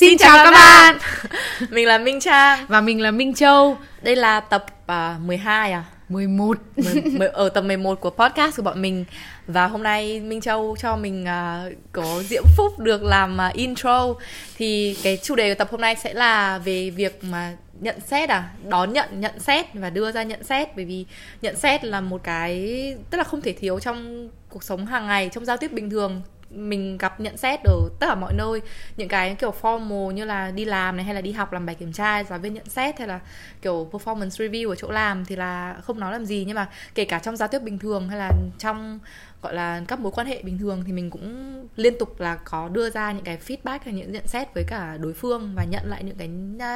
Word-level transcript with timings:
Xin 0.00 0.18
chào 0.18 0.44
các 0.44 0.50
bạn. 0.50 0.98
Mình 1.70 1.86
là 1.86 1.98
Minh 1.98 2.20
Trang. 2.20 2.66
Và 2.68 2.80
mình 2.80 3.00
là 3.00 3.10
Minh 3.10 3.34
Châu. 3.34 3.76
Đây 4.02 4.16
là 4.16 4.40
tập 4.40 4.66
uh, 4.92 5.20
12 5.20 5.72
à? 5.72 5.84
11 6.08 6.58
Mười- 6.76 7.02
mười- 7.04 7.28
Ở 7.28 7.48
tập 7.48 7.60
11 7.60 8.00
của 8.00 8.10
podcast 8.10 8.56
của 8.56 8.62
bọn 8.62 8.82
mình. 8.82 9.04
Và 9.46 9.66
hôm 9.66 9.82
nay 9.82 10.20
Minh 10.20 10.40
Châu 10.40 10.76
cho 10.78 10.96
mình 10.96 11.24
uh, 11.24 11.72
có 11.92 12.22
diễm 12.22 12.42
phúc 12.56 12.78
được 12.78 13.02
làm 13.02 13.38
uh, 13.48 13.54
intro. 13.54 14.14
Thì 14.56 14.96
cái 15.02 15.18
chủ 15.22 15.34
đề 15.34 15.54
của 15.54 15.58
tập 15.58 15.68
hôm 15.70 15.80
nay 15.80 15.96
sẽ 15.96 16.14
là 16.14 16.58
về 16.58 16.90
việc 16.90 17.24
mà 17.24 17.52
nhận 17.80 18.00
xét 18.00 18.28
à 18.28 18.50
Đón 18.68 18.92
nhận, 18.92 19.20
nhận 19.20 19.38
xét 19.38 19.66
và 19.74 19.90
đưa 19.90 20.12
ra 20.12 20.22
nhận 20.22 20.44
xét. 20.44 20.76
Bởi 20.76 20.84
vì 20.84 21.04
nhận 21.42 21.56
xét 21.56 21.84
là 21.84 22.00
một 22.00 22.20
cái 22.24 22.94
Tức 23.10 23.18
là 23.18 23.24
không 23.24 23.40
thể 23.40 23.52
thiếu 23.52 23.80
trong 23.80 24.28
cuộc 24.48 24.64
sống 24.64 24.86
hàng 24.86 25.06
ngày 25.06 25.30
Trong 25.32 25.44
giao 25.44 25.56
tiếp 25.56 25.72
bình 25.72 25.90
thường 25.90 26.22
mình 26.50 26.98
gặp 26.98 27.20
nhận 27.20 27.36
xét 27.36 27.60
ở 27.64 27.88
tất 28.00 28.06
cả 28.06 28.14
mọi 28.14 28.32
nơi. 28.32 28.60
Những 28.96 29.08
cái 29.08 29.34
kiểu 29.34 29.54
formal 29.60 30.10
như 30.10 30.24
là 30.24 30.50
đi 30.50 30.64
làm 30.64 30.96
này 30.96 31.04
hay 31.04 31.14
là 31.14 31.20
đi 31.20 31.32
học 31.32 31.52
làm 31.52 31.66
bài 31.66 31.74
kiểm 31.74 31.92
tra, 31.92 32.24
giáo 32.24 32.38
viên 32.38 32.54
nhận 32.54 32.68
xét 32.68 32.98
hay 32.98 33.08
là 33.08 33.20
kiểu 33.62 33.88
performance 33.92 34.50
review 34.50 34.68
ở 34.68 34.74
chỗ 34.74 34.90
làm 34.90 35.24
thì 35.24 35.36
là 35.36 35.76
không 35.82 36.00
nói 36.00 36.12
làm 36.12 36.24
gì. 36.24 36.44
Nhưng 36.46 36.56
mà 36.56 36.68
kể 36.94 37.04
cả 37.04 37.18
trong 37.18 37.36
giao 37.36 37.48
tiếp 37.48 37.62
bình 37.62 37.78
thường 37.78 38.08
hay 38.08 38.18
là 38.18 38.30
trong 38.58 38.98
gọi 39.42 39.54
là 39.54 39.82
các 39.88 40.00
mối 40.00 40.12
quan 40.14 40.26
hệ 40.26 40.42
bình 40.42 40.58
thường 40.58 40.82
thì 40.86 40.92
mình 40.92 41.10
cũng 41.10 41.50
liên 41.76 41.98
tục 41.98 42.20
là 42.20 42.36
có 42.44 42.68
đưa 42.68 42.90
ra 42.90 43.12
những 43.12 43.24
cái 43.24 43.38
feedback 43.46 43.78
hay 43.84 43.94
những 43.94 44.12
nhận 44.12 44.26
xét 44.26 44.54
với 44.54 44.64
cả 44.66 44.96
đối 45.00 45.12
phương 45.12 45.52
và 45.56 45.64
nhận 45.64 45.82
lại 45.86 46.04
những 46.04 46.16
cái 46.16 46.28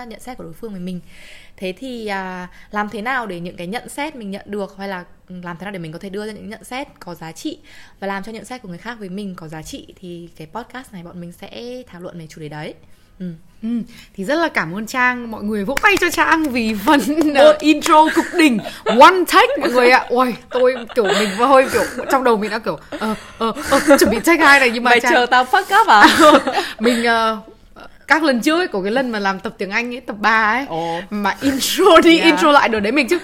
nhận 0.07 0.21
xét 0.21 0.39
của 0.39 0.45
đối 0.45 0.53
phương 0.53 0.73
với 0.73 0.81
mình. 0.81 1.01
Thế 1.57 1.75
thì 1.77 2.07
à, 2.07 2.49
làm 2.71 2.89
thế 2.89 3.03
nào 3.03 3.27
để 3.27 3.41
những 3.41 3.57
cái 3.57 3.67
nhận 3.67 3.89
xét 3.89 4.17
mình 4.17 4.31
nhận 4.31 4.45
được 4.47 4.77
hay 4.77 4.89
là 4.89 5.05
ừ, 5.29 5.35
làm 5.43 5.57
thế 5.57 5.65
nào 5.65 5.73
để 5.73 5.79
mình 5.79 5.93
có 5.93 5.99
thể 5.99 6.09
đưa 6.09 6.27
ra 6.27 6.33
những 6.33 6.49
nhận 6.49 6.65
xét 6.65 6.89
có 7.01 7.15
giá 7.15 7.33
trị 7.33 7.59
và 8.01 8.07
làm 8.07 8.23
cho 8.23 8.33
nhận 8.33 8.45
xét 8.45 8.63
của 8.63 8.69
người 8.69 8.79
khác 8.79 8.99
với 8.99 9.09
mình 9.09 9.35
có 9.35 9.49
giá 9.49 9.63
trị 9.63 9.95
thì 9.97 10.29
cái 10.37 10.47
podcast 10.53 10.93
này 10.93 11.03
bọn 11.03 11.21
mình 11.21 11.33
sẽ 11.33 11.83
thảo 11.87 12.01
luận 12.01 12.19
về 12.19 12.27
chủ 12.27 12.41
đề 12.41 12.49
đấy 12.49 12.75
ừ. 13.21 13.27
ừ, 13.63 13.69
Thì 14.17 14.25
rất 14.25 14.35
là 14.35 14.49
cảm 14.49 14.77
ơn 14.77 14.87
Trang. 14.87 15.31
Mọi 15.31 15.43
người 15.43 15.65
vỗ 15.65 15.77
tay 15.83 15.95
cho 16.01 16.11
Trang 16.11 16.43
vì 16.45 16.75
phần 16.87 17.01
uh, 17.51 17.59
intro 17.61 18.07
cực 18.15 18.25
đỉnh. 18.39 18.59
One 18.85 19.25
take 19.33 19.57
mọi 19.61 19.71
người 19.71 19.91
ạ. 19.91 20.07
Ôi 20.09 20.37
tôi 20.51 20.75
kiểu 20.95 21.05
mình 21.05 21.29
hơi 21.39 21.67
kiểu 21.73 21.83
Trong 22.11 22.25
đầu 22.25 22.37
mình 22.37 22.51
đã 22.51 22.59
kiểu 22.59 22.79
ờ 22.91 23.15
ờ 23.39 23.53
ờ 23.71 23.81
chuẩn 23.99 24.11
bị 24.11 24.19
take 24.25 24.45
hai 24.45 24.61
này 24.61 24.71
nhưng 24.75 24.85
mà 24.85 24.91
mày 24.91 25.01
Trang 25.01 25.13
chờ 25.13 25.27
tao 25.27 25.45
fuck 25.45 25.81
up 25.83 25.89
à? 25.89 26.07
Mình 26.79 27.05
ờ, 27.05 27.39
các 28.09 28.23
lần 28.23 28.41
trước 28.41 28.59
ấy, 28.59 28.67
của 28.67 28.83
cái 28.83 28.93
lần 28.93 29.13
mà 29.13 29.19
làm 29.19 29.41
tập 29.41 29.55
tiếng 29.59 29.71
Anh 29.71 29.95
ấy 29.95 30.01
tập 30.01 30.17
3 30.19 30.53
ấy 30.53 30.67
Ồ. 30.69 31.01
mà 31.11 31.35
intro 31.41 32.01
đi 32.05 32.19
Yeah. 32.19 32.27
intro 32.27 32.53
lại 32.53 32.69
đổi 32.69 32.81
đấy 32.81 32.93
mình 32.93 33.09
chứ. 33.09 33.19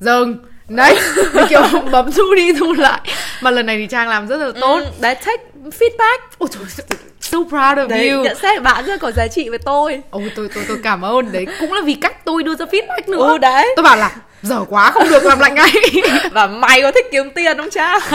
Dừng. 0.00 0.36
Đấy 0.68 0.98
mình 1.34 1.46
kiểu 1.48 1.62
bấm 1.92 2.12
thu 2.12 2.34
đi 2.36 2.52
thu 2.52 2.72
lại. 2.72 3.00
Mà 3.40 3.50
lần 3.50 3.66
này 3.66 3.76
thì 3.78 3.86
Trang 3.86 4.08
làm 4.08 4.26
rất 4.28 4.36
là 4.36 4.50
tốt. 4.60 4.78
Ừ, 4.78 4.84
đấy 5.00 5.14
take 5.14 5.42
feedback. 5.70 6.18
Ôi 6.38 6.48
trời 6.52 6.86
so 7.20 7.38
proud 7.38 7.78
of 7.78 7.88
đấy 7.88 8.08
you. 8.08 8.24
nhận 8.24 8.36
xét 8.42 8.62
bạn 8.62 8.84
rất 8.84 9.00
có 9.00 9.10
giá 9.10 9.28
trị 9.28 9.48
với 9.48 9.58
tôi. 9.58 10.02
Ôi 10.10 10.32
tôi 10.36 10.48
tôi 10.54 10.64
tôi 10.68 10.78
cảm 10.82 11.04
ơn. 11.04 11.32
Đấy 11.32 11.46
cũng 11.60 11.72
là 11.72 11.80
vì 11.84 11.94
cách 11.94 12.24
tôi 12.24 12.42
đưa 12.42 12.54
ra 12.54 12.64
feedback 12.64 13.02
nữa. 13.06 13.28
Ừ 13.28 13.38
đấy. 13.38 13.72
Tôi 13.76 13.82
bảo 13.82 13.96
là 13.96 14.16
dở 14.42 14.64
quá 14.68 14.90
không 14.90 15.08
được 15.10 15.24
làm 15.24 15.38
lại 15.38 15.50
ngay. 15.50 15.72
Và 16.32 16.46
mày 16.46 16.82
có 16.82 16.92
thích 16.92 17.06
kiếm 17.10 17.30
tiền 17.30 17.56
không 17.56 17.70
cha? 17.70 17.94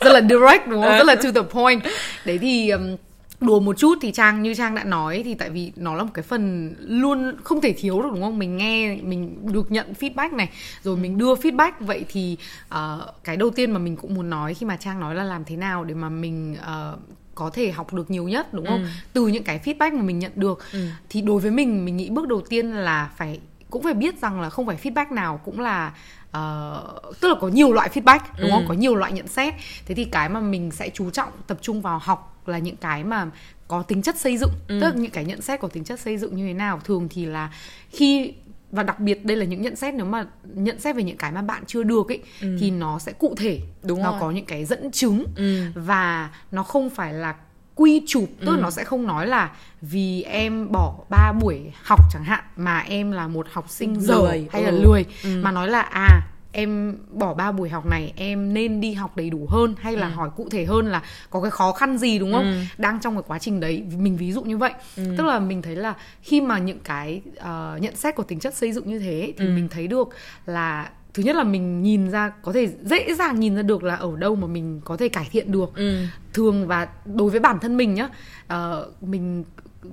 Rất 0.00 0.12
là 0.12 0.20
direct 0.20 0.66
đúng 0.66 0.82
không? 0.82 0.92
Ừ. 0.92 0.98
rất 0.98 1.06
là 1.06 1.14
to 1.14 1.30
the 1.34 1.42
point. 1.50 1.82
Đấy 2.24 2.38
thì 2.42 2.70
um, 2.70 2.96
đùa 3.40 3.60
một 3.60 3.78
chút 3.78 3.98
thì 4.02 4.12
trang 4.12 4.42
như 4.42 4.54
trang 4.54 4.74
đã 4.74 4.84
nói 4.84 5.22
thì 5.24 5.34
tại 5.34 5.50
vì 5.50 5.72
nó 5.76 5.94
là 5.94 6.02
một 6.04 6.10
cái 6.14 6.22
phần 6.22 6.74
luôn 6.80 7.36
không 7.44 7.60
thể 7.60 7.72
thiếu 7.72 8.02
được 8.02 8.08
đúng 8.12 8.22
không 8.22 8.38
mình 8.38 8.56
nghe 8.56 8.96
mình 9.02 9.38
được 9.52 9.70
nhận 9.70 9.92
feedback 10.00 10.36
này 10.36 10.48
rồi 10.82 10.96
mình 10.96 11.18
đưa 11.18 11.34
feedback 11.34 11.72
vậy 11.80 12.04
thì 12.08 12.36
ờ, 12.68 13.12
cái 13.24 13.36
đầu 13.36 13.50
tiên 13.50 13.70
mà 13.70 13.78
mình 13.78 13.96
cũng 13.96 14.14
muốn 14.14 14.30
nói 14.30 14.54
khi 14.54 14.66
mà 14.66 14.76
trang 14.76 15.00
nói 15.00 15.14
là 15.14 15.24
làm 15.24 15.44
thế 15.44 15.56
nào 15.56 15.84
để 15.84 15.94
mà 15.94 16.08
mình 16.08 16.56
ờ, 16.62 16.96
có 17.34 17.50
thể 17.50 17.70
học 17.72 17.92
được 17.94 18.10
nhiều 18.10 18.28
nhất 18.28 18.54
đúng 18.54 18.66
không 18.66 18.82
Ừ. 18.82 18.88
từ 19.12 19.26
những 19.26 19.44
cái 19.44 19.60
feedback 19.64 19.96
mà 19.96 20.02
mình 20.02 20.18
nhận 20.18 20.32
được 20.34 20.58
Ừ. 20.72 20.78
thì 21.08 21.20
đối 21.22 21.40
với 21.40 21.50
mình 21.50 21.84
mình 21.84 21.96
nghĩ 21.96 22.10
bước 22.10 22.28
đầu 22.28 22.40
tiên 22.48 22.70
là 22.72 23.10
phải 23.16 23.40
cũng 23.70 23.82
phải 23.82 23.94
biết 23.94 24.20
rằng 24.20 24.40
là 24.40 24.50
không 24.50 24.66
phải 24.66 24.76
feedback 24.82 25.14
nào 25.14 25.40
cũng 25.44 25.60
là 25.60 25.92
ờ, 26.30 26.84
tức 27.20 27.28
là 27.28 27.34
có 27.40 27.48
nhiều 27.48 27.72
loại 27.72 27.88
feedback 27.94 28.18
đúng 28.38 28.50
không 28.50 28.62
Ừ. 28.62 28.68
có 28.68 28.74
nhiều 28.74 28.94
loại 28.94 29.12
nhận 29.12 29.28
xét 29.28 29.54
thế 29.86 29.94
thì 29.94 30.04
cái 30.04 30.28
mà 30.28 30.40
mình 30.40 30.70
sẽ 30.70 30.88
chú 30.88 31.10
trọng 31.10 31.28
tập 31.46 31.58
trung 31.62 31.80
vào 31.82 31.98
học 31.98 32.30
là 32.48 32.58
những 32.58 32.76
cái 32.76 33.04
mà 33.04 33.26
có 33.68 33.82
tính 33.82 34.02
chất 34.02 34.16
xây 34.16 34.36
dựng 34.36 34.50
Ừ. 34.68 34.78
tức 34.80 34.88
là 34.88 34.94
những 34.96 35.10
cái 35.10 35.24
nhận 35.24 35.42
xét 35.42 35.60
có 35.60 35.68
tính 35.68 35.84
chất 35.84 36.00
xây 36.00 36.18
dựng 36.18 36.36
như 36.36 36.46
thế 36.46 36.52
nào 36.54 36.80
thường 36.84 37.08
thì 37.10 37.26
là 37.26 37.50
khi 37.90 38.32
và 38.72 38.82
đặc 38.82 39.00
biệt 39.00 39.24
đây 39.24 39.36
là 39.36 39.44
những 39.44 39.62
nhận 39.62 39.76
xét 39.76 39.94
nếu 39.94 40.06
mà 40.06 40.26
nhận 40.54 40.80
xét 40.80 40.96
về 40.96 41.02
những 41.02 41.16
cái 41.16 41.32
mà 41.32 41.42
bạn 41.42 41.62
chưa 41.66 41.82
được 41.82 42.08
ấy 42.08 42.22
Ừ. 42.40 42.56
thì 42.60 42.70
nó 42.70 42.98
sẽ 42.98 43.12
cụ 43.12 43.34
thể 43.38 43.60
Đúng 43.82 44.02
nó 44.02 44.10
rồi. 44.10 44.20
có 44.20 44.30
những 44.30 44.44
cái 44.44 44.64
dẫn 44.64 44.90
chứng 44.90 45.24
ừ. 45.36 45.64
và 45.74 46.30
nó 46.52 46.62
không 46.62 46.90
phải 46.90 47.12
là 47.14 47.34
quy 47.74 48.02
chụp 48.06 48.24
tức 48.40 48.50
là 48.50 48.56
Ừ. 48.56 48.60
nó 48.62 48.70
sẽ 48.70 48.84
không 48.84 49.06
nói 49.06 49.26
là 49.26 49.50
vì 49.82 50.22
em 50.22 50.72
bỏ 50.72 50.94
3 51.10 51.32
buổi 51.40 51.60
học 51.82 52.00
chẳng 52.12 52.24
hạn 52.24 52.44
mà 52.56 52.78
em 52.78 53.10
là 53.10 53.28
một 53.28 53.46
học 53.52 53.70
sinh 53.70 54.00
dở 54.00 54.26
hay 54.52 54.62
là 54.62 54.70
ừ. 54.70 54.80
lười 54.84 55.04
Ừ. 55.24 55.40
mà 55.42 55.50
nói 55.50 55.68
là 55.68 55.80
à 55.80 56.20
em 56.54 56.96
bỏ 57.12 57.34
3 57.34 57.52
buổi 57.52 57.68
học 57.68 57.86
này 57.86 58.12
em 58.16 58.54
nên 58.54 58.80
đi 58.80 58.92
học 58.94 59.16
đầy 59.16 59.30
đủ 59.30 59.46
hơn 59.50 59.74
hay 59.78 59.96
là 59.96 60.06
Ừ. 60.06 60.12
hỏi 60.12 60.30
cụ 60.36 60.48
thể 60.50 60.64
hơn 60.64 60.86
là 60.86 61.02
có 61.30 61.40
cái 61.40 61.50
khó 61.50 61.72
khăn 61.72 61.98
gì 61.98 62.18
đúng 62.18 62.32
không 62.32 62.44
Ừ. 62.52 62.58
đang 62.78 63.00
trong 63.00 63.14
cái 63.14 63.22
quá 63.26 63.38
trình 63.38 63.60
đấy 63.60 63.82
mình 63.98 64.16
ví 64.16 64.32
dụ 64.32 64.42
như 64.42 64.58
vậy 64.58 64.72
Ừ. 64.96 65.02
tức 65.18 65.24
là 65.26 65.38
mình 65.38 65.62
thấy 65.62 65.76
là 65.76 65.94
khi 66.22 66.40
mà 66.40 66.58
những 66.58 66.78
cái 66.84 67.22
ờ, 67.36 67.78
nhận 67.82 67.96
xét 67.96 68.14
có 68.16 68.22
tính 68.22 68.38
chất 68.40 68.54
xây 68.54 68.72
dựng 68.72 68.88
như 68.88 68.98
thế 68.98 69.32
thì 69.38 69.44
Ừ. 69.46 69.50
mình 69.50 69.68
thấy 69.68 69.86
được 69.86 70.08
là 70.46 70.90
thứ 71.14 71.22
nhất 71.22 71.36
là 71.36 71.44
mình 71.44 71.82
nhìn 71.82 72.10
ra 72.10 72.32
có 72.42 72.52
thể 72.52 72.68
dễ 72.82 73.14
dàng 73.14 73.40
nhìn 73.40 73.56
ra 73.56 73.62
được 73.62 73.82
là 73.84 73.94
ở 73.96 74.16
đâu 74.16 74.36
mà 74.36 74.46
mình 74.46 74.80
có 74.84 74.96
thể 74.96 75.08
cải 75.08 75.28
thiện 75.30 75.52
được 75.52 75.70
Ừ. 75.76 76.04
thường 76.32 76.66
và 76.66 76.88
đối 77.04 77.30
với 77.30 77.40
bản 77.40 77.58
thân 77.60 77.76
mình 77.76 77.94
nhá 77.94 78.08
ờ, 78.46 78.88
mình 79.00 79.44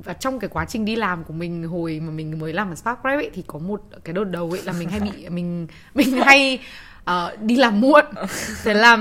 và 0.04 0.14
trong 0.14 0.40
cái 0.40 0.50
quá 0.50 0.66
trình 0.66 0.86
đi 0.86 0.96
làm 0.96 1.24
của 1.24 1.34
mình 1.34 1.64
hồi 1.64 2.00
mà 2.00 2.12
mình 2.12 2.40
mới 2.40 2.54
làm 2.54 2.72
ở 2.72 2.76
Spark 2.76 3.02
Prep 3.02 3.20
ấy 3.20 3.30
thì 3.34 3.44
có 3.48 3.60
một 3.60 3.82
cái 4.04 4.14
đợt 4.14 4.24
đầu 4.24 4.52
ấy 4.52 4.62
là 4.64 4.74
mình 4.74 4.90
hay 4.90 5.00
bị 5.00 5.30
mình 5.30 5.68
mình 5.94 6.12
hay 6.12 6.60
ờ, 7.04 7.36
đi 7.42 7.56
làm 7.56 7.82
muộn. 7.82 8.06
Thế 8.64 8.74
là 8.74 8.98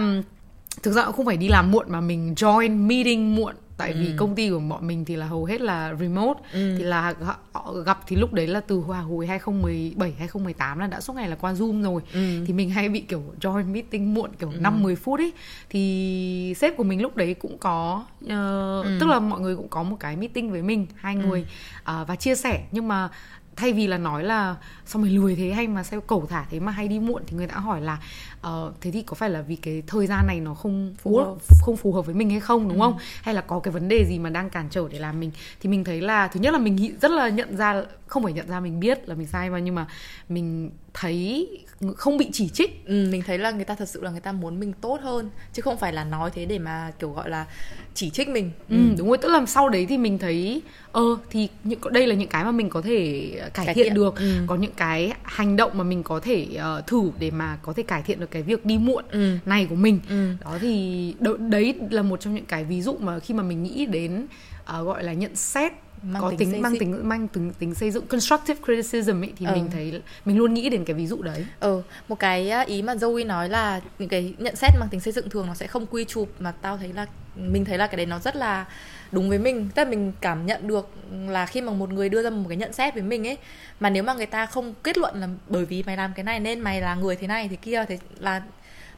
thực 0.83 0.93
ra 0.93 1.05
cũng 1.05 1.13
không 1.13 1.27
phải 1.27 1.37
đi 1.37 1.49
làm 1.49 1.71
muộn 1.71 1.87
mà 1.89 2.01
mình 2.01 2.35
join 2.35 2.87
meeting 2.87 3.35
muộn 3.35 3.55
tại 3.81 3.93
vì 3.93 4.07
Ừ. 4.07 4.13
công 4.17 4.35
ty 4.35 4.51
của 4.51 4.59
bọn 4.59 4.87
mình 4.87 5.05
thì 5.05 5.17
là 5.17 5.27
hầu 5.27 5.45
hết 5.45 5.61
là 5.61 5.95
remote 6.01 6.41
Ừ. 6.53 6.75
thì 6.79 6.85
là 6.85 7.15
họ 7.53 7.73
gặp 7.87 7.99
thì 8.07 8.17
lúc 8.17 8.33
đấy 8.33 8.47
là 8.47 8.61
từ 8.61 8.77
hòa 8.79 9.01
hồi 9.01 9.27
2017 9.27 10.13
2018 10.19 10.79
là 10.79 10.87
đã 10.87 11.01
suốt 11.01 11.13
ngày 11.17 11.29
là 11.29 11.37
qua 11.37 11.53
Zoom 11.53 11.83
rồi 11.83 12.03
Ừ. 12.13 12.45
thì 12.47 12.53
mình 12.53 12.71
hay 12.71 12.89
bị 12.89 13.01
kiểu 13.01 13.23
join 13.41 13.65
meeting 13.73 14.15
muộn 14.15 14.31
kiểu 14.39 14.51
Ừ. 14.51 14.59
5 14.61 14.83
10 14.83 14.97
phút 14.97 15.21
ấy 15.21 15.33
thì 15.71 16.55
sếp 16.57 16.77
của 16.77 16.85
mình 16.85 17.03
lúc 17.03 17.17
đấy 17.17 17.35
cũng 17.35 17.59
có 17.59 18.05
ờ, 18.29 18.83
Ừ. 18.83 18.97
tức 19.01 19.07
là 19.07 19.19
mọi 19.21 19.41
người 19.41 19.57
cũng 19.57 19.69
có 19.69 19.83
một 19.83 19.97
cái 20.01 20.17
meeting 20.17 20.51
với 20.51 20.63
mình 20.63 20.87
hai 20.97 21.15
Ừ. 21.15 21.21
người 21.27 21.47
ờ, 21.85 22.05
và 22.09 22.17
chia 22.17 22.35
sẻ 22.35 22.65
nhưng 22.73 22.89
mà 22.89 23.09
thay 23.57 23.73
vì 23.73 23.87
là 23.87 23.99
nói 23.99 24.25
là 24.25 24.57
sao 24.87 25.03
mày 25.03 25.11
lười 25.11 25.37
thế 25.37 25.51
hay 25.53 25.69
mà 25.69 25.83
sao 25.83 26.01
cẩu 26.01 26.27
thả 26.27 26.47
thế 26.51 26.61
mà 26.61 26.73
hay 26.73 26.89
đi 26.89 26.99
muộn 26.99 27.23
thì 27.27 27.37
người 27.37 27.47
ta 27.47 27.57
hỏi 27.57 27.81
là 27.81 27.99
ờ, 28.41 28.73
thế 28.81 28.91
thì 28.91 29.03
có 29.03 29.15
phải 29.15 29.31
là 29.31 29.43
vì 29.43 29.57
cái 29.57 29.83
thời 29.87 30.07
gian 30.07 30.27
này 30.27 30.41
nó 30.41 30.55
không 30.55 30.95
Phù 31.03 31.17
hợp. 31.19 31.35
không 31.61 31.77
phù 31.77 31.93
hợp 31.93 32.07
với 32.07 32.15
mình 32.15 32.31
hay 32.31 32.41
không 32.41 32.69
đúng 32.69 32.79
Ừ. 32.81 32.85
không 32.85 32.99
hay 33.23 33.35
là 33.35 33.41
có 33.41 33.59
cái 33.61 33.73
vấn 33.73 33.89
đề 33.89 34.05
gì 34.09 34.19
mà 34.19 34.31
đang 34.31 34.51
cản 34.51 34.67
trở 34.71 34.89
để 34.91 34.99
làm 34.99 35.21
mình 35.21 35.31
thì 35.61 35.69
mình 35.69 35.85
thấy 35.85 36.01
là 36.01 36.29
thứ 36.29 36.41
nhất 36.41 36.53
là 36.53 36.59
mình 36.59 36.77
nghĩ- 36.77 36.93
rất 37.03 37.11
là 37.11 37.29
nhận 37.29 37.57
ra 37.57 37.83
không 38.07 38.23
phải 38.23 38.33
nhận 38.33 38.49
ra 38.49 38.61
mình 38.61 38.81
biết 38.81 39.09
là 39.09 39.15
mình 39.15 39.27
sai 39.27 39.51
mà 39.51 39.59
nhưng 39.59 39.75
mà 39.75 39.87
mình 40.29 40.71
thấy 40.95 41.49
không 41.97 42.17
bị 42.19 42.29
chỉ 42.33 42.49
trích 42.49 42.87
Ừ, 42.87 43.09
mình 43.13 43.23
thấy 43.27 43.39
là 43.39 43.51
người 43.51 43.65
ta 43.65 43.75
thật 43.75 43.89
sự 43.89 44.03
là 44.03 44.11
người 44.11 44.21
ta 44.21 44.33
muốn 44.33 44.61
mình 44.61 44.73
tốt 44.81 44.99
hơn 45.03 45.31
chứ 45.53 45.63
không 45.63 45.77
phải 45.79 45.93
là 45.93 46.05
nói 46.05 46.31
thế 46.35 46.45
để 46.45 46.59
mà 46.59 46.93
kiểu 46.99 47.11
gọi 47.13 47.31
là 47.31 47.47
chỉ 47.95 48.11
trích 48.11 48.29
mình 48.29 48.51
Ừ, 48.69 48.77
đúng 48.99 49.09
rồi 49.09 49.19
tức 49.19 49.29
là 49.29 49.47
sau 49.47 49.69
đấy 49.69 49.87
thì 49.89 49.99
mình 49.99 50.19
thấy 50.19 50.63
ờ 50.93 51.03
thì 51.31 51.49
những 51.65 51.79
đây 51.93 52.07
là 52.07 52.15
những 52.15 52.29
cái 52.29 52.45
mà 52.45 52.51
mình 52.51 52.69
có 52.71 52.83
thể 52.83 53.31
cải, 53.55 53.67
Cải 53.67 53.75
thiện, 53.75 53.85
thiện. 53.85 53.95
được 53.95 54.17
Ừ. 54.17 54.33
có 54.47 54.55
những 54.57 54.73
cái 54.77 55.13
hành 55.23 55.57
động 55.57 55.71
mà 55.75 55.85
mình 55.85 56.03
có 56.03 56.21
thể 56.21 56.47
ờ, 56.59 56.83
thử 56.87 57.11
để 57.19 57.31
mà 57.31 57.59
có 57.63 57.73
thể 57.73 57.83
cải 57.83 58.03
thiện 58.03 58.21
được 58.21 58.30
cái 58.31 58.43
việc 58.43 58.67
đi 58.67 58.79
muộn 58.79 59.05
Ừ. 59.11 59.37
này 59.47 59.67
của 59.71 59.75
mình 59.75 60.01
Ừ. 60.09 60.33
đó 60.45 60.59
thì 60.61 61.15
đấy 61.49 61.75
là 61.91 62.03
một 62.03 62.21
trong 62.21 62.35
những 62.35 62.45
cái 62.47 62.65
ví 62.65 62.83
dụ 62.83 62.97
mà 63.01 63.19
khi 63.19 63.35
mà 63.35 63.43
mình 63.43 63.63
nghĩ 63.63 63.87
đến 63.87 64.27
ờ, 64.65 64.83
gọi 64.85 65.05
là 65.05 65.13
nhận 65.13 65.37
xét 65.37 65.73
Mang 66.03 66.23
có 66.23 66.31
tính 66.39 66.53
tính, 66.53 66.63
mang 66.63 66.79
tính 66.79 67.09
mang 67.09 67.29
tính 67.29 67.53
tính 67.59 67.75
xây 67.75 67.91
dựng 67.91 68.07
constructive 68.07 68.61
criticism 68.65 69.25
ấy 69.25 69.33
thì 69.39 69.47
Ờ. 69.47 69.55
mình 69.55 69.71
thấy 69.71 70.03
mình 70.25 70.39
luôn 70.39 70.55
nghĩ 70.55 70.69
đến 70.69 70.85
cái 70.85 70.95
ví 70.95 71.07
dụ 71.07 71.23
đấy. 71.23 71.47
Ờ, 71.61 71.83
một 72.09 72.19
cái 72.19 72.51
á, 72.51 72.61
ý 72.61 72.83
mà 72.83 72.95
Zoe 72.95 73.27
nói 73.27 73.49
là 73.49 73.81
những 73.99 74.09
cái 74.09 74.35
nhận 74.39 74.57
xét 74.57 74.71
mang 74.81 74.89
tính 74.89 75.01
xây 75.01 75.13
dựng 75.13 75.31
thường 75.31 75.47
nó 75.47 75.55
sẽ 75.55 75.67
không 75.67 75.87
quy 75.87 76.05
chụp 76.05 76.29
mà 76.39 76.53
tao 76.53 76.77
thấy 76.79 76.93
là 76.93 77.07
mình 77.37 77.65
thấy 77.65 77.79
là 77.79 77.87
cái 77.87 77.97
đấy 77.97 78.07
nó 78.07 78.19
rất 78.19 78.37
là 78.37 78.67
đúng 79.13 79.29
với 79.29 79.39
mình. 79.39 79.69
Tức 79.75 79.85
là 79.85 79.91
mình 79.91 80.13
cảm 80.21 80.47
nhận 80.47 80.69
được 80.69 80.89
là 81.29 81.47
khi 81.47 81.61
mà 81.61 81.73
một 81.73 81.93
người 81.93 82.09
đưa 82.09 82.23
ra 82.23 82.31
một 82.31 82.45
cái 82.49 82.57
nhận 82.57 82.73
xét 82.73 82.95
với 82.95 83.03
mình 83.03 83.27
ấy 83.27 83.37
mà 83.81 83.91
nếu 83.91 84.03
mà 84.03 84.15
người 84.15 84.27
ta 84.27 84.47
không 84.47 84.75
kết 84.83 84.99
luận 84.99 85.21
là 85.21 85.29
bởi 85.49 85.65
vì 85.65 85.83
mày 85.83 85.97
làm 85.97 86.13
cái 86.17 86.25
này 86.25 86.41
nên 86.41 86.61
mày 86.61 86.81
là 86.81 86.95
người 86.95 87.17
thế 87.17 87.27
này 87.27 87.49
thế 87.49 87.57
kia 87.57 87.85
thì 87.89 87.99
là 88.19 88.43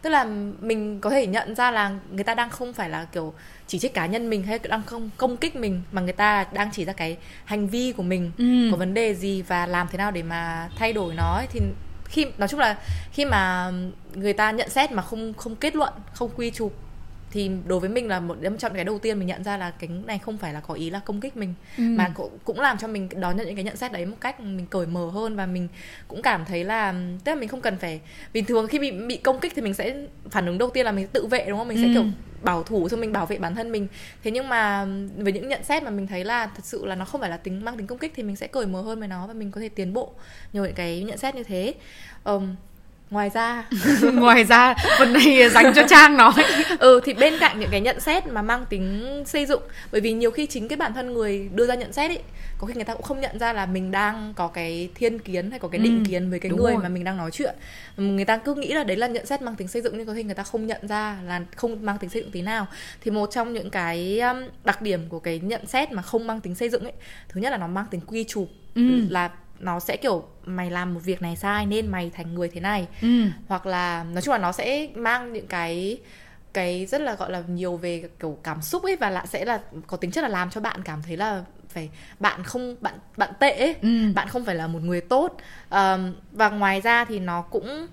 tức 0.03 0.11
là 0.11 0.25
mình 0.61 1.01
có 1.01 1.11
thể 1.11 1.27
nhận 1.27 1.55
ra 1.55 1.71
là 1.71 1.91
người 2.11 2.25
ta 2.25 2.35
đang 2.35 2.51
không 2.51 2.73
phải 2.73 2.91
là 2.91 3.05
kiểu 3.05 3.35
chỉ 3.67 3.79
trích 3.79 3.95
cá 3.95 4.07
nhân 4.07 4.31
mình 4.31 4.43
hay 4.43 4.59
đang 4.59 4.83
không 4.87 5.11
công 5.17 5.37
kích 5.37 5.57
mình 5.57 5.83
mà 5.93 6.03
người 6.03 6.13
ta 6.13 6.47
đang 6.53 6.69
chỉ 6.73 6.85
ra 6.85 6.93
cái 6.93 7.17
hành 7.45 7.67
vi 7.69 7.93
của 7.93 8.03
mình 8.03 8.31
Ừ. 8.39 8.45
có 8.71 8.77
vấn 8.77 8.95
đề 8.95 9.15
gì 9.15 9.43
và 9.43 9.67
làm 9.67 9.87
thế 9.91 9.99
nào 9.99 10.11
để 10.11 10.23
mà 10.23 10.69
thay 10.77 10.93
đổi 10.93 11.15
nó 11.15 11.35
ấy. 11.37 11.47
thì 11.51 11.61
khi 12.05 12.27
nói 12.39 12.49
chung 12.49 12.61
là 12.61 12.77
khi 13.13 13.25
mà 13.25 13.71
người 14.15 14.33
ta 14.33 14.51
nhận 14.51 14.71
xét 14.71 14.93
mà 14.93 15.03
không 15.03 15.35
không 15.35 15.57
kết 15.57 15.77
luận 15.77 15.93
không 16.15 16.31
quy 16.37 16.51
chụp 16.51 16.73
thì 17.33 17.51
đối 17.67 17.81
với 17.81 17.89
mình 17.89 18.09
là 18.09 18.21
một 18.21 18.37
trong 18.59 18.75
cái 18.75 18.85
đầu 18.85 18.99
tiên 18.99 19.19
mình 19.19 19.29
nhận 19.29 19.45
ra 19.45 19.57
là 19.57 19.71
cái 19.71 19.91
này 20.07 20.19
không 20.19 20.39
phải 20.39 20.53
là 20.53 20.61
có 20.61 20.75
ý 20.75 20.91
là 20.91 20.99
công 20.99 21.21
kích 21.21 21.37
mình 21.37 21.55
ừ. 21.79 21.83
mà 21.83 22.09
cũng 22.15 22.39
cũng 22.45 22.61
làm 22.61 22.79
cho 22.79 22.89
mình 22.89 23.09
đón 23.21 23.37
nhận 23.37 23.47
những 23.47 23.57
cái 23.57 23.65
nhận 23.65 23.77
xét 23.77 23.93
đấy 23.93 24.07
một 24.07 24.17
cách 24.21 24.41
mình 24.41 24.67
cởi 24.67 24.87
mở 24.87 25.11
hơn 25.11 25.37
và 25.37 25.47
mình 25.47 25.69
cũng 26.09 26.23
cảm 26.23 26.45
thấy 26.45 26.65
là 26.65 26.95
tức 27.25 27.33
là 27.33 27.41
mình 27.41 27.49
không 27.49 27.61
cần 27.61 27.77
phải 27.77 28.01
bình 28.33 28.45
thường 28.45 28.69
khi 28.69 28.79
bị 28.79 28.91
bị 28.91 29.17
công 29.17 29.41
kích 29.41 29.53
thì 29.57 29.63
mình 29.63 29.75
sẽ 29.75 30.07
phản 30.31 30.47
ứng 30.47 30.59
đầu 30.59 30.71
tiên 30.71 30.87
là 30.87 30.93
mình 30.93 31.07
tự 31.07 31.27
vệ 31.27 31.45
đúng 31.49 31.59
không 31.59 31.69
mình 31.69 31.79
sẽ 31.79 31.87
ừ. 31.87 31.93
kiểu 31.95 32.05
bảo 32.43 32.63
thủ 32.63 32.89
cho 32.89 32.97
mình 32.97 33.13
bảo 33.13 33.27
vệ 33.27 33.39
bản 33.39 33.55
thân 33.55 33.73
mình 33.73 33.87
thế 34.25 34.31
nhưng 34.31 34.49
mà 34.49 34.87
với 35.17 35.33
những 35.33 35.49
nhận 35.49 35.65
xét 35.65 35.83
mà 35.83 35.91
mình 35.91 36.07
thấy 36.07 36.25
là 36.25 36.47
thật 36.47 36.65
sự 36.65 36.87
là 36.87 36.95
nó 36.95 37.05
không 37.05 37.21
phải 37.21 37.31
là 37.31 37.37
tính 37.37 37.65
mang 37.65 37.77
tính 37.77 37.87
công 37.87 37.99
kích 37.99 38.13
thì 38.17 38.23
mình 38.23 38.37
sẽ 38.37 38.47
cởi 38.47 38.67
mở 38.67 38.83
hơn 38.83 38.99
với 38.99 39.09
nó 39.09 39.27
và 39.27 39.35
mình 39.35 39.51
có 39.51 39.61
thể 39.61 39.69
tiến 39.69 39.93
bộ 39.93 40.13
nhờ 40.53 40.65
những 40.65 40.75
cái 40.75 41.03
nhận 41.03 41.19
xét 41.19 41.35
như 41.35 41.43
thế 41.43 41.75
um, 42.25 42.55
ngoài 43.13 43.31
ra 43.35 43.65
ngoài 44.15 44.45
ra 44.45 44.75
phần 44.99 45.13
này 45.13 45.49
dành 45.49 45.73
cho 45.75 45.83
trang 45.89 46.17
nói 46.17 46.33
ừ 46.79 47.01
thì 47.05 47.15
bên 47.15 47.35
cạnh 47.41 47.61
những 47.61 47.69
cái 47.73 47.81
nhận 47.81 48.01
xét 48.01 48.27
mà 48.27 48.43
mang 48.43 48.65
tính 48.67 49.23
xây 49.27 49.47
dựng 49.47 49.63
bởi 49.93 50.01
vì 50.01 50.13
nhiều 50.13 50.31
khi 50.31 50.47
chính 50.47 50.69
cái 50.69 50.77
bản 50.77 50.95
thân 50.95 51.13
người 51.13 51.49
đưa 51.55 51.67
ra 51.67 51.75
nhận 51.75 51.93
xét 51.93 52.11
ấy 52.11 52.19
có 52.59 52.67
khi 52.67 52.75
người 52.75 52.85
ta 52.85 52.95
cũng 52.95 53.03
không 53.03 53.21
nhận 53.21 53.39
ra 53.39 53.53
là 53.53 53.67
mình 53.67 53.91
đang 53.91 54.33
có 54.37 54.49
cái 54.49 54.91
thiên 54.95 55.19
kiến 55.19 55.51
hay 55.51 55.59
có 55.59 55.69
cái 55.69 55.79
định 55.79 56.05
ừ, 56.05 56.11
kiến 56.11 56.31
với 56.31 56.39
cái 56.39 56.53
người 56.53 56.73
rồi. 56.73 56.83
mà 56.83 56.89
mình 56.89 57.05
đang 57.05 57.17
nói 57.17 57.31
chuyện 57.31 57.55
người 57.97 58.25
ta 58.25 58.37
cứ 58.37 58.55
nghĩ 58.55 58.73
là 58.73 58.85
đấy 58.85 58.97
là 58.97 59.07
nhận 59.07 59.27
xét 59.27 59.43
mang 59.43 59.57
tính 59.57 59.69
xây 59.69 59.83
dựng 59.83 59.95
nhưng 59.99 60.07
có 60.07 60.15
khi 60.15 60.23
người 60.23 60.35
ta 60.35 60.43
không 60.43 60.67
nhận 60.67 60.89
ra 60.89 61.17
là 61.27 61.41
không 61.57 61.87
mang 61.87 61.99
tính 61.99 62.11
xây 62.11 62.23
dựng 62.23 62.31
tí 62.31 62.43
nào 62.43 62.67
thì 63.01 63.11
một 63.11 63.31
trong 63.33 63.53
những 63.53 63.71
cái 63.71 64.21
um, 64.21 64.37
đặc 64.65 64.83
điểm 64.83 65.01
của 65.09 65.19
cái 65.19 65.39
nhận 65.39 65.67
xét 65.67 65.93
mà 65.93 66.03
không 66.03 66.27
mang 66.27 66.41
tính 66.41 66.55
xây 66.55 66.69
dựng 66.69 66.83
ấy 66.83 66.93
thứ 67.29 67.41
nhất 67.41 67.51
là 67.51 67.57
nó 67.57 67.67
mang 67.67 67.87
tính 67.91 68.01
quy 68.07 68.25
chụp 68.25 68.49
ừ. 68.75 68.83
là 69.09 69.31
nó 69.63 69.81
sẽ 69.81 69.97
kiểu 69.97 70.25
mày 70.45 70.71
làm 70.71 70.95
một 70.95 71.01
việc 71.05 71.23
này 71.23 71.37
sai 71.37 71.67
nên 71.67 71.87
mày 71.87 72.11
thành 72.11 72.35
người 72.35 72.49
thế 72.49 72.61
này 72.61 72.87
ừ. 73.03 73.27
hoặc 73.49 73.67
là 73.67 74.05
nói 74.05 74.23
chung 74.23 74.33
là 74.33 74.39
nó 74.39 74.53
sẽ 74.53 74.89
mang 74.95 75.33
những 75.33 75.47
cái 75.47 75.99
cái 76.53 76.87
rất 76.87 77.01
là 77.01 77.15
gọi 77.15 77.31
là 77.31 77.43
nhiều 77.49 77.77
về 77.77 78.09
kiểu 78.21 78.39
cảm 78.43 78.63
xúc 78.63 78.83
ấy 78.83 78.97
và 78.97 79.11
lại 79.11 79.27
sẽ 79.27 79.45
là 79.45 79.61
có 79.87 79.97
tính 79.97 80.11
chất 80.11 80.23
là 80.23 80.29
làm 80.29 80.51
cho 80.51 80.61
bạn 80.61 80.83
cảm 80.83 81.03
thấy 81.03 81.17
là 81.17 81.45
phải 81.69 81.91
bạn 82.21 82.45
không 82.45 82.77
bạn 82.81 82.95
bạn 83.17 83.31
tệ 83.41 83.51
ấy 83.51 83.75
ừ. 83.83 84.13
bạn 84.15 84.29
không 84.29 84.45
phải 84.45 84.55
là 84.55 84.67
một 84.67 84.83
người 84.83 85.01
tốt 85.01 85.37
um, 85.71 86.15
và 86.33 86.51
ngoài 86.51 86.81
ra 86.81 87.05
thì 87.05 87.19
nó 87.19 87.43
cũng 87.43 87.87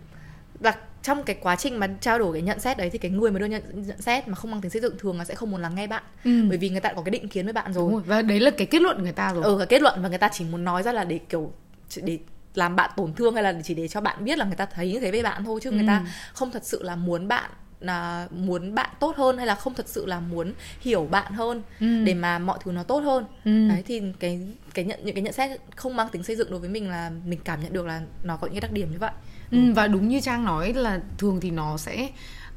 và 0.60 0.74
trong 1.04 1.24
cái 1.24 1.38
quá 1.42 1.56
trình 1.56 1.80
mà 1.80 1.88
trao 2.02 2.20
đổi 2.20 2.34
cái 2.34 2.42
nhận 2.42 2.60
xét 2.60 2.78
đấy 2.78 2.90
thì 2.90 2.98
cái 2.98 3.12
người 3.12 3.32
mà 3.32 3.40
đưa 3.40 3.46
nhận, 3.46 3.62
nhận 3.88 4.02
xét 4.02 4.28
mà 4.28 4.36
không 4.36 4.52
mang 4.52 4.62
tính 4.62 4.72
xây 4.72 4.82
dựng 4.82 4.98
thường 5.00 5.18
là 5.18 5.26
sẽ 5.26 5.36
không 5.36 5.52
muốn 5.52 5.62
lắng 5.62 5.76
nghe 5.76 5.88
bạn 5.88 6.04
ừ. 6.24 6.32
bởi 6.50 6.58
vì 6.58 6.70
người 6.70 6.80
ta 6.80 6.94
có 6.94 7.02
cái 7.02 7.12
định 7.12 7.28
kiến 7.28 7.46
với 7.46 7.54
bạn 7.54 7.74
rồi. 7.74 7.92
rồi 7.92 8.02
và 8.06 8.22
đấy 8.22 8.40
là 8.40 8.52
cái 8.52 8.68
kết 8.68 8.82
luận 8.82 9.04
người 9.04 9.12
ta 9.12 9.34
rồi 9.34 9.44
ừ 9.44 9.56
cái 9.58 9.68
kết 9.68 9.82
luận 9.82 10.02
và 10.02 10.10
người 10.10 10.18
ta 10.18 10.30
chỉ 10.34 10.46
muốn 10.46 10.64
nói 10.64 10.84
ra 10.84 10.92
là 10.92 11.04
để 11.04 11.20
kiểu 11.30 11.54
để 11.96 12.20
làm 12.56 12.76
bạn 12.76 12.90
tổn 12.98 13.14
thương 13.14 13.34
hay 13.34 13.44
là 13.44 13.62
chỉ 13.64 13.74
để 13.74 13.88
cho 13.88 14.02
bạn 14.02 14.26
biết 14.26 14.38
là 14.38 14.46
người 14.46 14.56
ta 14.56 14.66
thấy 14.66 14.92
như 14.92 15.00
thế 15.00 15.12
với 15.12 15.24
bạn 15.24 15.46
thôi 15.46 15.60
chứ 15.64 15.70
ừ. 15.70 15.76
người 15.76 15.88
ta 15.88 16.06
không 16.34 16.52
thật 16.52 16.66
sự 16.66 16.84
là 16.84 16.96
muốn 16.96 17.28
bạn 17.28 17.50
là 17.80 18.28
muốn 18.32 18.76
bạn 18.76 18.90
tốt 19.00 19.16
hơn 19.18 19.38
hay 19.38 19.48
là 19.48 19.56
không 19.56 19.74
thật 19.74 19.88
sự 19.88 20.06
là 20.06 20.20
muốn 20.20 20.54
hiểu 20.82 21.08
bạn 21.12 21.34
hơn 21.34 21.62
ừ. 21.80 22.04
để 22.04 22.14
mà 22.14 22.40
mọi 22.40 22.60
thứ 22.64 22.72
nó 22.72 22.84
tốt 22.84 23.00
hơn 23.00 23.26
ừ. 23.46 23.70
đấy 23.70 23.84
thì 23.86 24.02
cái 24.20 24.40
cái 24.74 24.86
nhận 24.86 25.00
những 25.04 25.16
cái 25.16 25.22
nhận 25.22 25.34
xét 25.34 25.60
không 25.76 25.96
mang 25.96 26.10
tính 26.10 26.24
xây 26.24 26.36
dựng 26.36 26.52
đối 26.52 26.60
với 26.60 26.70
mình 26.70 26.90
là 26.90 27.12
mình 27.26 27.40
cảm 27.44 27.64
nhận 27.64 27.74
được 27.74 27.86
là 27.86 28.02
nó 28.24 28.38
có 28.38 28.48
những 28.48 28.54
cái 28.54 28.62
đặc 28.62 28.72
điểm 28.72 28.92
như 28.92 28.98
vậy 29.00 29.12
ừ, 29.52 29.58
và 29.76 29.88
đúng 29.88 30.08
như 30.08 30.20
trang 30.20 30.46
nói 30.46 30.74
là 30.74 31.00
thường 31.18 31.40
thì 31.42 31.52
nó 31.52 31.78
sẽ 31.78 32.10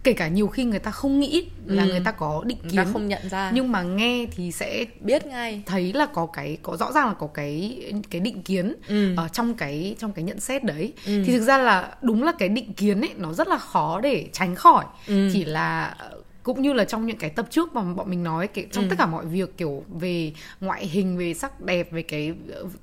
kể 0.04 0.12
cả 0.12 0.28
nhiều 0.28 0.48
khi 0.48 0.64
người 0.64 0.78
ta 0.78 0.90
không 0.90 1.20
nghĩ 1.20 1.46
là 1.66 1.82
ừ. 1.82 1.88
người 1.88 2.00
ta 2.04 2.10
có 2.10 2.42
định 2.46 2.58
kiến 2.70 2.86
không 2.92 3.08
nhận 3.08 3.28
ra 3.30 3.50
nhưng 3.54 3.72
mà 3.72 3.82
nghe 3.82 4.26
thì 4.30 4.52
sẽ 4.52 4.84
biết 5.00 5.26
ngay 5.26 5.62
thấy 5.66 5.92
là 5.92 6.06
có 6.06 6.26
cái 6.26 6.58
có 6.62 6.76
rõ 6.76 6.92
ràng 6.92 7.08
là 7.08 7.14
có 7.14 7.26
cái 7.26 7.82
cái 8.10 8.20
định 8.20 8.42
kiến 8.42 8.74
ừ. 8.88 9.16
ở 9.16 9.28
trong 9.28 9.54
cái 9.54 9.96
trong 9.98 10.12
cái 10.12 10.24
nhận 10.24 10.40
xét 10.40 10.64
đấy 10.64 10.92
ừ. 11.06 11.22
thì 11.26 11.32
thực 11.32 11.44
ra 11.44 11.58
là 11.58 11.94
đúng 12.02 12.22
là 12.22 12.32
cái 12.38 12.48
định 12.48 12.72
kiến 12.72 13.00
ấy 13.00 13.10
nó 13.16 13.32
rất 13.32 13.48
là 13.48 13.58
khó 13.58 14.00
để 14.00 14.28
tránh 14.32 14.54
khỏi 14.54 14.84
ừ. 15.06 15.30
chỉ 15.32 15.44
là 15.44 15.96
cũng 16.42 16.62
như 16.62 16.72
là 16.72 16.84
trong 16.84 17.06
những 17.06 17.18
cái 17.18 17.30
tập 17.30 17.46
trước 17.50 17.74
mà 17.74 17.82
bọn 17.82 18.10
mình 18.10 18.24
nói 18.24 18.46
cái, 18.46 18.66
trong 18.72 18.84
ừ. 18.84 18.90
tất 18.90 18.96
cả 18.98 19.06
mọi 19.06 19.26
việc 19.26 19.56
kiểu 19.56 19.84
về 20.00 20.32
ngoại 20.60 20.86
hình 20.86 21.18
về 21.18 21.34
sắc 21.34 21.60
đẹp 21.60 21.92
về 21.92 22.02
cái 22.02 22.32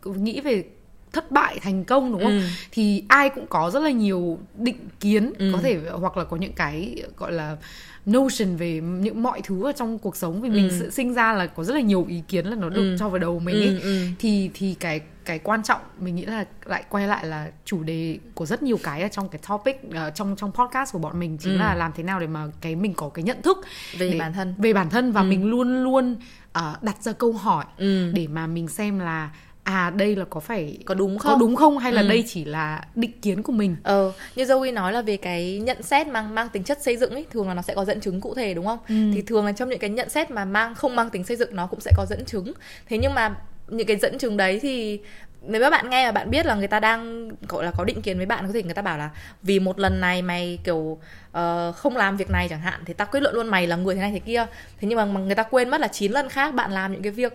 nghĩ 0.03 0.41
về 0.41 0.63
thất 1.13 1.31
bại 1.31 1.59
thành 1.59 1.83
công 1.83 2.11
đúng 2.11 2.23
không 2.23 2.39
ừ. 2.39 2.43
thì 2.71 3.03
ai 3.07 3.29
cũng 3.29 3.47
có 3.47 3.71
rất 3.71 3.79
là 3.79 3.91
nhiều 3.91 4.39
định 4.55 4.77
kiến 4.99 5.33
ừ. 5.37 5.49
có 5.53 5.59
thể 5.63 5.79
hoặc 5.91 6.17
là 6.17 6.23
có 6.23 6.37
những 6.37 6.53
cái 6.53 7.03
gọi 7.17 7.31
là 7.31 7.57
notion 8.05 8.55
về 8.55 8.81
những 8.81 9.23
mọi 9.23 9.41
thứ 9.43 9.65
ở 9.65 9.71
trong 9.71 9.99
cuộc 9.99 10.15
sống 10.15 10.41
vì 10.41 10.49
ừ. 10.49 10.53
mình 10.53 10.91
sinh 10.91 11.13
ra 11.13 11.33
là 11.33 11.47
có 11.47 11.63
rất 11.63 11.73
là 11.73 11.81
nhiều 11.81 12.05
ý 12.09 12.21
kiến 12.27 12.45
là 12.45 12.55
nó 12.55 12.69
được 12.69 12.81
ừ. 12.81 12.95
cho 12.99 13.09
vào 13.09 13.19
đầu 13.19 13.39
mình 13.39 13.55
ấy 13.55 13.67
ừ, 13.67 13.79
ừ. 13.81 14.05
thì 14.19 14.49
thì 14.53 14.75
cái 14.79 15.01
cái 15.25 15.39
quan 15.39 15.63
trọng 15.63 15.81
mình 15.99 16.15
nghĩ 16.15 16.25
là 16.25 16.45
lại 16.65 16.83
quay 16.89 17.07
lại 17.07 17.25
là 17.25 17.47
chủ 17.65 17.83
đề 17.83 18.17
của 18.33 18.45
rất 18.45 18.63
nhiều 18.63 18.79
cái 18.83 19.01
ở 19.01 19.07
trong 19.07 19.29
cái 19.29 19.41
topic 19.49 19.81
uh, 19.87 20.15
trong 20.15 20.35
trong 20.37 20.51
podcast 20.51 20.93
của 20.93 20.99
bọn 20.99 21.19
mình 21.19 21.37
chính 21.37 21.53
ừ. 21.53 21.57
là 21.57 21.75
làm 21.75 21.91
thế 21.95 22.03
nào 22.03 22.19
để 22.19 22.27
mà 22.27 22.47
cái 22.61 22.75
mình 22.75 22.93
có 22.93 23.09
cái 23.09 23.23
nhận 23.23 23.41
thức 23.41 23.57
về 23.97 24.11
để, 24.11 24.19
bản 24.19 24.33
thân 24.33 24.55
về 24.57 24.73
bản 24.73 24.89
thân 24.89 25.11
và 25.11 25.21
ừ. 25.21 25.25
mình 25.25 25.49
luôn 25.49 25.83
luôn 25.83 26.15
uh, 26.59 26.83
đặt 26.83 27.03
ra 27.03 27.11
câu 27.11 27.31
hỏi 27.31 27.65
ừ. 27.77 28.11
để 28.13 28.27
mà 28.27 28.47
mình 28.47 28.67
xem 28.67 28.99
là 28.99 29.29
à 29.69 29.89
đây 29.89 30.15
là 30.15 30.25
có 30.29 30.39
phải 30.39 30.77
có 30.85 30.93
đúng 30.93 31.19
không? 31.19 31.33
có 31.33 31.39
đúng 31.39 31.55
không? 31.55 31.77
Hay 31.77 31.91
là 31.91 32.01
ừ. 32.01 32.07
đây 32.07 32.23
chỉ 32.27 32.45
là 32.45 32.85
định 32.95 33.21
kiến 33.21 33.43
của 33.43 33.51
mình? 33.51 33.75
Ờ 33.83 34.11
như 34.35 34.43
Zoe 34.43 34.73
nói 34.73 34.93
là 34.93 35.01
về 35.01 35.17
cái 35.17 35.59
nhận 35.59 35.83
xét 35.83 36.07
mang 36.07 36.35
mang 36.35 36.49
tính 36.49 36.63
chất 36.63 36.81
xây 36.81 36.97
dựng 36.97 37.11
ấy 37.11 37.25
thường 37.31 37.47
là 37.47 37.53
nó 37.53 37.61
sẽ 37.61 37.73
có 37.75 37.85
dẫn 37.85 38.01
chứng 38.01 38.21
cụ 38.21 38.35
thể 38.35 38.53
đúng 38.53 38.65
không? 38.65 38.79
Ừ. 38.89 38.95
thì 39.13 39.21
thường 39.21 39.45
là 39.45 39.51
trong 39.51 39.69
những 39.69 39.79
cái 39.79 39.89
nhận 39.89 40.09
xét 40.09 40.31
mà 40.31 40.45
mang 40.45 40.75
không 40.75 40.95
mang 40.95 41.09
tính 41.09 41.23
xây 41.23 41.37
dựng 41.37 41.55
nó 41.55 41.67
cũng 41.67 41.79
sẽ 41.79 41.91
có 41.97 42.05
dẫn 42.09 42.25
chứng. 42.25 42.53
Thế 42.85 42.97
nhưng 42.97 43.13
mà 43.13 43.35
những 43.67 43.87
cái 43.87 43.97
dẫn 43.97 44.17
chứng 44.17 44.37
đấy 44.37 44.59
thì 44.59 44.99
nếu 45.41 45.61
các 45.61 45.69
bạn 45.69 45.89
nghe 45.89 46.05
mà 46.05 46.11
bạn 46.11 46.29
biết 46.29 46.45
là 46.45 46.55
người 46.55 46.67
ta 46.67 46.79
đang 46.79 47.29
gọi 47.47 47.65
là 47.65 47.71
có 47.77 47.83
định 47.83 48.01
kiến 48.01 48.17
với 48.17 48.25
bạn 48.25 48.47
có 48.47 48.53
thể 48.53 48.63
người 48.63 48.73
ta 48.73 48.81
bảo 48.81 48.97
là 48.97 49.09
vì 49.43 49.59
một 49.59 49.79
lần 49.79 50.01
này 50.01 50.21
mày 50.21 50.59
kiểu 50.63 50.75
uh, 50.75 51.75
không 51.75 51.97
làm 51.97 52.17
việc 52.17 52.29
này 52.29 52.47
chẳng 52.49 52.61
hạn 52.61 52.81
thì 52.85 52.93
ta 52.93 53.05
quyết 53.05 53.19
luận 53.19 53.35
luôn 53.35 53.47
mày 53.47 53.67
là 53.67 53.75
người 53.75 53.95
thế 53.95 54.01
này 54.01 54.11
thế 54.11 54.19
kia. 54.19 54.45
Thế 54.79 54.87
nhưng 54.87 54.97
mà, 54.97 55.19
người 55.19 55.35
ta 55.35 55.43
quên 55.43 55.69
mất 55.69 55.81
là 55.81 55.87
9 55.87 56.11
lần 56.11 56.29
khác 56.29 56.53
bạn 56.53 56.71
làm 56.71 56.91
những 56.91 57.01
cái 57.01 57.11
việc 57.11 57.33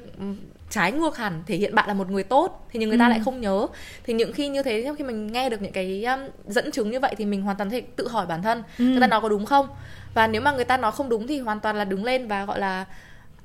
trái 0.74 0.92
ngược 0.92 1.16
hẳn 1.16 1.42
thể 1.46 1.56
hiện 1.56 1.74
bạn 1.74 1.88
là 1.88 1.94
một 1.94 2.10
người 2.10 2.22
tốt 2.22 2.66
thì 2.70 2.78
nhưng 2.78 2.88
người 2.88 2.98
ta 2.98 3.06
ừ. 3.06 3.10
lại 3.10 3.20
không 3.24 3.40
nhớ 3.40 3.66
thì 4.04 4.14
những 4.14 4.32
khi 4.32 4.48
như 4.48 4.62
thế 4.62 4.94
khi 4.98 5.04
mình 5.04 5.32
nghe 5.32 5.48
được 5.48 5.62
những 5.62 5.72
cái 5.72 6.04
um, 6.04 6.20
dẫn 6.46 6.70
chứng 6.70 6.90
như 6.90 7.00
vậy 7.00 7.14
thì 7.18 7.24
mình 7.24 7.42
hoàn 7.42 7.56
toàn 7.56 7.70
thể 7.70 7.80
tự 7.80 8.08
hỏi 8.08 8.26
bản 8.26 8.42
thân 8.42 8.62
ừ. 8.78 8.84
người 8.84 9.00
ta 9.00 9.06
nói 9.06 9.20
có 9.20 9.28
đúng 9.28 9.46
không 9.46 9.68
và 10.14 10.26
nếu 10.26 10.40
mà 10.40 10.52
người 10.52 10.64
ta 10.64 10.76
nói 10.76 10.92
không 10.92 11.08
đúng 11.08 11.26
thì 11.26 11.38
hoàn 11.38 11.60
toàn 11.60 11.76
là 11.76 11.84
đứng 11.84 12.04
lên 12.04 12.28
và 12.28 12.44
gọi 12.44 12.60
là 12.60 12.84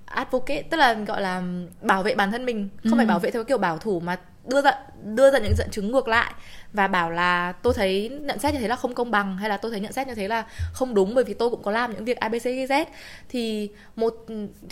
advocate 0.05 0.61
tức 0.61 0.77
là 0.77 0.93
gọi 0.93 1.21
là 1.21 1.41
bảo 1.81 2.03
vệ 2.03 2.15
bản 2.15 2.31
thân 2.31 2.45
mình 2.45 2.69
không 2.83 2.91
ừ. 2.91 2.97
phải 2.97 3.05
bảo 3.05 3.19
vệ 3.19 3.31
theo 3.31 3.43
kiểu 3.43 3.57
bảo 3.57 3.77
thủ 3.77 3.99
mà 3.99 4.17
đưa 4.45 4.61
ra 4.61 4.73
đưa 5.03 5.31
ra 5.31 5.39
những 5.39 5.55
dẫn 5.57 5.67
chứng 5.71 5.91
ngược 5.91 6.07
lại 6.07 6.33
và 6.73 6.87
bảo 6.87 7.11
là 7.11 7.51
tôi 7.51 7.73
thấy 7.73 8.09
nhận 8.21 8.39
xét 8.39 8.53
như 8.53 8.59
thế 8.59 8.67
là 8.67 8.75
không 8.75 8.93
công 8.93 9.11
bằng 9.11 9.37
hay 9.37 9.49
là 9.49 9.57
tôi 9.57 9.71
thấy 9.71 9.79
nhận 9.79 9.93
xét 9.93 10.07
như 10.07 10.15
thế 10.15 10.27
là 10.27 10.45
không 10.73 10.93
đúng 10.93 11.15
bởi 11.15 11.23
vì 11.23 11.33
tôi 11.33 11.49
cũng 11.49 11.63
có 11.63 11.71
làm 11.71 11.93
những 11.93 12.05
việc 12.05 12.17
abcz 12.19 12.85
thì 13.29 13.69
một 13.95 14.25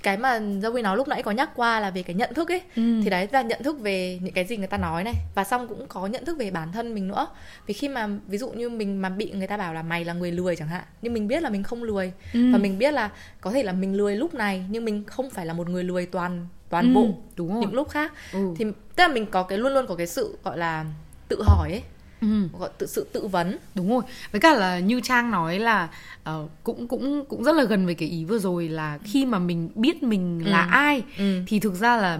cái 0.04 0.18
mà 0.18 0.40
Zoe 0.40 0.82
nói 0.82 0.98
lúc 0.98 1.08
nãy 1.08 1.24
có 1.24 1.32
nhắc 1.32 1.50
qua 1.56 1.80
là 1.80 1.90
về 1.90 2.04
cái 2.04 2.16
nhận 2.16 2.34
thức 2.34 2.52
ấy 2.52 2.62
ừ. 2.76 3.02
thì 3.04 3.10
đấy 3.10 3.28
là 3.32 3.42
nhận 3.42 3.64
thức 3.64 3.80
về 3.80 4.20
những 4.22 4.34
cái 4.34 4.46
gì 4.46 4.58
người 4.58 4.68
ta 4.68 4.78
nói 4.78 5.04
này 5.04 5.14
và 5.36 5.44
xong 5.44 5.68
cũng 5.68 5.88
có 5.88 6.08
nhận 6.08 6.26
thức 6.26 6.38
về 6.38 6.52
bản 6.52 6.72
thân 6.72 6.94
mình 6.94 7.08
nữa 7.08 7.28
vì 7.68 7.74
khi 7.74 7.88
mà 7.88 8.10
ví 8.28 8.38
dụ 8.38 8.50
như 8.50 8.70
mình 8.70 9.02
mà 9.02 9.10
bị 9.10 9.32
người 9.32 9.48
ta 9.48 9.58
bảo 9.58 9.74
là 9.74 9.82
mày 9.82 10.06
là 10.06 10.14
người 10.14 10.32
lười 10.32 10.56
chẳng 10.56 10.68
hạn 10.68 10.84
nhưng 11.02 11.14
mình 11.14 11.28
biết 11.28 11.44
là 11.44 11.50
mình 11.50 11.64
không 11.64 11.84
lười 11.84 12.12
ừ. 12.34 12.52
và 12.54 12.58
mình 12.58 12.78
biết 12.78 12.94
là 12.94 13.10
có 13.42 13.52
thể 13.52 13.64
là 13.64 13.72
mình 13.72 13.96
lười 13.96 14.16
lúc 14.16 14.34
này 14.34 14.66
nhưng 14.70 14.86
mình 14.86 15.04
không 15.04 15.30
phải 15.30 15.46
là 15.46 15.54
một 15.54 15.70
người 15.70 15.84
lười 15.84 16.06
toàn 16.06 16.48
toàn 16.70 16.86
ừ, 16.86 16.96
bộ 16.96 17.08
đúng 17.36 17.54
rồi. 17.54 17.62
những 17.62 17.74
lúc 17.74 17.90
khác 17.90 18.14
ừ. 18.34 18.54
thì 18.58 18.66
tức 18.96 19.04
là 19.04 19.08
mình 19.08 19.26
có 19.26 19.44
cái 19.44 19.58
luôn 19.58 19.74
luôn 19.74 19.88
có 19.88 19.96
cái 19.96 20.08
sự 20.08 20.38
gọi 20.44 20.58
là 20.58 20.86
tự 21.28 21.44
hỏi 21.46 21.72
ấy 21.72 21.84
ừ. 22.22 22.48
gọi 22.60 22.70
tự 22.78 22.88
sự 22.88 23.08
tự 23.14 23.28
vấn 23.28 23.58
đúng 23.76 23.90
rồi 23.90 24.04
với 24.32 24.42
cả 24.42 24.54
là 24.54 24.80
như 24.80 25.02
trang 25.04 25.32
nói 25.32 25.60
là 25.60 25.90
uh, 26.30 26.50
cũng 26.64 26.88
cũng 26.88 27.26
cũng 27.26 27.44
rất 27.44 27.56
là 27.56 27.64
gần 27.64 27.86
với 27.86 27.96
cái 27.96 28.10
ý 28.10 28.26
vừa 28.26 28.40
rồi 28.40 28.70
là 28.70 28.98
khi 29.04 29.26
mà 29.26 29.40
mình 29.40 29.70
biết 29.76 30.04
mình 30.04 30.42
ừ. 30.46 30.50
là 30.50 30.62
ai 30.62 31.04
ừ. 31.18 31.42
thì 31.48 31.60
thực 31.60 31.74
ra 31.74 31.98
là 31.98 32.20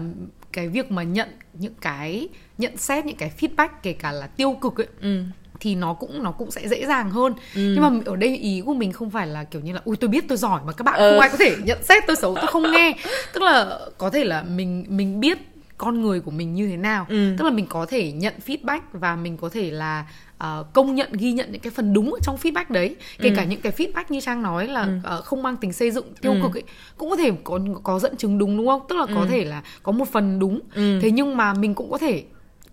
cái 0.52 0.68
việc 0.68 0.90
mà 0.90 1.02
nhận 1.02 1.28
những 1.52 1.74
cái 1.80 2.28
nhận 2.58 2.76
xét 2.76 3.06
những 3.06 3.16
cái 3.16 3.32
feedback 3.40 3.68
kể 3.82 3.92
cả 3.92 4.12
là 4.12 4.26
tiêu 4.26 4.52
cực 4.52 4.80
ấy 4.80 4.86
ừ 5.00 5.24
thì 5.60 5.74
nó 5.74 5.94
cũng 5.94 6.22
nó 6.22 6.30
cũng 6.30 6.50
sẽ 6.50 6.68
dễ 6.68 6.86
dàng 6.86 7.10
hơn 7.10 7.32
ừ. 7.54 7.60
nhưng 7.74 7.80
mà 7.80 7.90
ở 8.04 8.16
đây 8.16 8.36
ý 8.36 8.62
của 8.66 8.74
mình 8.74 8.92
không 8.92 9.10
phải 9.10 9.26
là 9.26 9.44
kiểu 9.44 9.62
như 9.62 9.72
là 9.72 9.80
ui 9.84 9.96
tôi 9.96 10.08
biết 10.08 10.24
tôi 10.28 10.38
giỏi 10.38 10.60
mà 10.66 10.72
các 10.72 10.82
bạn 10.82 10.98
ừ. 10.98 11.10
không 11.10 11.20
ai 11.20 11.30
có 11.30 11.36
thể 11.36 11.56
nhận 11.64 11.78
xét 11.82 12.02
tôi 12.06 12.16
xấu 12.16 12.34
tôi 12.34 12.46
không 12.46 12.72
nghe 12.72 12.96
tức 13.32 13.42
là 13.42 13.78
có 13.98 14.10
thể 14.10 14.24
là 14.24 14.42
mình 14.42 14.84
mình 14.88 15.20
biết 15.20 15.38
con 15.78 16.02
người 16.02 16.20
của 16.20 16.30
mình 16.30 16.54
như 16.54 16.68
thế 16.68 16.76
nào 16.76 17.06
ừ. 17.08 17.34
tức 17.38 17.44
là 17.44 17.50
mình 17.50 17.66
có 17.68 17.86
thể 17.86 18.12
nhận 18.12 18.34
feedback 18.46 18.80
và 18.92 19.16
mình 19.16 19.36
có 19.36 19.48
thể 19.48 19.70
là 19.70 20.06
uh, 20.44 20.72
công 20.72 20.94
nhận 20.94 21.12
ghi 21.12 21.32
nhận 21.32 21.52
những 21.52 21.60
cái 21.60 21.70
phần 21.70 21.92
đúng 21.92 22.12
ở 22.12 22.18
trong 22.22 22.36
feedback 22.36 22.64
đấy 22.68 22.96
kể 23.18 23.28
ừ. 23.28 23.34
cả 23.36 23.44
những 23.44 23.60
cái 23.60 23.72
feedback 23.72 24.04
như 24.08 24.20
trang 24.20 24.42
nói 24.42 24.68
là 24.68 24.82
ừ. 24.82 25.18
uh, 25.18 25.24
không 25.24 25.42
mang 25.42 25.56
tính 25.56 25.72
xây 25.72 25.90
dựng 25.90 26.14
tiêu 26.20 26.32
ừ. 26.32 26.38
cực 26.42 26.56
ấy 26.56 26.62
cũng 26.96 27.10
có 27.10 27.16
thể 27.16 27.32
có 27.44 27.60
có 27.82 27.98
dẫn 27.98 28.16
chứng 28.16 28.38
đúng 28.38 28.56
đúng 28.56 28.66
không 28.66 28.82
tức 28.88 28.96
là 28.96 29.06
ừ. 29.08 29.14
có 29.14 29.26
thể 29.30 29.44
là 29.44 29.62
có 29.82 29.92
một 29.92 30.08
phần 30.08 30.38
đúng 30.38 30.60
ừ. 30.74 30.98
thế 31.02 31.10
nhưng 31.10 31.36
mà 31.36 31.54
mình 31.54 31.74
cũng 31.74 31.90
có 31.90 31.98
thể 31.98 32.24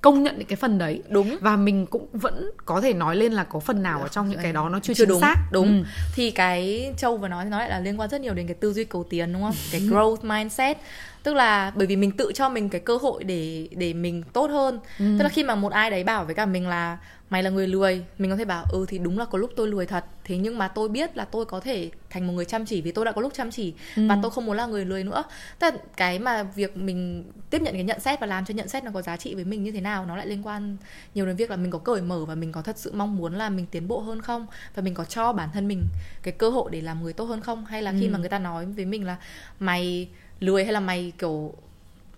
công 0.05 0.23
nhận 0.23 0.37
những 0.37 0.47
cái 0.47 0.55
phần 0.55 0.77
đấy. 0.77 1.01
Đúng. 1.09 1.37
Và 1.41 1.55
mình 1.55 1.85
cũng 1.85 2.07
vẫn 2.13 2.51
có 2.65 2.81
thể 2.81 2.93
nói 2.93 3.15
lên 3.15 3.33
là 3.33 3.43
có 3.43 3.59
phần 3.59 3.83
nào 3.83 4.01
ở 4.01 4.07
trong 4.07 4.29
những 4.29 4.39
cái 4.43 4.53
đó 4.53 4.69
nó 4.69 4.79
chưa, 4.79 4.93
chưa 4.93 5.03
chính 5.03 5.09
đúng. 5.09 5.21
xác. 5.21 5.35
Đúng. 5.51 5.67
Ừ. 5.67 5.89
thì 6.15 6.31
cái 6.31 6.91
châu 6.97 7.17
vừa 7.17 7.27
nói 7.27 7.45
nói 7.45 7.59
lại 7.59 7.69
là 7.69 7.79
liên 7.79 7.99
quan 7.99 8.09
rất 8.09 8.21
nhiều 8.21 8.33
đến 8.33 8.47
cái 8.47 8.55
tư 8.55 8.73
duy 8.73 8.83
cầu 8.83 9.03
tiến 9.09 9.33
đúng 9.33 9.41
không? 9.41 9.55
Cái 9.71 9.81
growth 9.81 10.17
mindset. 10.21 10.77
Tức 11.23 11.33
là 11.33 11.71
bởi 11.75 11.87
vì 11.87 11.95
mình 11.95 12.11
tự 12.11 12.31
cho 12.35 12.49
mình 12.49 12.69
cái 12.69 12.81
cơ 12.81 12.97
hội 12.97 13.23
để 13.23 13.67
để 13.71 13.93
mình 13.93 14.23
tốt 14.33 14.49
hơn. 14.49 14.79
Ừ. 14.99 15.05
tức 15.17 15.23
là 15.23 15.29
khi 15.29 15.43
mà 15.43 15.55
một 15.55 15.71
ai 15.71 15.89
đấy 15.89 16.03
bảo 16.03 16.25
với 16.25 16.35
cả 16.35 16.45
mình 16.45 16.67
là 16.67 16.97
mày 17.29 17.43
là 17.43 17.49
người 17.49 17.67
lười. 17.67 18.05
Mình 18.17 18.31
có 18.31 18.37
thể 18.37 18.45
bảo 18.45 18.65
ừ 18.71 18.85
thì 18.87 18.97
đúng 18.97 19.19
là 19.19 19.25
có 19.25 19.37
lúc 19.37 19.51
tôi 19.55 19.67
lười 19.67 19.85
thật. 19.85 20.05
Thế 20.23 20.37
nhưng 20.37 20.57
mà 20.57 20.67
tôi 20.67 20.89
biết 20.89 21.17
là 21.17 21.25
tôi 21.25 21.45
có 21.45 21.59
thể 21.59 21.89
thành 22.09 22.27
một 22.27 22.33
người 22.33 22.45
chăm 22.45 22.65
chỉ 22.65 22.81
vì 22.81 22.91
tôi 22.91 23.05
đã 23.05 23.11
có 23.11 23.21
lúc 23.21 23.33
chăm 23.33 23.51
chỉ 23.51 23.73
Ừ. 23.95 24.07
và 24.09 24.19
tôi 24.21 24.31
không 24.31 24.45
muốn 24.45 24.57
là 24.57 24.65
người 24.65 24.85
lười 24.85 25.03
nữa. 25.03 25.23
Tức 25.59 25.73
là 25.73 25.79
cái 25.97 26.19
mà 26.19 26.43
việc 26.43 26.77
mình 26.77 27.23
tiếp 27.49 27.61
nhận 27.61 27.73
cái 27.73 27.83
nhận 27.83 27.99
xét 27.99 28.19
và 28.19 28.27
làm 28.27 28.45
cho 28.45 28.53
nhận 28.53 28.67
xét 28.67 28.83
nó 28.83 28.91
có 28.93 29.01
giá 29.01 29.17
trị 29.17 29.35
với 29.35 29.43
mình 29.45 29.63
như 29.63 29.71
thế 29.71 29.81
nào 29.81 30.05
nó 30.05 30.15
lại 30.15 30.27
liên 30.27 30.47
quan 30.47 30.77
nhiều 31.15 31.25
đến 31.25 31.35
việc 31.35 31.49
là 31.49 31.55
mình 31.55 31.71
có 31.71 31.79
cởi 31.79 32.01
mở 32.01 32.25
và 32.25 32.35
mình 32.35 32.51
có 32.51 32.61
thật 32.61 32.77
sự 32.77 32.91
mong 32.95 33.17
muốn 33.17 33.33
là 33.35 33.49
mình 33.49 33.65
tiến 33.71 33.87
bộ 33.87 33.99
hơn 33.99 34.21
không? 34.21 34.47
Và 34.75 34.81
mình 34.81 34.93
có 34.93 35.05
cho 35.05 35.33
bản 35.33 35.49
thân 35.53 35.67
mình 35.67 35.83
cái 36.23 36.31
cơ 36.31 36.49
hội 36.49 36.71
để 36.71 36.81
làm 36.81 37.03
người 37.03 37.13
tốt 37.13 37.25
hơn 37.25 37.41
không? 37.41 37.65
Hay 37.65 37.81
là 37.81 37.91
khi 37.99 38.05
Ừ. 38.07 38.11
mà 38.11 38.19
người 38.19 38.29
ta 38.29 38.39
nói 38.39 38.65
với 38.65 38.85
mình 38.85 39.05
là 39.05 39.15
mày 39.59 40.07
lười 40.39 40.63
hay 40.63 40.73
là 40.73 40.79
mày 40.79 41.13
kiểu 41.17 41.53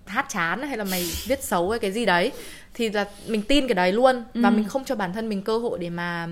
hát 0.08 0.26
chán 0.30 0.62
hay 0.62 0.78
là 0.78 0.84
mày 0.84 1.06
viết 1.28 1.44
xấu 1.44 1.70
hay 1.70 1.80
cái 1.80 1.92
gì 1.92 2.06
đấy 2.06 2.32
thì 2.74 2.90
là 2.90 3.06
mình 3.28 3.42
tin 3.42 3.68
cái 3.68 3.76
đấy 3.76 3.92
luôn 3.94 4.24
và 4.34 4.50
Ừ. 4.50 4.54
mình 4.56 4.68
không 4.68 4.86
cho 4.86 4.96
bản 4.96 5.14
thân 5.14 5.30
mình 5.30 5.42
cơ 5.42 5.58
hội 5.58 5.80
để 5.80 5.90
mà 5.90 6.28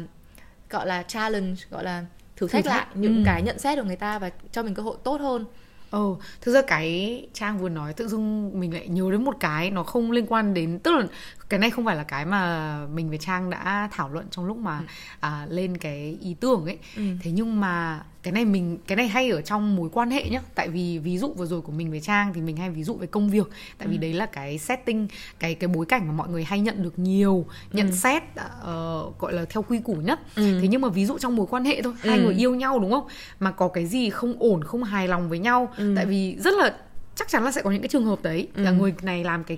gọi 0.70 0.88
là 0.88 1.04
challenge 1.04 1.56
gọi 1.72 1.84
là 1.84 2.06
thử 2.36 2.48
thách, 2.48 2.66
lại 2.66 2.86
những 2.94 3.16
ừ. 3.16 3.22
cái 3.26 3.42
nhận 3.42 3.60
xét 3.60 3.78
của 3.78 3.84
người 3.84 3.96
ta 3.96 4.20
và 4.20 4.30
cho 4.52 4.64
mình 4.64 4.74
cơ 4.76 4.84
hội 4.84 4.96
tốt 5.04 5.22
hơn 5.22 5.46
Ồ, 5.90 6.18
thực 6.42 6.52
ra 6.54 6.62
cái 6.62 7.28
Trang 7.34 7.58
vừa 7.60 7.70
nói 7.70 7.94
tự 7.94 8.08
dưng 8.08 8.60
mình 8.60 8.74
lại 8.74 8.88
nhớ 8.88 9.12
đến 9.12 9.24
một 9.26 9.36
cái 9.40 9.72
nó 9.72 9.84
không 9.84 10.12
liên 10.12 10.26
quan 10.28 10.54
đến 10.54 10.80
tức 10.80 10.92
là 10.96 11.04
cái 11.50 11.60
này 11.60 11.70
không 11.70 11.86
phải 11.86 11.96
là 11.96 12.04
cái 12.04 12.26
mà 12.26 12.78
mình 12.94 13.10
với 13.10 13.18
Trang 13.18 13.50
đã 13.50 13.90
thảo 13.92 14.10
luận 14.10 14.26
trong 14.32 14.46
lúc 14.46 14.58
mà 14.58 14.82
à, 15.20 15.48
lên 15.50 15.78
cái 15.78 16.18
ý 16.22 16.36
tưởng 16.40 16.66
ấy. 16.66 16.78
Ừ. 16.96 17.02
Thế 17.22 17.32
nhưng 17.32 17.60
mà 17.60 18.04
cái 18.24 18.32
này 18.32 18.46
mình 18.46 18.78
cái 18.88 18.96
này 18.96 19.08
hay 19.08 19.30
ở 19.30 19.42
trong 19.42 19.76
mối 19.76 19.90
quan 19.94 20.12
hệ 20.12 20.30
nhá. 20.30 20.42
Tại 20.56 20.70
vì 20.70 21.00
ví 21.00 21.18
dụ 21.18 21.34
vừa 21.38 21.46
rồi 21.46 21.62
của 21.62 21.72
mình 21.72 21.92
với 21.92 22.02
Trang 22.02 22.34
thì 22.34 22.42
mình 22.42 22.58
hay 22.58 22.70
ví 22.70 22.84
dụ 22.84 22.94
về 22.96 23.08
công 23.08 23.30
việc. 23.30 23.48
Tại 23.78 23.88
vì 23.88 23.98
đấy 23.98 24.14
là 24.14 24.26
cái 24.26 24.58
setting 24.58 25.08
cái 25.40 25.56
cái 25.56 25.68
bối 25.68 25.86
cảnh 25.86 26.08
mà 26.08 26.14
mọi 26.14 26.30
người 26.30 26.44
hay 26.44 26.60
nhận 26.60 26.84
được 26.84 27.00
nhiều 27.00 27.46
nhận 27.74 27.92
xét 27.92 28.24
ờ, 28.62 29.06
gọi 29.20 29.34
là 29.34 29.46
theo 29.50 29.62
quy 29.62 29.80
củ 29.80 29.94
nhất. 29.96 30.20
Ừ. 30.36 30.60
Thế 30.62 30.68
nhưng 30.68 30.82
mà 30.82 30.90
ví 30.90 31.06
dụ 31.06 31.18
trong 31.18 31.36
mối 31.36 31.46
quan 31.50 31.66
hệ 31.66 31.82
thôi, 31.82 31.94
hai 32.00 32.18
Ừ. 32.18 32.24
người 32.24 32.34
yêu 32.34 32.56
nhau 32.56 32.80
đúng 32.80 32.92
không? 32.92 33.08
Mà 33.40 33.52
có 33.52 33.68
cái 33.68 33.86
gì 33.86 34.10
không 34.10 34.34
ổn, 34.40 34.64
không 34.64 34.84
hài 34.84 35.08
lòng 35.08 35.30
với 35.30 35.40
nhau 35.40 35.74
Ừ. 35.78 35.94
tại 35.96 36.06
vì 36.06 36.36
rất 36.40 36.54
là 36.54 36.76
chắc 37.16 37.30
chắn 37.30 37.44
là 37.44 37.52
sẽ 37.52 37.62
có 37.62 37.72
những 37.72 37.82
cái 37.82 37.90
trường 37.90 38.06
hợp 38.06 38.20
đấy 38.24 38.48
là 38.56 38.70
Ừ. 38.70 38.76
người 38.76 38.94
này 39.02 39.24
làm 39.24 39.44
cái 39.44 39.58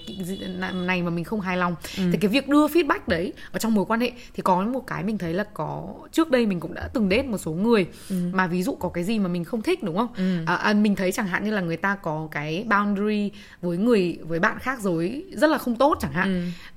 này 0.74 1.02
mà 1.04 1.10
mình 1.10 1.24
không 1.24 1.42
hài 1.42 1.58
lòng 1.58 1.76
thì 1.96 2.18
cái 2.22 2.30
việc 2.30 2.48
đưa 2.48 2.68
feedback 2.68 3.00
đấy 3.08 3.34
ở 3.52 3.60
trong 3.60 3.74
mối 3.74 3.86
quan 3.86 4.00
hệ 4.00 4.12
thì 4.34 4.42
có 4.44 4.62
một 4.64 4.88
cái 4.88 5.04
mình 5.04 5.18
thấy 5.18 5.34
là 5.34 5.44
có 5.54 5.94
trước 6.12 6.32
đây 6.32 6.46
mình 6.46 6.60
cũng 6.60 6.74
đã 6.74 6.88
từng 6.94 7.10
date 7.10 7.24
một 7.24 7.38
số 7.38 7.52
người 7.52 7.88
mà 8.32 8.48
ví 8.48 8.64
dụ 8.64 8.76
có 8.76 8.90
cái 8.90 9.04
gì 9.04 9.20
mà 9.20 9.28
mình 9.28 9.44
không 9.44 9.62
thích 9.62 9.84
đúng 9.84 9.98
không 9.98 10.08
Ừ. 10.18 10.38
à, 10.46 10.56
à, 10.56 10.74
mình 10.74 10.96
thấy 10.96 11.12
chẳng 11.12 11.28
hạn 11.28 11.44
như 11.44 11.52
là 11.52 11.62
người 11.62 11.78
ta 11.78 11.96
có 11.96 12.28
cái 12.32 12.66
boundary 12.70 13.32
với 13.62 13.78
người 13.78 14.18
với 14.22 14.40
bạn 14.40 14.60
khác 14.60 14.80
rồi 14.82 15.24
rất 15.34 15.50
là 15.50 15.58
không 15.58 15.76
tốt 15.76 15.98
chẳng 16.02 16.12
hạn 16.14 16.28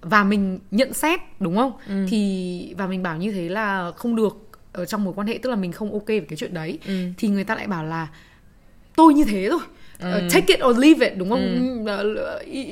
Ừ. 0.02 0.08
và 0.08 0.24
mình 0.24 0.58
nhận 0.70 0.92
xét 0.92 1.20
đúng 1.40 1.56
không 1.56 1.72
Ừ. 1.88 2.06
thì 2.10 2.74
và 2.78 2.86
mình 2.86 3.02
bảo 3.02 3.16
như 3.16 3.32
thế 3.32 3.48
là 3.48 3.92
không 3.96 4.16
được 4.16 4.36
ở 4.72 4.84
trong 4.84 5.04
mối 5.04 5.14
quan 5.16 5.26
hệ 5.26 5.38
tức 5.42 5.50
là 5.50 5.56
mình 5.56 5.72
không 5.72 5.92
ok 5.92 6.06
với 6.06 6.20
cái 6.28 6.36
chuyện 6.36 6.54
đấy 6.54 6.78
Ừ. 6.86 6.92
thì 7.18 7.28
người 7.28 7.44
ta 7.44 7.54
lại 7.54 7.66
bảo 7.66 7.84
là 7.84 8.08
tôi 8.96 9.14
như 9.14 9.24
thế 9.24 9.48
thôi 9.50 9.60
Ờ, 10.00 10.20
take 10.32 10.54
it 10.54 10.64
or 10.64 10.78
leave 10.78 11.06
it 11.08 11.18
đúng 11.18 11.30
không 11.30 11.84
Ờ, 11.86 12.04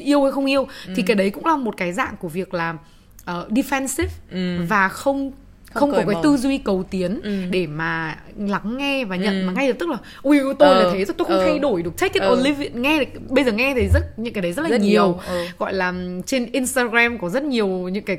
yêu 0.04 0.22
hay 0.22 0.32
không 0.32 0.46
yêu 0.46 0.66
thì 0.96 1.02
cái 1.02 1.14
đấy 1.16 1.30
cũng 1.30 1.46
là 1.46 1.56
một 1.56 1.76
cái 1.76 1.92
dạng 1.92 2.14
của 2.20 2.28
việc 2.28 2.54
là 2.54 2.74
ờ, 3.24 3.46
defensive 3.50 4.06
Ừ. 4.30 4.56
và 4.68 4.88
không 4.88 5.32
Không 5.74 5.80
không, 5.80 5.90
có 5.90 5.96
cái 6.06 6.14
mở. 6.14 6.20
tư 6.22 6.36
duy 6.36 6.58
cầu 6.58 6.84
tiến 6.90 7.20
Ừ. 7.22 7.30
để 7.50 7.66
mà 7.66 8.16
lắng 8.38 8.76
nghe 8.78 9.04
và 9.04 9.16
nhận 9.16 9.40
Ừ. 9.40 9.46
mà 9.46 9.52
ngay 9.52 9.68
lập 9.68 9.76
tức 9.78 9.88
là 9.88 9.96
ui 10.22 10.38
tôi 10.58 10.74
là 10.76 10.82
Ờ, 10.82 10.90
thế 10.92 11.04
rồi 11.04 11.14
tôi 11.18 11.26
không 11.28 11.38
ờ. 11.38 11.44
thay 11.44 11.58
đổi 11.58 11.82
được 11.82 11.98
take 11.98 12.12
it 12.14 12.22
Ờ. 12.22 12.32
or 12.32 12.38
leave 12.44 12.64
it 12.64 12.74
nghe 12.74 13.04
bây 13.28 13.44
giờ 13.44 13.52
nghe 13.52 13.74
thì 13.74 13.88
rất 13.94 14.18
những 14.18 14.34
cái 14.34 14.42
đấy 14.42 14.52
rất 14.52 14.62
là 14.62 14.68
Rất 14.68 14.80
nhiều, 14.80 14.90
nhiều, 15.06 15.20
ờ. 15.26 15.44
gọi 15.58 15.74
là 15.74 15.94
trên 16.26 16.46
Instagram 16.52 17.18
có 17.18 17.28
rất 17.28 17.42
nhiều 17.42 17.68
những 17.68 18.04
cái 18.04 18.18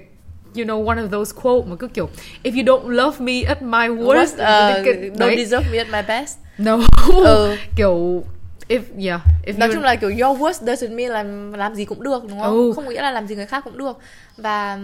you 0.56 0.64
know 0.66 0.88
one 0.88 0.98
of 1.02 1.08
those 1.10 1.34
quote 1.42 1.68
mà 1.70 1.76
cứ 1.76 1.88
kiểu 1.88 2.10
if 2.44 2.52
you 2.56 2.64
don't 2.64 2.90
love 2.90 3.18
me 3.26 3.42
at 3.48 3.62
my 3.62 3.88
worst 3.88 4.26
What, 4.38 4.80
uh, 4.80 4.86
don't 4.86 5.18
đấy. 5.20 5.36
deserve 5.46 5.66
me 5.72 5.78
at 5.78 5.88
my 5.92 6.02
best 6.08 6.38
no 6.58 6.80
Ừ. 7.26 7.56
kiểu 7.76 8.24
if 8.70 8.82
yeah 9.08 9.22
if 9.46 9.58
nói 9.58 9.70
chung 9.74 9.84
là 9.84 9.96
kiểu 9.96 10.10
your 10.10 10.40
worst 10.42 10.66
doesn't 10.66 10.96
mean 10.96 11.12
là 11.12 11.24
làm 11.58 11.76
gì 11.76 11.86
cũng 11.86 12.04
được 12.04 12.24
đúng 12.30 12.40
không? 12.42 12.52
Ừ. 12.52 12.72
không 12.76 12.90
nghĩa 12.90 13.02
là 13.02 13.12
làm 13.12 13.28
gì 13.28 13.36
người 13.36 13.46
khác 13.46 13.64
cũng 13.64 13.78
được. 13.78 13.98
Và 14.38 14.80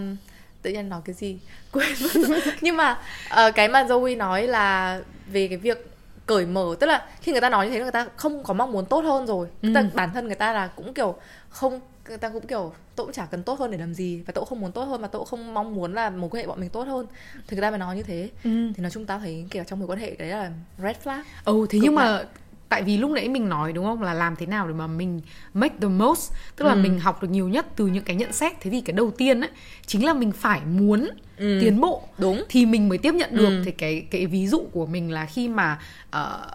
tự 0.62 0.70
nhiên 0.70 0.88
nói 0.88 1.00
cái 1.04 1.14
gì? 1.14 1.38
Quên 1.72 1.88
nhưng 2.60 2.76
mà 2.76 2.98
ờ, 3.28 3.50
cái 3.50 3.68
mà 3.68 3.84
Zoe 3.84 4.16
nói 4.16 4.46
là 4.46 5.00
về 5.26 5.48
cái 5.48 5.58
việc 5.58 5.90
cởi 6.26 6.46
mở 6.46 6.76
tức 6.80 6.86
là 6.86 7.06
khi 7.22 7.32
người 7.32 7.40
ta 7.40 7.50
nói 7.50 7.66
như 7.66 7.72
thế 7.72 7.80
người 7.82 7.90
ta 7.92 8.06
không 8.16 8.42
có 8.44 8.54
mong 8.54 8.72
muốn 8.72 8.84
tốt 8.86 9.00
hơn 9.04 9.26
rồi. 9.26 9.46
Tức 9.62 9.70
là 9.74 9.80
Ừ. 9.80 9.86
bản 9.94 10.10
thân 10.14 10.26
người 10.26 10.34
ta 10.34 10.52
là 10.52 10.66
cũng 10.66 10.94
kiểu 10.94 11.14
không 11.48 11.80
người 12.08 12.18
ta 12.18 12.28
cũng 12.28 12.46
kiểu 12.46 12.72
tôi 12.96 13.06
cũng 13.06 13.12
chả 13.12 13.26
cần 13.30 13.42
tốt 13.42 13.58
hơn 13.58 13.70
để 13.70 13.78
làm 13.78 13.94
gì 13.94 14.22
và 14.26 14.32
tôi 14.32 14.42
cũng 14.42 14.48
không 14.48 14.60
muốn 14.60 14.72
tốt 14.72 14.84
hơn 14.84 15.02
mà 15.02 15.08
tôi 15.08 15.20
cũng 15.20 15.28
không 15.28 15.54
mong 15.54 15.74
muốn 15.74 15.94
là 15.94 16.10
mối 16.10 16.30
quan 16.30 16.42
hệ 16.42 16.46
bọn 16.46 16.60
mình 16.60 16.70
tốt 16.70 16.86
hơn. 16.88 17.06
Thì 17.46 17.56
người 17.56 17.62
ta 17.62 17.70
mới 17.70 17.78
nói 17.78 17.96
như 17.96 18.02
thế. 18.02 18.28
Ừ. 18.44 18.50
thì 18.76 18.82
nói 18.82 18.90
chung 18.90 19.06
tao 19.06 19.18
thấy 19.18 19.46
kiểu 19.50 19.64
trong 19.64 19.78
mối 19.78 19.88
quan 19.88 19.98
hệ 19.98 20.10
đấy 20.18 20.28
là 20.28 20.50
red 20.82 20.96
flag. 21.04 21.22
Ừ 21.44 21.66
thế 21.70 21.78
Cực 21.78 21.82
nhưng 21.82 21.94
mà 21.94 22.24
tại 22.68 22.82
vì 22.82 22.96
lúc 22.96 23.10
nãy 23.10 23.28
mình 23.28 23.48
nói 23.48 23.72
đúng 23.72 23.84
không 23.84 24.02
là 24.02 24.14
làm 24.14 24.36
thế 24.36 24.46
nào 24.46 24.68
để 24.68 24.74
mà 24.74 24.86
mình 24.86 25.20
make 25.54 25.74
the 25.80 25.88
most 25.88 26.32
tức 26.56 26.64
là 26.64 26.72
Ừ. 26.72 26.76
mình 26.82 27.00
học 27.00 27.22
được 27.22 27.28
nhiều 27.30 27.48
nhất 27.48 27.66
từ 27.76 27.86
những 27.86 28.04
cái 28.04 28.16
nhận 28.16 28.32
xét 28.32 28.60
thế 28.60 28.70
thì 28.70 28.80
cái 28.80 28.92
đầu 28.92 29.10
tiên 29.10 29.40
ấy 29.40 29.50
chính 29.86 30.04
là 30.06 30.14
mình 30.14 30.32
phải 30.32 30.60
muốn 30.70 31.08
Ừ. 31.38 31.58
tiến 31.60 31.80
bộ 31.80 32.02
đúng 32.18 32.44
thì 32.48 32.66
mình 32.66 32.88
mới 32.88 32.98
tiếp 32.98 33.14
nhận 33.14 33.36
được 33.36 33.46
Ừ. 33.48 33.62
thì 33.64 33.70
cái 33.70 34.06
cái 34.10 34.26
ví 34.26 34.46
dụ 34.46 34.66
của 34.72 34.86
mình 34.86 35.10
là 35.10 35.26
khi 35.26 35.48
mà 35.48 35.78
ờ, 36.10 36.46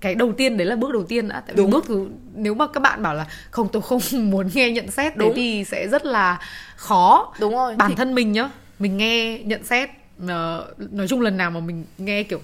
cái 0.00 0.14
đầu 0.14 0.32
tiên 0.32 0.56
đấy 0.56 0.66
là 0.66 0.76
bước 0.76 0.92
đầu 0.92 1.02
tiên 1.04 1.28
đã 1.28 1.40
tại 1.46 1.54
vì 1.56 1.62
Đúng. 1.62 1.70
bước 1.70 1.84
thứ 1.88 2.08
nếu 2.34 2.54
mà 2.54 2.66
các 2.66 2.80
bạn 2.80 3.02
bảo 3.02 3.14
là 3.14 3.26
không 3.50 3.68
tôi 3.72 3.82
không 3.82 4.00
muốn 4.30 4.48
nghe 4.54 4.70
nhận 4.70 4.90
xét 4.90 5.16
đấy 5.16 5.28
Đúng. 5.28 5.36
thì 5.36 5.64
sẽ 5.64 5.88
rất 5.88 6.06
là 6.06 6.38
khó 6.76 7.34
đúng 7.40 7.54
rồi 7.54 7.76
bản 7.76 7.90
Thì- 7.90 7.96
thân 7.96 8.14
mình 8.14 8.32
nhá 8.32 8.50
mình 8.78 8.96
nghe 8.96 9.38
nhận 9.38 9.64
xét 9.64 9.90
ờ, 10.28 10.72
nói 10.90 11.08
chung 11.08 11.20
lần 11.20 11.36
nào 11.36 11.50
mà 11.50 11.60
mình 11.60 11.84
nghe 11.98 12.22
kiểu 12.22 12.40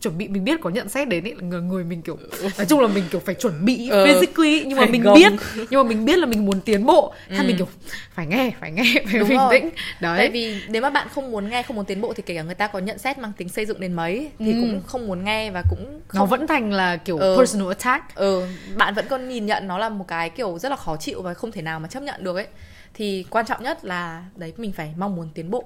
chuẩn 0.00 0.18
bị 0.18 0.28
mình 0.28 0.44
biết 0.44 0.60
có 0.62 0.70
nhận 0.70 0.88
xét 0.88 1.08
đến 1.08 1.24
ấy, 1.24 1.34
là 1.34 1.42
người, 1.42 1.60
người 1.62 1.84
mình 1.84 2.02
kiểu 2.02 2.18
nói 2.58 2.66
chung 2.68 2.80
là 2.80 2.88
mình 2.88 3.04
kiểu 3.10 3.20
phải 3.20 3.34
chuẩn 3.34 3.64
bị 3.64 3.88
Ờ, 3.90 4.04
physically 4.04 4.64
nhưng 4.66 4.78
mà 4.78 4.86
mình 4.86 5.02
gồng. 5.02 5.14
biết 5.14 5.32
nhưng 5.70 5.82
mà 5.82 5.88
mình 5.88 6.04
biết 6.04 6.18
là 6.18 6.26
mình 6.26 6.44
muốn 6.46 6.60
tiến 6.60 6.86
bộ 6.86 7.12
thế 7.28 7.36
Ừ. 7.38 7.42
mình 7.42 7.56
kiểu 7.56 7.68
phải 8.14 8.26
nghe 8.26 8.50
phải 8.60 8.70
nghe 8.72 8.84
phải 9.06 9.20
Đúng 9.20 9.28
bình 9.28 9.38
rồi. 9.38 9.50
tĩnh 9.50 9.70
đấy 10.00 10.18
Tại 10.18 10.28
vì 10.30 10.62
nếu 10.68 10.82
mà 10.82 10.90
bạn 10.90 11.08
không 11.08 11.30
muốn 11.30 11.48
nghe, 11.50 11.62
không 11.62 11.76
muốn 11.76 11.84
tiến 11.84 12.00
bộ 12.00 12.12
thì 12.12 12.22
kể 12.26 12.34
cả 12.34 12.42
người 12.42 12.54
ta 12.54 12.66
có 12.66 12.78
nhận 12.78 12.98
xét 12.98 13.18
mang 13.18 13.32
tính 13.36 13.48
xây 13.48 13.66
dựng 13.66 13.80
đến 13.80 13.92
mấy 13.92 14.30
thì 14.38 14.52
Ừ. 14.52 14.58
cũng 14.60 14.82
không 14.86 15.06
muốn 15.06 15.24
nghe 15.24 15.50
và 15.50 15.62
cũng 15.70 16.00
nó 16.14 16.20
không 16.20 16.28
vẫn 16.28 16.46
thành 16.46 16.72
là 16.72 16.96
kiểu 16.96 17.18
Ừ. 17.18 17.34
personal 17.38 17.68
attack 17.68 18.14
ừ, 18.14 18.46
bạn 18.76 18.94
vẫn 18.94 19.06
còn 19.10 19.28
nhìn 19.28 19.46
nhận 19.46 19.66
nó 19.68 19.78
là 19.78 19.88
một 19.88 20.04
cái 20.08 20.30
kiểu 20.30 20.58
rất 20.58 20.68
là 20.68 20.76
khó 20.76 20.96
chịu 20.96 21.22
và 21.22 21.34
không 21.34 21.52
thể 21.52 21.62
nào 21.62 21.80
mà 21.80 21.88
chấp 21.88 22.02
nhận 22.02 22.24
được 22.24 22.36
ấy. 22.36 22.46
Thì 22.94 23.24
quan 23.30 23.46
trọng 23.46 23.62
nhất 23.62 23.84
là 23.84 24.24
đấy 24.36 24.52
mình 24.56 24.72
phải 24.72 24.94
mong 24.96 25.16
muốn 25.16 25.28
tiến 25.34 25.50
bộ. 25.50 25.64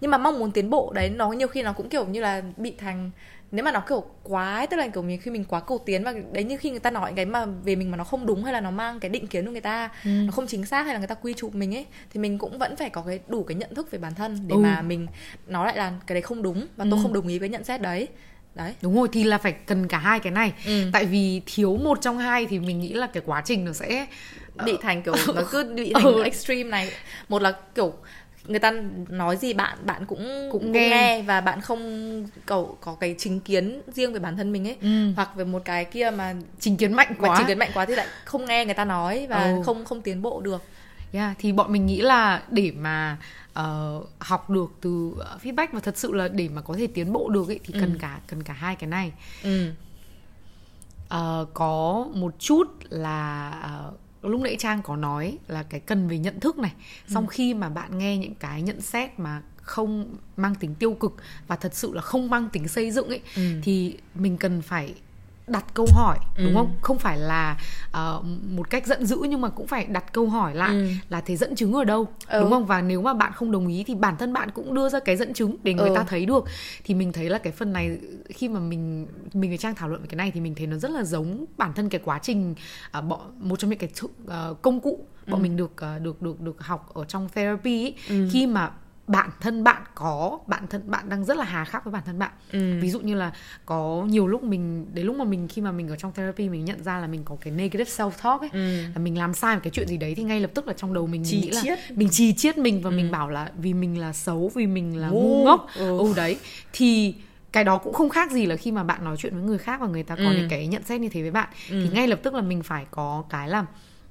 Nhưng 0.00 0.10
mà 0.10 0.18
mong 0.18 0.38
muốn 0.38 0.50
tiến 0.52 0.70
bộ 0.70 0.92
đấy 0.94 1.10
nó 1.10 1.28
nhiều 1.32 1.48
khi 1.48 1.62
nó 1.62 1.72
cũng 1.72 1.88
kiểu 1.88 2.06
như 2.06 2.20
là 2.20 2.42
bị 2.56 2.74
thành 2.78 3.10
nếu 3.52 3.64
mà 3.64 3.72
nó 3.72 3.80
kiểu 3.88 4.04
quá 4.22 4.56
ấy, 4.56 4.66
tức 4.66 4.76
là 4.76 4.88
kiểu 4.88 5.02
mình 5.02 5.20
khi 5.20 5.30
mình 5.30 5.44
quá 5.44 5.60
cầu 5.60 5.78
tiến 5.86 6.04
và 6.04 6.14
đấy 6.32 6.44
như 6.44 6.56
khi 6.56 6.70
người 6.70 6.78
ta 6.80 6.90
nói 6.90 7.12
cái 7.16 7.24
mà 7.26 7.44
về 7.64 7.76
mình 7.76 7.90
mà 7.90 7.96
nó 7.96 8.04
không 8.04 8.26
đúng 8.26 8.44
hay 8.44 8.52
là 8.52 8.60
nó 8.60 8.70
mang 8.70 9.00
cái 9.00 9.08
định 9.08 9.26
kiến 9.26 9.44
của 9.46 9.52
người 9.52 9.60
ta 9.60 9.88
Ừ. 10.04 10.10
nó 10.10 10.30
không 10.32 10.46
chính 10.46 10.64
xác 10.66 10.82
hay 10.84 10.94
là 10.94 10.98
người 10.98 11.08
ta 11.08 11.14
quy 11.14 11.34
chụp 11.34 11.54
mình 11.54 11.74
ấy 11.74 11.86
thì 12.10 12.20
mình 12.20 12.38
cũng 12.38 12.58
vẫn 12.58 12.76
phải 12.76 12.90
có 12.90 13.02
cái 13.06 13.20
đủ 13.28 13.42
cái 13.42 13.54
nhận 13.54 13.74
thức 13.74 13.90
về 13.90 13.98
bản 13.98 14.14
thân 14.14 14.38
để 14.46 14.54
Ừ. 14.54 14.58
mà 14.60 14.82
mình 14.82 15.06
nói 15.46 15.66
lại 15.66 15.76
là 15.76 15.92
cái 16.06 16.14
đấy 16.14 16.22
không 16.22 16.42
đúng 16.42 16.66
và 16.76 16.84
tôi 16.90 16.98
Ừ. 16.98 17.02
không 17.02 17.12
đồng 17.12 17.28
ý 17.28 17.38
với 17.38 17.48
nhận 17.48 17.64
xét 17.64 17.80
đấy 17.82 18.08
đấy 18.54 18.74
đúng 18.82 18.94
rồi 18.96 19.08
thì 19.12 19.24
là 19.24 19.38
phải 19.38 19.52
cần 19.52 19.88
cả 19.88 19.98
hai 19.98 20.20
cái 20.20 20.32
này 20.32 20.52
Ừ. 20.66 20.72
tại 20.92 21.04
vì 21.04 21.42
thiếu 21.46 21.76
một 21.76 21.98
trong 22.02 22.18
hai 22.18 22.46
thì 22.46 22.58
mình 22.58 22.80
nghĩ 22.80 22.92
là 22.92 23.06
cái 23.06 23.22
quá 23.26 23.42
trình 23.44 23.64
nó 23.64 23.72
sẽ 23.72 24.06
bị 24.64 24.72
thành 24.80 25.02
kiểu 25.02 25.14
nó 25.34 25.42
cứ 25.50 25.72
bị 25.76 25.92
thành 25.94 26.04
Ừ. 26.04 26.22
extreme 26.22 26.70
này 26.70 26.90
một 27.28 27.42
là 27.42 27.52
kiểu 27.74 27.92
người 28.50 28.58
ta 28.58 28.72
nói 29.08 29.36
gì 29.36 29.52
bạn 29.52 29.78
bạn 29.86 30.06
cũng 30.06 30.48
Cũng 30.52 30.72
nghe. 30.72 30.88
nghe. 30.88 31.22
và 31.22 31.40
bạn 31.40 31.60
không 31.60 31.80
cầu 32.46 32.78
có 32.80 32.94
cái 33.00 33.14
chính 33.18 33.40
kiến 33.40 33.82
riêng 33.92 34.12
về 34.12 34.18
bản 34.18 34.36
thân 34.36 34.52
mình 34.52 34.68
ấy 34.68 34.76
Ừ. 34.82 35.12
hoặc 35.16 35.34
về 35.36 35.44
một 35.44 35.62
cái 35.64 35.84
kia 35.84 36.10
mà 36.16 36.34
trình 36.60 36.76
kiến 36.76 36.92
mạnh 36.92 37.14
quá 37.18 37.34
chính 37.38 37.46
kiến 37.46 37.58
mạnh 37.58 37.70
quá 37.74 37.86
thì 37.86 37.94
lại 37.94 38.06
không 38.24 38.44
nghe 38.44 38.64
người 38.64 38.74
ta 38.74 38.84
nói 38.84 39.26
và 39.26 39.44
Ừ. 39.50 39.62
không 39.64 39.84
không 39.84 40.02
tiến 40.02 40.22
bộ 40.22 40.40
được 40.40 40.62
Yeah, 41.12 41.36
thì 41.38 41.52
bọn 41.52 41.72
mình 41.72 41.86
nghĩ 41.86 42.00
là 42.00 42.42
để 42.50 42.72
mà 42.76 43.16
ờ, 43.52 44.00
học 44.18 44.50
được 44.50 44.70
từ 44.80 45.12
ờ, 45.18 45.38
feedback 45.42 45.66
và 45.72 45.80
thật 45.80 45.96
sự 45.98 46.12
là 46.12 46.28
để 46.28 46.48
mà 46.48 46.60
có 46.62 46.74
thể 46.78 46.86
tiến 46.86 47.12
bộ 47.12 47.28
được 47.28 47.48
ấy, 47.48 47.60
thì 47.64 47.74
cần 47.80 47.92
Ừ. 47.92 47.98
cả 48.00 48.20
cần 48.26 48.42
cả 48.42 48.54
hai 48.54 48.76
cái 48.76 48.88
này 48.90 49.12
ừ 49.42 49.72
Ờ, 51.08 51.46
có 51.54 52.06
một 52.14 52.34
chút 52.38 52.68
là 52.90 53.50
ờ, 53.62 53.92
lúc 54.22 54.40
nãy 54.40 54.56
trang 54.58 54.82
có 54.82 54.96
nói 54.96 55.38
là 55.48 55.62
cái 55.62 55.80
cần 55.80 56.08
về 56.08 56.18
nhận 56.18 56.40
thức 56.40 56.58
này 56.58 56.72
xong 57.08 57.26
khi 57.26 57.54
mà 57.54 57.68
bạn 57.68 57.98
nghe 57.98 58.16
những 58.16 58.34
cái 58.34 58.62
nhận 58.62 58.80
xét 58.80 59.18
mà 59.18 59.42
không 59.56 60.16
mang 60.36 60.54
tính 60.54 60.74
tiêu 60.74 60.94
cực 60.94 61.16
và 61.46 61.56
thật 61.56 61.74
sự 61.74 61.92
là 61.94 62.02
không 62.02 62.30
mang 62.30 62.48
tính 62.52 62.68
xây 62.68 62.90
dựng 62.90 63.08
ấy 63.08 63.20
Ừ. 63.36 63.42
thì 63.62 63.96
mình 64.14 64.36
cần 64.36 64.62
phải 64.62 64.94
đặt 65.50 65.64
câu 65.74 65.86
hỏi 65.92 66.18
đúng 66.36 66.46
Ừ. 66.46 66.54
không 66.54 66.70
không 66.80 66.98
phải 66.98 67.18
là 67.18 67.56
ờ, 67.90 68.22
một 68.50 68.70
cách 68.70 68.86
giận 68.86 69.06
dữ 69.06 69.16
nhưng 69.28 69.40
mà 69.40 69.48
cũng 69.48 69.66
phải 69.66 69.84
đặt 69.86 70.12
câu 70.12 70.26
hỏi 70.28 70.54
lại 70.54 70.70
Ừ. 70.70 70.86
là 71.08 71.20
thế 71.20 71.36
dẫn 71.36 71.54
chứng 71.56 71.72
ở 71.72 71.84
đâu 71.84 72.08
Ừ. 72.28 72.40
đúng 72.40 72.50
không 72.50 72.66
và 72.66 72.82
nếu 72.82 73.02
mà 73.02 73.14
bạn 73.14 73.32
không 73.32 73.52
đồng 73.52 73.66
ý 73.68 73.84
thì 73.86 73.94
bản 73.94 74.16
thân 74.16 74.32
bạn 74.32 74.50
cũng 74.50 74.74
đưa 74.74 74.88
ra 74.88 75.00
cái 75.00 75.16
dẫn 75.16 75.34
chứng 75.34 75.56
để 75.62 75.74
người 75.74 75.88
Ừ. 75.88 75.94
ta 75.94 76.04
thấy 76.04 76.26
được 76.26 76.44
thì 76.84 76.94
mình 76.94 77.12
thấy 77.12 77.30
là 77.30 77.38
cái 77.38 77.52
phần 77.52 77.72
này 77.72 77.98
khi 78.28 78.48
mà 78.48 78.60
mình 78.60 79.06
mình 79.32 79.50
với 79.50 79.58
trang 79.58 79.74
thảo 79.74 79.88
luận 79.88 80.00
về 80.02 80.06
cái 80.10 80.16
này 80.16 80.30
thì 80.30 80.40
mình 80.40 80.54
thấy 80.54 80.66
nó 80.66 80.76
rất 80.76 80.90
là 80.90 81.04
giống 81.04 81.44
bản 81.56 81.72
thân 81.72 81.88
cái 81.88 82.00
quá 82.04 82.18
trình 82.22 82.54
à, 82.90 83.00
bọn 83.00 83.20
một 83.38 83.58
trong 83.58 83.70
những 83.70 83.78
cái 83.78 83.90
thu- 83.96 84.10
ờ, 84.26 84.54
công 84.62 84.80
cụ 84.80 85.04
bọn 85.26 85.42
mình 85.42 85.56
được 85.56 85.72
ờ, 85.76 85.98
được 85.98 86.22
được 86.22 86.40
được 86.40 86.60
học 86.62 86.90
ở 86.94 87.04
trong 87.04 87.28
therapy 87.28 87.84
ấy, 87.84 87.94
khi 88.30 88.46
mà 88.46 88.70
bản 89.10 89.30
thân 89.40 89.64
bạn 89.64 89.82
có 89.94 90.38
bản 90.46 90.66
thân 90.70 90.82
bạn 90.86 91.08
đang 91.08 91.24
rất 91.24 91.36
là 91.36 91.44
hà 91.44 91.64
khắc 91.64 91.84
với 91.84 91.92
bản 91.92 92.02
thân 92.06 92.18
bạn 92.18 92.30
Ừ. 92.52 92.78
ví 92.80 92.90
dụ 92.90 93.00
như 93.00 93.14
là 93.14 93.32
có 93.66 94.04
nhiều 94.08 94.26
lúc 94.26 94.42
mình 94.42 94.86
đến 94.94 95.06
lúc 95.06 95.16
mà 95.16 95.24
mình 95.24 95.48
khi 95.48 95.62
mà 95.62 95.72
mình 95.72 95.88
ở 95.88 95.96
trong 95.96 96.12
therapy 96.12 96.48
mình 96.48 96.64
nhận 96.64 96.84
ra 96.84 96.98
là 96.98 97.06
mình 97.06 97.22
có 97.24 97.36
cái 97.40 97.52
negative 97.52 97.84
self 97.90 98.10
talk 98.10 98.40
ấy 98.40 98.50
Ừ. 98.52 98.82
là 98.94 98.98
mình 99.02 99.18
làm 99.18 99.34
sai 99.34 99.54
một 99.56 99.60
cái 99.64 99.70
chuyện 99.70 99.88
gì 99.88 99.96
đấy 99.96 100.14
thì 100.14 100.22
ngay 100.22 100.40
lập 100.40 100.50
tức 100.54 100.66
là 100.66 100.72
trong 100.76 100.94
đầu 100.94 101.06
mình, 101.06 101.22
mình 101.22 101.40
nghĩ 101.40 101.50
là 101.50 101.60
chiết. 101.62 101.78
mình 101.90 102.08
trì 102.10 102.32
chiết 102.32 102.58
mình 102.58 102.82
và 102.82 102.90
mình 102.90 103.10
bảo 103.10 103.28
là 103.30 103.50
vì 103.56 103.74
mình 103.74 103.98
là 104.00 104.12
xấu 104.12 104.50
vì 104.54 104.66
mình 104.66 104.96
là 104.96 105.08
ngu, 105.08 105.20
Ngu. 105.20 105.44
ngốc 105.44 105.66
Ừ. 105.76 105.98
ừ. 105.98 106.12
đấy 106.16 106.36
thì 106.72 107.14
cái 107.52 107.64
đó 107.64 107.78
cũng 107.78 107.92
không 107.92 108.08
khác 108.08 108.30
gì 108.30 108.46
là 108.46 108.56
khi 108.56 108.72
mà 108.72 108.84
bạn 108.84 109.04
nói 109.04 109.16
chuyện 109.18 109.34
với 109.34 109.42
người 109.42 109.58
khác 109.58 109.80
và 109.80 109.86
người 109.86 110.02
ta 110.02 110.16
có 110.16 110.22
Ừ. 110.22 110.32
những 110.36 110.48
cái 110.48 110.66
nhận 110.66 110.82
xét 110.84 111.00
như 111.00 111.08
thế 111.08 111.22
với 111.22 111.30
bạn 111.30 111.48
thì 111.68 111.88
ngay 111.92 112.08
lập 112.08 112.20
tức 112.22 112.34
là 112.34 112.42
mình 112.42 112.62
phải 112.62 112.86
có 112.90 113.24
cái 113.30 113.48
là 113.48 113.64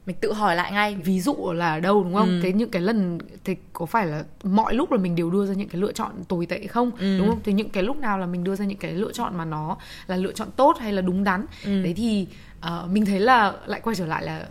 mình 0.05 0.15
tự 0.21 0.33
hỏi 0.33 0.55
lại 0.55 0.71
ngay 0.71 0.95
ví 0.95 1.19
dụ 1.21 1.35
là 1.55 1.71
ở 1.73 1.79
đâu 1.79 2.03
đúng 2.03 2.13
không 2.15 2.27
Ừ. 2.29 2.39
thế 2.43 2.53
những 2.53 2.69
cái 2.69 2.81
lần 2.81 3.17
thì 3.43 3.55
có 3.73 3.85
phải 3.85 4.05
là 4.07 4.23
mọi 4.43 4.73
lúc 4.73 4.91
là 4.91 4.97
mình 4.97 5.15
đều 5.15 5.29
đưa 5.29 5.45
ra 5.45 5.53
những 5.53 5.69
cái 5.69 5.81
lựa 5.81 5.91
chọn 5.91 6.11
tồi 6.27 6.45
tệ 6.45 6.67
không 6.67 6.91
Ừ. 6.99 7.17
đúng 7.19 7.27
không 7.29 7.39
thì 7.43 7.53
những 7.53 7.69
cái 7.69 7.83
lúc 7.83 7.97
nào 7.97 8.17
là 8.19 8.25
mình 8.25 8.43
đưa 8.43 8.55
ra 8.55 8.65
những 8.65 8.77
cái 8.77 8.91
lựa 8.93 9.11
chọn 9.11 9.37
mà 9.37 9.45
nó 9.45 9.77
là 10.07 10.15
lựa 10.15 10.31
chọn 10.31 10.47
tốt 10.55 10.77
hay 10.79 10.93
là 10.93 11.01
đúng 11.01 11.23
đắn 11.23 11.45
Ừ. 11.65 11.83
đấy 11.83 11.93
thì 11.97 12.27
ờ, 12.61 12.87
mình 12.91 13.05
thấy 13.05 13.19
là 13.19 13.53
lại 13.65 13.81
quay 13.83 13.95
trở 13.95 14.05
lại 14.05 14.23
là 14.23 14.47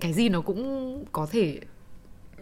cái 0.00 0.12
gì 0.12 0.28
nó 0.28 0.40
cũng 0.40 1.04
có 1.12 1.26
thể 1.30 1.58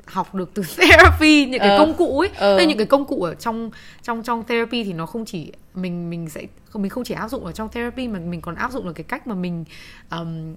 học 0.07 0.35
được 0.35 0.50
từ 0.54 0.62
therapy 0.76 1.47
những 1.47 1.61
cái 1.61 1.68
Ờ. 1.68 1.78
công 1.78 1.95
cụ 1.95 2.21
ấy 2.21 2.30
Ờ. 2.37 2.59
Những 2.68 2.78
cái 2.78 2.87
công 2.87 3.04
cụ 3.04 3.23
ở 3.23 3.35
trong 3.35 3.71
trong 4.02 4.23
trong 4.23 4.45
therapy 4.45 4.85
thì 4.85 4.92
nó 4.92 5.07
không 5.07 5.25
chỉ 5.25 5.52
mình 5.75 6.11
mình 6.11 6.28
sẽ 6.28 6.42
mình 6.75 6.90
không 6.90 7.04
chỉ 7.04 7.14
áp 7.14 7.28
dụng 7.28 7.45
ở 7.45 7.52
trong 7.52 7.68
therapy 7.68 8.09
mà 8.09 8.18
mình 8.18 8.40
còn 8.40 8.54
áp 8.54 8.73
dụng 8.73 8.87
được 8.87 8.92
cái 8.92 9.04
cách 9.04 9.26
mà 9.26 9.35
mình 9.35 9.64
um, 10.11 10.54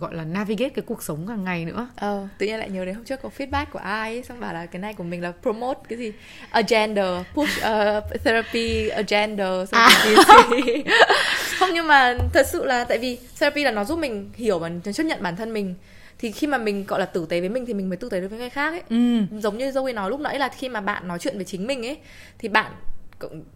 gọi 0.00 0.14
là 0.14 0.24
navigate 0.24 0.68
cái 0.68 0.82
cuộc 0.86 1.02
sống 1.02 1.26
hàng 1.26 1.44
ngày 1.44 1.64
nữa 1.64 1.88
Ờ, 1.96 2.28
tự 2.38 2.46
nhiên 2.46 2.58
lại 2.58 2.70
nhớ 2.70 2.84
đến 2.84 2.94
hôm 2.94 3.04
trước 3.04 3.20
có 3.22 3.30
feedback 3.38 3.66
của 3.72 3.78
ai 3.78 4.10
ấy, 4.10 4.22
xong 4.22 4.40
bảo 4.40 4.54
là 4.54 4.66
cái 4.66 4.80
này 4.82 4.94
của 4.94 5.04
mình 5.04 5.22
là 5.22 5.32
promote 5.42 5.80
cái 5.88 5.98
gì 5.98 6.12
agenda 6.50 7.24
push 7.34 7.52
uh, 7.58 8.22
therapy 8.24 8.88
agenda 8.88 9.44
xong 9.66 9.80
À. 9.80 9.88
cái 10.04 10.14
gì 10.56 10.62
gì. 10.74 10.84
không 11.58 11.70
nhưng 11.74 11.86
mà 11.86 12.14
thật 12.32 12.46
sự 12.52 12.64
là 12.64 12.84
tại 12.84 12.98
vì 12.98 13.18
therapy 13.40 13.64
là 13.64 13.70
nó 13.70 13.84
giúp 13.84 13.98
mình 13.98 14.30
hiểu 14.34 14.58
và 14.58 14.70
chấp 14.94 15.02
nhận 15.04 15.22
bản 15.22 15.36
thân 15.36 15.52
mình 15.52 15.74
thì 16.18 16.32
khi 16.32 16.46
mà 16.46 16.58
mình 16.58 16.84
gọi 16.86 17.00
là 17.00 17.06
tử 17.06 17.26
tế 17.28 17.40
với 17.40 17.48
mình 17.48 17.66
thì 17.66 17.74
mình 17.74 17.88
mới 17.88 17.96
tử 17.96 18.08
tế 18.08 18.20
đối 18.20 18.28
với 18.28 18.38
người 18.38 18.50
khác 18.50 18.70
ấy 18.72 18.82
ừ. 18.90 19.38
giống 19.40 19.58
như 19.58 19.70
Zoe 19.70 19.94
nói 19.94 20.10
lúc 20.10 20.20
nãy 20.20 20.38
là 20.38 20.48
khi 20.48 20.68
mà 20.68 20.80
bạn 20.80 21.08
nói 21.08 21.18
chuyện 21.18 21.36
với 21.36 21.44
chính 21.44 21.66
mình 21.66 21.86
ấy 21.86 21.98
thì 22.38 22.48
bạn 22.48 22.72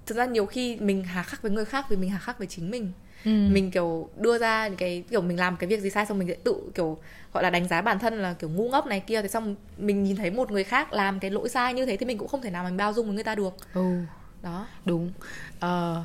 thực 0.06 0.14
ra 0.16 0.24
nhiều 0.24 0.46
khi 0.46 0.76
mình 0.80 1.04
hà 1.04 1.22
khắc 1.22 1.42
với 1.42 1.50
người 1.50 1.64
khác 1.64 1.84
vì 1.90 1.96
mình 1.96 2.10
hà 2.10 2.18
khắc 2.18 2.38
với 2.38 2.46
chính 2.46 2.70
mình 2.70 2.92
Ừ. 3.24 3.30
mình 3.30 3.70
kiểu 3.70 4.08
đưa 4.16 4.38
ra 4.38 4.68
những 4.68 4.76
cái 4.76 5.04
kiểu 5.10 5.20
mình 5.20 5.38
làm 5.38 5.56
cái 5.56 5.68
việc 5.68 5.80
gì 5.80 5.90
sai 5.90 6.06
xong 6.06 6.18
mình 6.18 6.28
sẽ 6.28 6.34
tự 6.44 6.54
kiểu 6.74 6.98
gọi 7.32 7.42
là 7.42 7.50
đánh 7.50 7.68
giá 7.68 7.82
bản 7.82 7.98
thân 7.98 8.22
là 8.22 8.32
kiểu 8.32 8.50
ngu 8.50 8.68
ngốc 8.68 8.86
này 8.86 9.00
kia. 9.00 9.22
Thì 9.22 9.28
xong 9.28 9.54
mình 9.78 10.04
nhìn 10.04 10.16
thấy 10.16 10.30
một 10.30 10.50
người 10.50 10.64
khác 10.64 10.92
làm 10.92 11.20
cái 11.20 11.30
lỗi 11.30 11.48
sai 11.48 11.74
như 11.74 11.86
thế 11.86 11.96
thì 11.96 12.06
mình 12.06 12.18
cũng 12.18 12.28
không 12.28 12.42
thể 12.42 12.50
nào 12.50 12.64
mình 12.64 12.76
bao 12.76 12.92
dung 12.92 13.06
với 13.06 13.14
người 13.14 13.24
ta 13.24 13.34
được. 13.34 13.54
Ừ. 13.74 13.94
Đó. 14.42 14.66
Đúng. 14.84 15.10
Ờ, 15.60 16.02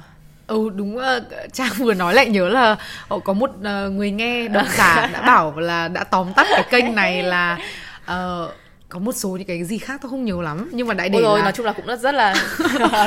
ừ 0.48 0.70
đúng 0.76 0.98
ờ, 0.98 1.24
trang 1.54 1.70
vừa 1.78 1.94
nói 1.94 2.14
lại 2.14 2.30
nhớ 2.30 2.50
là 2.50 2.76
ờ, 3.08 3.20
có 3.26 3.34
một 3.34 3.52
ờ, 3.64 3.90
người 3.90 4.12
nghe 4.12 4.48
độc 4.48 4.66
giả 4.78 5.08
đã 5.14 5.22
bảo 5.22 5.60
là 5.60 5.88
đã 5.88 6.04
tóm 6.04 6.34
tắt 6.34 6.48
cái 6.50 6.64
kênh 6.70 6.96
này 6.96 7.24
là 7.24 7.58
ờ, 8.06 8.52
có 8.94 9.00
một 9.00 9.12
số 9.12 9.30
những 9.30 9.48
cái 9.48 9.64
gì 9.64 9.78
khác 9.78 10.00
tôi 10.02 10.10
không 10.10 10.26
nhớ 10.26 10.42
lắm 10.42 10.70
nhưng 10.72 10.88
mà 10.88 10.94
đại 10.94 11.10
để 11.10 11.22
rồi 11.22 11.38
là 11.40 11.44
nói 11.44 11.52
chung 11.56 11.66
là 11.66 11.74
cũng 11.74 11.86
rất 11.86 12.00
rất 12.02 12.12
là 12.16 12.34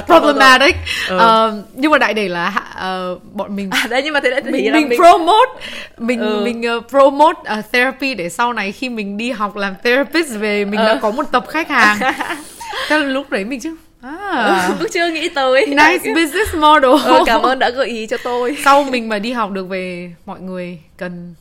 problematic. 0.07 0.77
Ừ. 1.09 1.19
Ờ, 1.19 1.63
nhưng 1.75 1.91
mà 1.91 1.99
đại 1.99 2.15
để 2.15 2.29
là 2.29 2.49
ờ, 2.75 3.19
bọn 3.33 3.57
mình 3.57 3.71
à, 3.71 3.87
đấy 3.91 4.03
nhưng 4.05 4.13
mà 4.15 4.21
thế 4.21 4.31
lại 4.31 4.43
mình, 4.43 4.53
mình, 4.53 4.67
là 4.73 4.79
mình, 4.79 4.89
mình 4.89 4.99
promote 4.99 5.51
mình 5.99 6.21
Ừ. 6.21 6.43
mình 6.45 6.63
ờ, 6.63 6.81
promote 6.89 7.39
ờ, 7.45 7.63
therapy 7.73 8.15
để 8.15 8.29
sau 8.29 8.53
này 8.53 8.73
khi 8.73 8.89
mình 8.89 9.17
đi 9.17 9.31
học 9.31 9.57
làm 9.57 9.75
therapist 9.85 10.29
về 10.39 10.65
mình 10.65 10.81
đã 10.81 10.87
Ờ. 10.93 10.99
có 11.03 11.11
một 11.11 11.25
tập 11.33 11.45
khách 11.49 11.69
hàng. 11.69 11.99
Thế 12.89 12.99
là 12.99 13.05
lúc 13.05 13.31
đấy 13.31 13.45
mình 13.45 13.61
chứ 13.61 13.77
à, 14.03 14.69
cũng 14.79 14.89
chưa 14.93 15.11
nghĩ 15.11 15.29
tới. 15.29 15.67
Nice 15.67 16.15
business 16.15 16.55
model. 16.55 16.91
Ờ, 17.05 17.23
cảm 17.27 17.43
ơn 17.43 17.59
đã 17.59 17.71
gợi 17.71 17.87
ý 17.89 18.07
cho 18.07 18.17
tôi. 18.25 18.57
Sau 18.65 18.85
mình 18.85 19.09
mà 19.09 19.19
đi 19.19 19.33
học 19.33 19.51
được 19.51 19.65
về 19.69 20.13
mọi 20.27 20.41
người 20.41 20.79
cần 20.97 21.35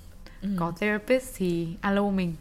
có 0.59 0.71
therapist 0.79 1.25
thì 1.37 1.67
alo 1.81 2.01
mình 2.09 2.33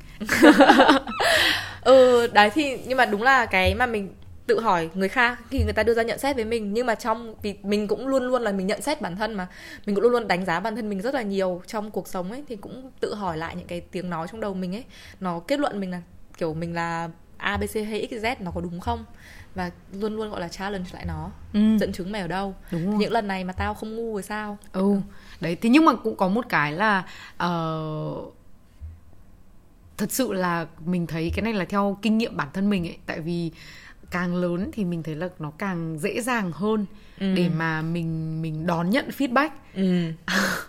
ừ 1.85 2.26
đấy 2.26 2.50
thì 2.50 2.79
nhưng 2.87 2.99
mà 2.99 3.05
đúng 3.07 3.23
là 3.23 3.47
cái 3.47 3.75
mà 3.75 3.87
mình 3.87 4.14
tự 4.47 4.61
hỏi 4.61 4.91
người 4.95 5.09
khác 5.09 5.38
khi 5.50 5.64
người 5.64 5.73
ta 5.73 5.83
đưa 5.83 5.95
ra 5.95 6.03
nhận 6.03 6.18
xét 6.18 6.37
với 6.37 6.44
mình 6.44 6.73
nhưng 6.75 6.87
mà 6.87 6.94
trong 6.94 7.35
vì 7.42 7.55
mình 7.62 7.88
cũng 7.88 8.07
luôn 8.07 8.23
luôn 8.25 8.42
là 8.42 8.53
mình 8.53 8.66
nhận 8.66 8.83
xét 8.83 9.01
bản 9.01 9.16
thân 9.16 9.35
mà. 9.35 9.47
Mình 9.87 9.94
cũng 9.97 10.03
luôn 10.03 10.12
luôn 10.12 10.29
đánh 10.29 10.44
giá 10.44 10.61
bản 10.61 10.77
thân 10.77 10.88
mình 10.88 11.01
rất 11.01 11.14
là 11.14 11.23
nhiều 11.23 11.62
trong 11.66 11.90
cuộc 11.90 12.09
sống 12.09 12.33
ấy 12.33 12.44
thì 12.49 12.57
cũng 12.57 12.90
tự 13.01 13.14
hỏi 13.14 13.37
lại 13.37 13.57
những 13.57 13.66
cái 13.66 13.81
tiếng 13.81 14.11
nói 14.11 14.27
trong 14.33 14.40
đầu 14.40 14.55
mình 14.55 14.75
ấy. 14.77 14.85
Nó 15.20 15.38
kết 15.40 15.61
luận 15.61 15.81
mình 15.81 15.90
là 15.90 16.03
kiểu 16.38 16.55
mình 16.55 16.75
là 16.75 17.09
A 17.37 17.57
B 17.57 17.62
C 17.62 17.75
hay 17.75 18.09
X 18.11 18.14
Z 18.25 18.37
nó 18.40 18.51
có 18.51 18.61
đúng 18.61 18.81
không? 18.81 19.05
Và 19.55 19.70
luôn 19.92 20.16
luôn 20.16 20.31
gọi 20.31 20.40
là 20.40 20.49
challenge 20.49 20.90
lại 20.92 21.05
nó 21.07 21.31
Ừ. 21.55 21.61
dẫn 21.81 21.92
chứng 21.92 22.12
mày 22.12 22.20
ở 22.20 22.29
đâu. 22.29 22.55
Đúng 22.70 22.87
rồi. 22.87 22.94
những 22.99 23.12
lần 23.12 23.29
này 23.29 23.44
mà 23.44 23.53
tao 23.53 23.75
không 23.75 23.97
ngu 23.97 24.12
rồi 24.12 24.23
sao? 24.23 24.59
Ừ 24.73 24.97
đấy 25.40 25.57
thế 25.57 25.68
nhưng 25.70 25.85
mà 25.85 25.94
cũng 25.94 26.16
có 26.16 26.29
một 26.29 26.44
cái 26.49 26.73
là 26.73 27.05
ờ, 27.37 27.81
thật 29.98 30.12
sự 30.12 30.33
là 30.33 30.66
mình 30.87 31.07
thấy 31.07 31.33
cái 31.37 31.42
này 31.42 31.52
là 31.52 31.64
theo 31.64 31.98
kinh 32.02 32.18
nghiệm 32.18 32.37
bản 32.37 32.48
thân 32.52 32.70
mình 32.70 32.87
ấy 32.87 32.96
tại 33.07 33.20
vì 33.20 33.50
càng 34.11 34.37
lớn 34.37 34.70
thì 34.72 34.85
mình 34.85 35.02
thấy 35.02 35.14
là 35.14 35.28
nó 35.38 35.50
càng 35.59 35.98
dễ 35.98 36.20
dàng 36.20 36.52
hơn 36.52 36.87
Ừ. 37.20 37.35
để 37.37 37.48
mà 37.48 37.83
mình 37.83 38.42
mình 38.42 38.66
đón 38.66 38.90
nhận 38.90 39.09
feedback 39.18 39.48
ừ. 39.74 39.83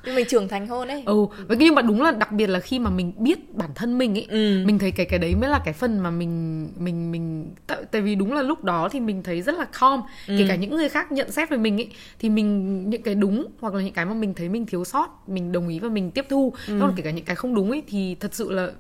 nhưng 0.06 0.16
mình 0.16 0.26
trưởng 0.30 0.48
thành 0.48 0.68
hơn 0.68 0.88
ấy 0.88 1.04
ừ 1.06 1.26
nhưng 1.50 1.76
mà 1.76 1.82
đúng 1.82 2.02
là 2.02 2.12
đặc 2.12 2.32
biệt 2.32 2.48
là 2.48 2.60
khi 2.60 2.80
mà 2.80 2.90
mình 2.90 3.12
biết 3.18 3.56
bản 3.56 3.70
thân 3.76 3.98
mình 3.98 4.14
ấy 4.18 4.28
Ừ. 4.30 4.64
mình 4.66 4.80
thấy 4.80 4.92
cái 4.92 5.06
cái 5.06 5.20
đấy 5.20 5.36
mới 5.36 5.50
là 5.50 5.60
cái 5.66 5.74
phần 5.74 6.00
mà 6.00 6.10
mình 6.12 6.68
mình 6.78 7.12
mình 7.12 7.54
tại, 7.68 7.78
tại 7.92 8.02
vì 8.02 8.16
đúng 8.16 8.34
là 8.34 8.42
lúc 8.42 8.64
đó 8.64 8.90
thì 8.92 9.00
mình 9.00 9.24
thấy 9.24 9.42
rất 9.42 9.56
là 9.56 9.66
calm 9.80 10.02
Ừ. 10.28 10.36
kể 10.38 10.46
cả 10.48 10.56
những 10.56 10.76
người 10.76 10.90
khác 10.90 11.12
nhận 11.12 11.32
xét 11.32 11.50
về 11.50 11.58
mình 11.58 11.78
ấy 11.78 11.90
thì 12.20 12.30
mình 12.30 12.90
những 12.90 13.02
cái 13.02 13.16
đúng 13.16 13.46
hoặc 13.62 13.74
là 13.74 13.82
những 13.84 13.94
cái 13.94 14.06
mà 14.06 14.14
mình 14.14 14.34
thấy 14.34 14.50
mình 14.50 14.66
thiếu 14.66 14.86
sót 14.86 15.30
mình 15.30 15.52
đồng 15.52 15.68
ý 15.68 15.80
và 15.80 15.90
mình 15.90 16.12
tiếp 16.12 16.26
thu 16.30 16.54
Ừ. 16.68 16.78
còn 16.82 16.94
kể 16.96 17.04
cả 17.04 17.12
những 17.12 17.26
cái 17.26 17.36
không 17.36 17.56
đúng 17.56 17.72
ấy 17.72 17.84
thì 17.88 18.16
thật 18.16 18.34
sự 18.34 18.52
là 18.52 18.72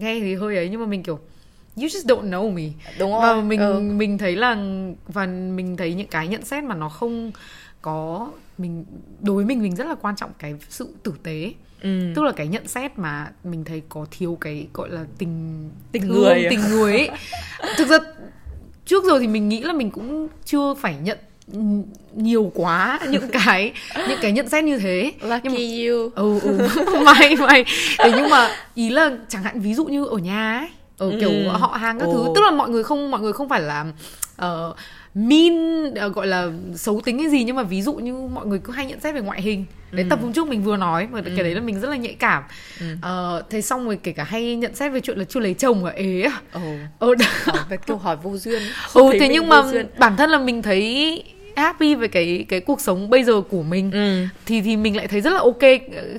nghe 0.00 0.20
thì 0.20 0.34
hơi 0.34 0.56
ấy 0.56 0.68
nhưng 0.68 0.80
mà 0.80 0.86
mình 0.86 1.02
kiểu 1.02 1.18
you 1.76 1.86
just 1.86 2.06
don't 2.06 2.30
know 2.30 2.52
me 2.52 2.62
đúng 2.98 3.10
rồi 3.12 3.20
và 3.22 3.42
mình 3.42 3.60
ừ. 3.60 3.80
mình 3.80 4.18
thấy 4.18 4.36
là 4.36 4.56
và 5.08 5.26
mình 5.26 5.76
thấy 5.76 5.94
những 5.94 6.06
cái 6.06 6.28
nhận 6.28 6.44
xét 6.44 6.64
mà 6.64 6.74
nó 6.74 6.88
không 6.88 7.32
có 7.82 8.30
mình 8.58 8.84
đối 9.20 9.36
với 9.36 9.44
mình 9.44 9.62
mình 9.62 9.76
rất 9.76 9.86
là 9.86 9.94
quan 9.94 10.16
trọng 10.16 10.30
cái 10.38 10.54
sự 10.68 10.88
tử 11.02 11.12
tế 11.22 11.52
Ừ. 11.82 12.12
tức 12.14 12.22
là 12.22 12.32
cái 12.32 12.46
nhận 12.48 12.68
xét 12.68 12.98
mà 12.98 13.30
mình 13.44 13.64
thấy 13.64 13.82
có 13.88 14.06
thiếu 14.10 14.38
cái 14.40 14.66
gọi 14.74 14.90
là 14.90 15.04
tình 15.18 15.70
Tình 15.92 16.02
thương, 16.02 16.12
người 16.12 16.44
à? 16.44 16.50
tình 16.50 16.60
người 16.70 16.92
ấy 16.92 17.10
thực 17.76 17.88
ra 17.88 17.98
trước 18.84 19.04
giờ 19.04 19.18
thì 19.18 19.26
mình 19.26 19.48
nghĩ 19.48 19.60
là 19.62 19.72
mình 19.72 19.90
cũng 19.90 20.28
chưa 20.44 20.74
phải 20.74 20.96
nhận 21.02 21.18
nhiều 22.16 22.52
quá 22.54 22.98
những 23.10 23.28
cái 23.32 23.72
những 24.08 24.18
cái 24.22 24.32
nhận 24.32 24.48
xét 24.48 24.64
như 24.64 24.78
thế. 24.78 25.12
Nhưng 25.20 25.28
mà 25.30 25.36
lucky 25.44 25.86
you. 25.88 26.10
Ừ 26.14 26.40
ừ. 26.42 26.68
May 27.04 27.36
may. 27.36 27.64
Thế 27.98 28.12
nhưng 28.16 28.30
mà 28.30 28.50
ý 28.74 28.90
là 28.90 29.10
chẳng 29.28 29.42
hạn 29.42 29.60
ví 29.60 29.74
dụ 29.74 29.84
như 29.84 30.04
ở 30.04 30.16
nhà 30.16 30.58
ấy 30.58 30.68
ở 30.98 31.12
kiểu 31.20 31.30
Ừ. 31.30 31.48
họ 31.48 31.66
hàng 31.66 31.98
các 31.98 32.06
thứ 32.12 32.18
Ồ. 32.26 32.32
tức 32.34 32.40
là 32.44 32.50
mọi 32.50 32.68
người 32.68 32.82
không 32.84 33.10
mọi 33.10 33.20
người 33.20 33.32
không 33.32 33.48
phải 33.48 33.60
là 33.60 33.84
uh, 34.44 34.76
mean 35.14 35.54
ờ, 35.94 36.08
gọi 36.08 36.26
là 36.26 36.48
xấu 36.74 37.00
tính 37.04 37.18
cái 37.18 37.28
gì 37.28 37.44
nhưng 37.44 37.56
mà 37.56 37.62
ví 37.62 37.82
dụ 37.82 37.92
như 37.94 38.14
mọi 38.14 38.46
người 38.46 38.58
cứ 38.64 38.72
hay 38.72 38.86
nhận 38.86 39.00
xét 39.00 39.14
về 39.14 39.20
ngoại 39.20 39.42
hình. 39.42 39.64
Đấy 39.92 40.06
tập 40.10 40.18
hôm 40.22 40.32
trước 40.32 40.48
mình 40.48 40.62
vừa 40.62 40.76
nói 40.76 41.08
mà 41.10 41.20
cái 41.22 41.36
đấy 41.44 41.54
là 41.54 41.60
mình 41.60 41.80
rất 41.80 41.90
là 41.90 41.96
nhạy 41.96 42.14
cảm. 42.14 42.42
Ừ. 42.80 42.86
Ờ, 43.02 43.42
thế 43.50 43.62
xong 43.62 43.84
rồi 43.84 43.98
kể 44.02 44.12
cả 44.12 44.24
hay 44.24 44.56
nhận 44.56 44.74
xét 44.74 44.92
về 44.92 45.00
chuyện 45.00 45.18
là 45.18 45.24
chưa 45.24 45.40
lấy 45.40 45.54
chồng 45.54 45.84
ở 45.84 45.90
ế 45.90 46.22
á 46.22 46.40
Ồ, 46.52 46.60
ờ, 46.98 47.08
hỏi 47.44 47.58
về 47.68 47.76
câu 47.86 47.96
hỏi 47.96 48.16
vô 48.22 48.36
duyên. 48.36 48.62
Không 48.88 49.02
ừ 49.10 49.16
thế 49.20 49.28
nhưng 49.28 49.48
mà 49.48 49.62
duyên. 49.72 49.86
bản 49.98 50.16
thân 50.16 50.30
là 50.30 50.38
mình 50.38 50.62
thấy 50.62 51.24
happy 51.58 51.94
về 51.94 52.08
cái 52.08 52.46
cái 52.48 52.60
cuộc 52.60 52.80
sống 52.80 53.10
bây 53.10 53.24
giờ 53.24 53.40
của 53.50 53.62
mình 53.62 53.90
ừ. 53.92 54.24
thì 54.46 54.60
thì 54.60 54.76
mình 54.76 54.96
lại 54.96 55.08
thấy 55.08 55.20
rất 55.20 55.30
là 55.32 55.38
ok 55.40 55.58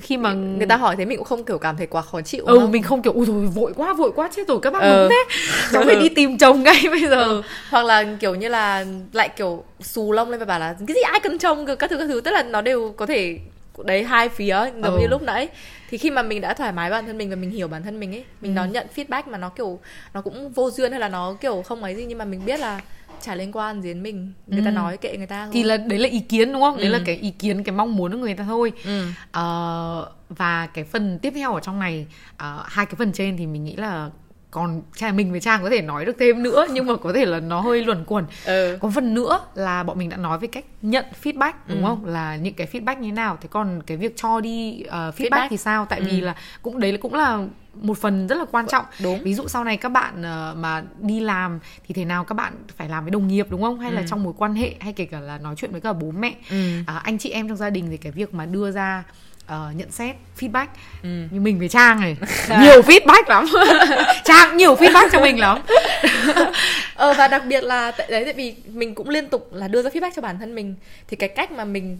khi 0.02 0.16
mà 0.16 0.32
người 0.32 0.66
ta 0.66 0.76
hỏi 0.76 0.96
thế 0.98 1.04
mình 1.04 1.18
cũng 1.18 1.26
không 1.26 1.44
kiểu 1.44 1.58
cảm 1.58 1.76
thấy 1.76 1.86
quá 1.86 2.02
khó 2.02 2.20
chịu 2.20 2.44
ừ 2.46 2.58
không? 2.58 2.70
mình 2.72 2.82
không 2.82 3.02
kiểu 3.02 3.12
ui 3.12 3.26
rồi 3.26 3.46
vội 3.46 3.72
quá 3.76 3.92
vội 3.92 4.12
quá 4.16 4.30
chết 4.36 4.48
rồi 4.48 4.58
các 4.62 4.72
bác 4.72 4.80
Ờ. 4.80 5.00
đúng 5.02 5.10
thế 5.10 5.36
cháu 5.72 5.82
phải 5.86 5.96
đi 5.96 6.08
tìm 6.08 6.38
chồng 6.38 6.62
ngay 6.62 6.82
bây 6.90 7.00
giờ 7.00 7.22
ừ. 7.24 7.42
hoặc 7.70 7.84
là 7.84 8.04
kiểu 8.20 8.34
như 8.34 8.48
là 8.48 8.84
lại 9.12 9.28
kiểu 9.28 9.64
xù 9.80 10.12
lông 10.12 10.30
lên 10.30 10.38
và 10.40 10.46
bảo 10.46 10.60
là 10.60 10.76
cái 10.86 10.94
gì 10.94 11.00
ai 11.00 11.20
cần 11.20 11.38
chồng 11.38 11.66
cơ, 11.66 11.76
các 11.76 11.90
thứ 11.90 11.98
các 11.98 12.06
thứ 12.08 12.20
tức 12.20 12.30
là 12.30 12.42
nó 12.42 12.60
đều 12.60 12.94
có 12.96 13.06
thể 13.06 13.38
đấy 13.84 14.04
hai 14.04 14.28
phía 14.28 14.56
giống 14.82 14.94
Ừ. 14.94 14.98
như 15.00 15.06
lúc 15.06 15.22
nãy 15.22 15.48
thì 15.90 15.98
khi 15.98 16.10
mà 16.10 16.22
mình 16.22 16.40
đã 16.40 16.54
thoải 16.54 16.72
mái 16.72 16.90
bản 16.90 17.06
thân 17.06 17.18
mình 17.18 17.30
và 17.30 17.36
mình 17.36 17.50
hiểu 17.50 17.68
bản 17.68 17.82
thân 17.82 18.00
mình 18.00 18.14
ấy 18.14 18.24
mình 18.40 18.54
đón 18.54 18.72
nhận 18.72 18.86
feedback 18.96 19.22
mà 19.26 19.38
nó 19.38 19.48
kiểu 19.48 19.78
nó 20.14 20.20
cũng 20.20 20.50
vô 20.52 20.70
duyên 20.70 20.90
hay 20.90 21.00
là 21.00 21.08
nó 21.08 21.36
kiểu 21.40 21.62
không 21.62 21.82
ấy 21.82 21.94
gì 21.94 22.04
nhưng 22.04 22.18
mà 22.18 22.24
mình 22.24 22.40
biết 22.46 22.60
là 22.60 22.80
chả 23.20 23.34
liên 23.34 23.52
quan 23.52 23.82
gì 23.82 23.88
đến 23.88 24.02
mình. 24.02 24.32
Người 24.46 24.62
ta 24.64 24.70
nói 24.70 24.96
kệ 24.96 25.16
người 25.16 25.26
ta 25.26 25.44
thôi. 25.44 25.50
thì 25.52 25.62
là 25.62 25.76
đấy 25.76 25.98
là 25.98 26.08
ý 26.08 26.20
kiến 26.20 26.52
đúng 26.52 26.62
không? 26.62 26.76
Đấy 26.76 26.86
Ừ. 26.86 26.92
là 26.92 27.00
cái 27.06 27.16
ý 27.16 27.30
kiến 27.30 27.62
cái 27.64 27.74
mong 27.74 27.96
muốn 27.96 28.12
của 28.12 28.18
người 28.18 28.34
ta 28.34 28.44
thôi. 28.44 28.72
Ừ. 28.84 29.06
Ờ, 29.32 30.12
và 30.28 30.66
cái 30.66 30.84
phần 30.84 31.18
tiếp 31.22 31.32
theo 31.36 31.54
ở 31.54 31.60
trong 31.60 31.78
này 31.78 32.06
ờ, 32.36 32.64
hai 32.68 32.86
cái 32.86 32.94
phần 32.98 33.12
trên 33.12 33.36
thì 33.36 33.46
mình 33.46 33.64
nghĩ 33.64 33.76
là 33.76 34.10
còn 34.50 34.82
cha 34.96 35.12
mình 35.12 35.30
với 35.30 35.40
trang 35.40 35.62
có 35.62 35.70
thể 35.70 35.82
nói 35.82 36.04
được 36.04 36.16
thêm 36.18 36.42
nữa 36.42 36.66
nhưng 36.72 36.86
mà 36.86 36.96
có 36.96 37.12
thể 37.12 37.24
là 37.26 37.40
nó 37.40 37.60
hơi 37.60 37.84
luẩn 37.84 38.04
quẩn 38.04 38.24
ừ. 38.44 38.78
có 38.80 38.90
phần 38.94 39.14
nữa 39.14 39.40
là 39.54 39.82
bọn 39.82 39.98
mình 39.98 40.08
đã 40.08 40.16
nói 40.16 40.38
về 40.38 40.48
cách 40.48 40.64
nhận 40.82 41.04
feedback 41.22 41.52
đúng 41.66 41.78
Ừ. 41.84 41.84
không 41.88 42.04
là 42.06 42.36
những 42.36 42.54
cái 42.54 42.66
feedback 42.72 42.98
như 42.98 43.08
thế 43.08 43.12
nào 43.14 43.38
thế 43.40 43.48
còn 43.52 43.82
cái 43.86 43.96
việc 43.96 44.12
cho 44.16 44.40
đi 44.40 44.84
uh, 44.86 44.92
feedback, 44.92 45.14
Feedback. 45.30 45.48
thì 45.48 45.56
sao 45.56 45.86
tại 45.86 46.00
vì 46.00 46.20
Ừ. 46.20 46.24
là 46.26 46.34
cũng 46.62 46.80
đấy 46.80 46.92
là 46.92 46.98
cũng 47.02 47.14
là 47.14 47.38
một 47.74 47.98
phần 47.98 48.26
rất 48.26 48.38
là 48.38 48.44
quan 48.50 48.66
trọng 48.66 48.84
đúng 49.02 49.22
ví 49.22 49.34
dụ 49.34 49.48
sau 49.48 49.64
này 49.64 49.76
các 49.76 49.88
bạn 49.88 50.22
ờ, 50.22 50.54
mà 50.58 50.82
đi 51.00 51.20
làm 51.20 51.58
thì 51.86 51.94
thế 51.94 52.04
nào 52.04 52.24
các 52.24 52.34
bạn 52.34 52.52
phải 52.76 52.88
làm 52.88 53.04
với 53.04 53.10
đồng 53.10 53.28
nghiệp 53.28 53.46
đúng 53.50 53.62
không 53.62 53.80
hay 53.80 53.92
là 53.92 54.00
Ừ. 54.00 54.06
trong 54.10 54.22
mối 54.22 54.32
quan 54.38 54.54
hệ 54.54 54.74
hay 54.80 54.92
kể 54.92 55.04
cả 55.04 55.20
là 55.20 55.38
nói 55.38 55.54
chuyện 55.56 55.72
với 55.72 55.80
cả 55.80 55.92
bố 55.92 56.10
mẹ 56.10 56.34
ừ. 56.50 56.56
à, 56.86 56.96
anh 57.04 57.18
chị 57.18 57.30
em 57.30 57.48
trong 57.48 57.56
gia 57.56 57.70
đình 57.70 57.86
thì 57.90 57.96
cái 57.96 58.12
việc 58.12 58.34
mà 58.34 58.46
đưa 58.46 58.70
ra 58.70 59.04
ờ, 59.50 59.70
nhận 59.76 59.90
xét 59.90 60.16
feedback. 60.40 60.66
Ừ. 61.02 61.08
như 61.30 61.40
mình 61.40 61.58
với 61.58 61.68
trang 61.68 62.00
này 62.00 62.16
nhiều 62.48 62.80
feedback 62.82 63.22
lắm. 63.28 63.46
Trang 64.24 64.56
nhiều 64.56 64.74
feedback 64.74 65.08
cho 65.12 65.20
mình 65.20 65.40
lắm. 65.40 65.58
Ờ 66.94 67.14
và 67.14 67.28
đặc 67.28 67.42
biệt 67.46 67.64
là 67.64 67.90
tại 67.90 68.06
đấy 68.10 68.24
tại 68.24 68.34
vì 68.34 68.54
mình 68.66 68.94
cũng 68.94 69.08
liên 69.08 69.28
tục 69.28 69.48
là 69.52 69.68
đưa 69.68 69.82
ra 69.82 69.90
feedback 69.90 70.10
cho 70.16 70.22
bản 70.22 70.38
thân 70.38 70.54
mình. 70.54 70.74
Thì 71.08 71.16
cái 71.16 71.28
cách 71.28 71.52
mà 71.52 71.64
mình 71.64 71.98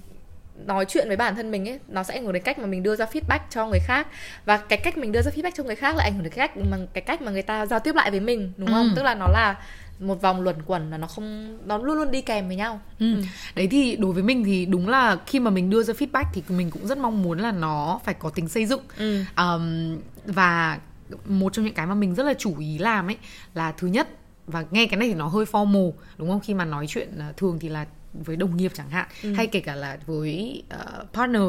nói 0.66 0.84
chuyện 0.88 1.08
với 1.08 1.16
bản 1.16 1.36
thân 1.36 1.50
mình 1.50 1.68
ấy 1.68 1.78
nó 1.88 2.02
sẽ 2.02 2.14
ảnh 2.14 2.24
hưởng 2.24 2.32
đến 2.32 2.42
cách 2.42 2.58
mà 2.58 2.66
mình 2.66 2.82
đưa 2.82 2.96
ra 2.96 3.06
feedback 3.12 3.38
cho 3.50 3.66
người 3.66 3.80
khác. 3.86 4.06
Và 4.44 4.56
cái 4.56 4.78
cách 4.78 4.98
mình 4.98 5.12
đưa 5.12 5.22
ra 5.22 5.30
feedback 5.36 5.50
cho 5.54 5.64
người 5.64 5.76
khác 5.76 5.96
là 5.96 6.04
ảnh 6.04 6.14
hưởng 6.14 6.22
đến 6.22 6.32
cái 6.32 6.48
cách 6.48 6.64
mà 6.70 6.76
cái 6.92 7.02
cách 7.02 7.22
mà 7.22 7.32
người 7.32 7.42
ta 7.42 7.66
giao 7.66 7.80
tiếp 7.80 7.94
lại 7.94 8.10
với 8.10 8.20
mình 8.20 8.52
đúng 8.56 8.68
không? 8.68 8.88
Ừ. 8.88 8.92
tức 8.96 9.02
là 9.02 9.14
nó 9.14 9.26
là 9.32 9.54
một 10.00 10.20
vòng 10.22 10.40
luẩn 10.42 10.56
quẩn 10.66 10.90
là 10.90 10.98
nó 10.98 11.06
không 11.06 11.58
nó 11.68 11.78
luôn 11.78 11.96
luôn 11.96 12.10
đi 12.10 12.20
kèm 12.22 12.46
với 12.46 12.56
nhau 12.56 12.80
Ừ. 12.98 13.14
Đấy 13.54 13.68
thì 13.70 13.96
đối 13.96 14.12
với 14.12 14.22
mình 14.22 14.44
thì 14.44 14.66
đúng 14.66 14.88
là 14.88 15.16
khi 15.26 15.40
mà 15.40 15.50
mình 15.50 15.70
đưa 15.70 15.82
ra 15.82 15.94
feedback 15.94 16.24
thì 16.32 16.42
mình 16.48 16.70
cũng 16.70 16.86
rất 16.86 16.98
mong 16.98 17.22
muốn 17.22 17.38
là 17.38 17.52
nó 17.52 18.00
phải 18.04 18.14
có 18.14 18.30
tính 18.30 18.48
xây 18.48 18.66
dựng 18.66 18.80
ừ. 18.98 19.24
um, 19.36 19.96
và 20.26 20.78
một 21.26 21.52
trong 21.52 21.64
những 21.64 21.74
cái 21.74 21.86
mà 21.86 21.94
mình 21.94 22.14
rất 22.14 22.22
là 22.26 22.34
chú 22.34 22.58
ý 22.58 22.78
làm 22.78 23.06
ấy 23.10 23.16
là 23.54 23.72
thứ 23.72 23.86
nhất 23.88 24.08
và 24.46 24.64
nghe 24.70 24.86
cái 24.86 24.96
này 24.96 25.08
thì 25.08 25.14
nó 25.14 25.26
hơi 25.28 25.44
formal 25.44 25.92
đúng 26.18 26.28
không 26.30 26.40
khi 26.40 26.54
mà 26.54 26.64
nói 26.64 26.86
chuyện 26.88 27.08
uh, 27.30 27.36
thường 27.36 27.58
thì 27.60 27.68
là 27.68 27.86
với 28.14 28.36
đồng 28.36 28.56
nghiệp 28.56 28.72
chẳng 28.74 28.90
hạn 28.90 29.08
Ừ. 29.22 29.32
hay 29.34 29.46
kể 29.46 29.60
cả 29.60 29.74
là 29.74 29.98
với 30.06 30.62
uh, 30.74 31.12
partner 31.12 31.42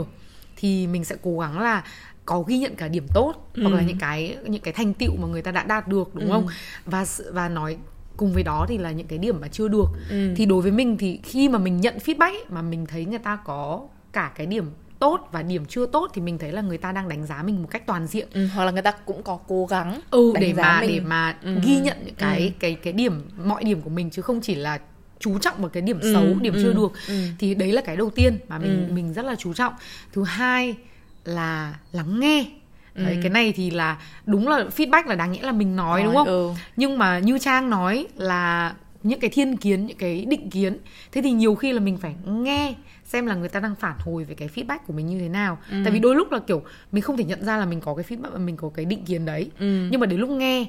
thì 0.56 0.88
mình 0.88 1.06
sẽ 1.06 1.16
cố 1.22 1.40
gắng 1.40 1.60
là 1.60 1.84
có 2.26 2.42
ghi 2.42 2.58
nhận 2.58 2.76
cả 2.76 2.88
điểm 2.88 3.08
tốt 3.14 3.34
hoặc 3.62 3.70
là 3.70 3.80
Ừ. 3.80 3.84
những 3.88 3.98
cái 4.00 4.38
những 4.46 4.62
cái 4.62 4.74
thành 4.74 4.94
tựu 4.94 5.16
mà 5.18 5.28
người 5.28 5.42
ta 5.42 5.52
đã 5.52 5.64
đạt 5.64 5.88
được 5.88 6.16
đúng 6.16 6.26
Ừ. 6.26 6.32
không 6.32 6.48
và 6.86 7.06
và 7.34 7.50
nói 7.50 7.78
cùng 8.22 8.34
với 8.34 8.44
đó 8.44 8.66
thì 8.70 8.78
là 8.78 8.92
những 8.92 9.08
cái 9.08 9.20
điểm 9.20 9.42
mà 9.42 9.48
chưa 9.48 9.68
được 9.68 9.86
Ừ. 10.10 10.34
thì 10.36 10.46
đối 10.46 10.62
với 10.62 10.72
mình 10.72 10.98
thì 10.98 11.20
khi 11.24 11.50
mà 11.50 11.60
mình 11.60 11.82
nhận 11.82 11.98
feedback 12.06 12.32
ấy, 12.34 12.44
mà 12.50 12.62
mình 12.62 12.86
thấy 12.86 13.06
người 13.06 13.20
ta 13.20 13.36
có 13.46 13.82
cả 14.14 14.32
cái 14.36 14.48
điểm 14.48 14.66
tốt 15.00 15.30
và 15.32 15.42
điểm 15.42 15.66
chưa 15.66 15.86
tốt 15.86 16.12
thì 16.14 16.22
mình 16.22 16.38
thấy 16.38 16.52
là 16.52 16.62
người 16.62 16.78
ta 16.78 16.92
đang 16.92 17.10
đánh 17.10 17.26
giá 17.26 17.44
mình 17.44 17.62
một 17.62 17.68
cách 17.72 17.86
toàn 17.88 18.08
diện 18.08 18.28
Ừ, 18.34 18.48
hoặc 18.56 18.66
là 18.66 18.72
người 18.72 18.82
ta 18.82 18.92
cũng 18.92 19.24
có 19.24 19.40
cố 19.48 19.66
gắng 19.66 20.00
ừ 20.12 20.34
để 20.40 20.54
mà 20.54 20.82
mình. 20.82 20.90
để 20.90 21.00
mà 21.00 21.38
Ừ. 21.44 21.56
ghi 21.64 21.80
nhận 21.80 21.98
những 22.06 22.16
cái 22.16 22.42
Ừ. 22.42 22.50
cái 22.60 22.76
cái 22.76 22.94
điểm 22.94 23.22
mọi 23.46 23.64
điểm 23.64 23.82
của 23.82 23.90
mình 23.90 24.10
chứ 24.10 24.22
không 24.22 24.42
chỉ 24.42 24.56
là 24.56 24.80
chú 25.20 25.40
trọng 25.40 25.58
vào 25.62 25.70
cái 25.70 25.82
điểm 25.82 26.00
Ừ, 26.00 26.14
xấu 26.14 26.40
điểm 26.40 26.54
ừ, 26.54 26.60
chưa 26.62 26.74
được 26.74 26.92
ừ. 27.08 27.14
thì 27.40 27.56
đấy 27.56 27.72
là 27.72 27.82
cái 27.82 27.96
đầu 27.98 28.10
tiên 28.10 28.38
mà 28.48 28.58
mình 28.58 28.86
Ừ. 28.88 28.94
mình 28.94 29.14
rất 29.14 29.26
là 29.26 29.36
chú 29.36 29.54
trọng 29.54 29.74
thứ 30.14 30.24
hai 30.24 30.76
là 31.26 31.76
lắng 31.92 32.20
nghe 32.20 32.46
đấy 32.96 33.14
Ừ. 33.16 33.20
cái 33.24 33.30
này 33.30 33.52
thì 33.56 33.72
là 33.72 33.98
đúng 34.26 34.48
là 34.48 34.66
feedback 34.78 35.08
là 35.08 35.16
đáng 35.16 35.32
nghĩa 35.32 35.42
là 35.44 35.52
mình 35.52 35.76
nói 35.76 36.04
đúng 36.04 36.16
không 36.16 36.28
ừ. 36.28 36.50
nhưng 36.76 36.98
mà 36.98 37.20
như 37.20 37.38
trang 37.38 37.70
nói 37.70 38.08
là 38.16 38.74
những 39.04 39.20
cái 39.20 39.30
thiên 39.30 39.58
kiến 39.58 39.86
những 39.86 39.98
cái 39.98 40.26
định 40.30 40.50
kiến 40.50 40.78
thế 41.12 41.22
thì 41.22 41.32
nhiều 41.32 41.56
khi 41.56 41.74
là 41.74 41.80
mình 41.80 41.98
phải 41.98 42.16
nghe 42.26 42.74
xem 43.06 43.26
là 43.26 43.36
người 43.36 43.50
ta 43.50 43.60
đang 43.60 43.76
phản 43.76 43.96
hồi 44.00 44.24
về 44.24 44.36
cái 44.36 44.50
feedback 44.56 44.78
của 44.88 44.94
mình 44.94 45.06
như 45.08 45.20
thế 45.20 45.30
nào 45.30 45.58
Ừ. 45.72 45.78
tại 45.84 45.94
vì 45.94 46.00
đôi 46.00 46.16
lúc 46.16 46.32
là 46.32 46.40
kiểu 46.40 46.64
mình 46.92 47.02
không 47.02 47.18
thể 47.18 47.24
nhận 47.24 47.46
ra 47.46 47.58
là 47.58 47.66
mình 47.66 47.82
có 47.82 47.96
cái 47.96 48.06
feedback 48.10 48.32
và 48.32 48.38
mình 48.38 48.58
có 48.58 48.70
cái 48.70 48.86
định 48.86 49.06
kiến 49.06 49.26
đấy 49.26 49.50
Ừ. 49.60 49.88
nhưng 49.92 50.00
mà 50.00 50.06
đến 50.08 50.20
lúc 50.20 50.30
nghe 50.30 50.66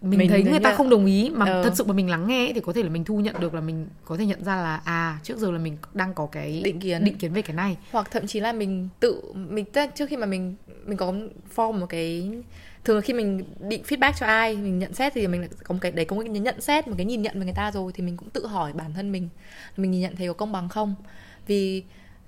mình, 0.00 0.18
Mình 0.18 0.28
thấy 0.28 0.42
người 0.42 0.60
ta 0.60 0.70
là- 0.70 0.76
không 0.76 0.90
đồng 0.90 1.06
ý 1.06 1.30
mà 1.34 1.46
Ờ. 1.46 1.62
thật 1.64 1.72
sự 1.74 1.84
mà 1.84 1.92
mình 1.94 2.10
lắng 2.10 2.26
nghe 2.28 2.52
thì 2.54 2.60
có 2.60 2.72
thể 2.72 2.82
là 2.82 2.88
mình 2.88 3.04
thu 3.04 3.20
nhận 3.20 3.40
được 3.40 3.54
là 3.54 3.60
mình 3.60 3.86
có 4.04 4.16
thể 4.16 4.26
nhận 4.26 4.44
ra 4.44 4.56
là 4.56 4.76
à 4.84 5.18
trước 5.22 5.38
giờ 5.38 5.50
là 5.50 5.58
mình 5.58 5.76
đang 5.94 6.14
có 6.14 6.26
cái 6.26 6.60
Định 6.64 6.80
kiến. 6.80 7.04
định 7.04 7.14
kiến 7.18 7.32
về 7.32 7.42
cái 7.42 7.56
này 7.56 7.76
hoặc 7.92 8.10
thậm 8.10 8.26
chí 8.26 8.40
là 8.40 8.52
mình 8.52 8.88
tự 9.00 9.22
mình 9.34 9.64
trước 9.94 10.06
khi 10.08 10.16
mà 10.16 10.26
mình 10.26 10.54
mình 10.86 10.96
có 10.98 11.14
form 11.56 11.72
một 11.72 11.86
cái 11.86 12.30
thường 12.84 12.96
là 12.96 13.00
khi 13.02 13.12
mình 13.12 13.44
định 13.60 13.82
feedback 13.88 14.12
cho 14.20 14.26
ai 14.26 14.56
mình 14.56 14.78
nhận 14.78 14.94
xét 14.94 15.12
thì 15.14 15.26
mình 15.26 15.48
có 15.64 15.72
một 15.72 15.78
cái 15.82 15.92
đấy 15.92 16.04
có 16.04 16.16
một 16.16 16.22
cái 16.26 16.40
nhận 16.40 16.60
xét 16.60 16.88
một 16.88 16.94
cái 16.96 17.06
nhìn 17.06 17.22
nhận 17.22 17.38
về 17.38 17.44
người 17.44 17.54
ta 17.54 17.70
rồi 17.72 17.92
thì 17.94 18.02
mình 18.02 18.16
cũng 18.16 18.30
tự 18.30 18.46
hỏi 18.46 18.72
bản 18.72 18.94
thân 18.94 19.12
mình 19.12 19.28
mình 19.76 19.90
nhìn 19.90 20.00
nhận 20.00 20.16
thấy 20.16 20.26
có 20.28 20.32
công 20.32 20.52
bằng 20.52 20.68
không 20.68 20.94
vì 21.46 21.82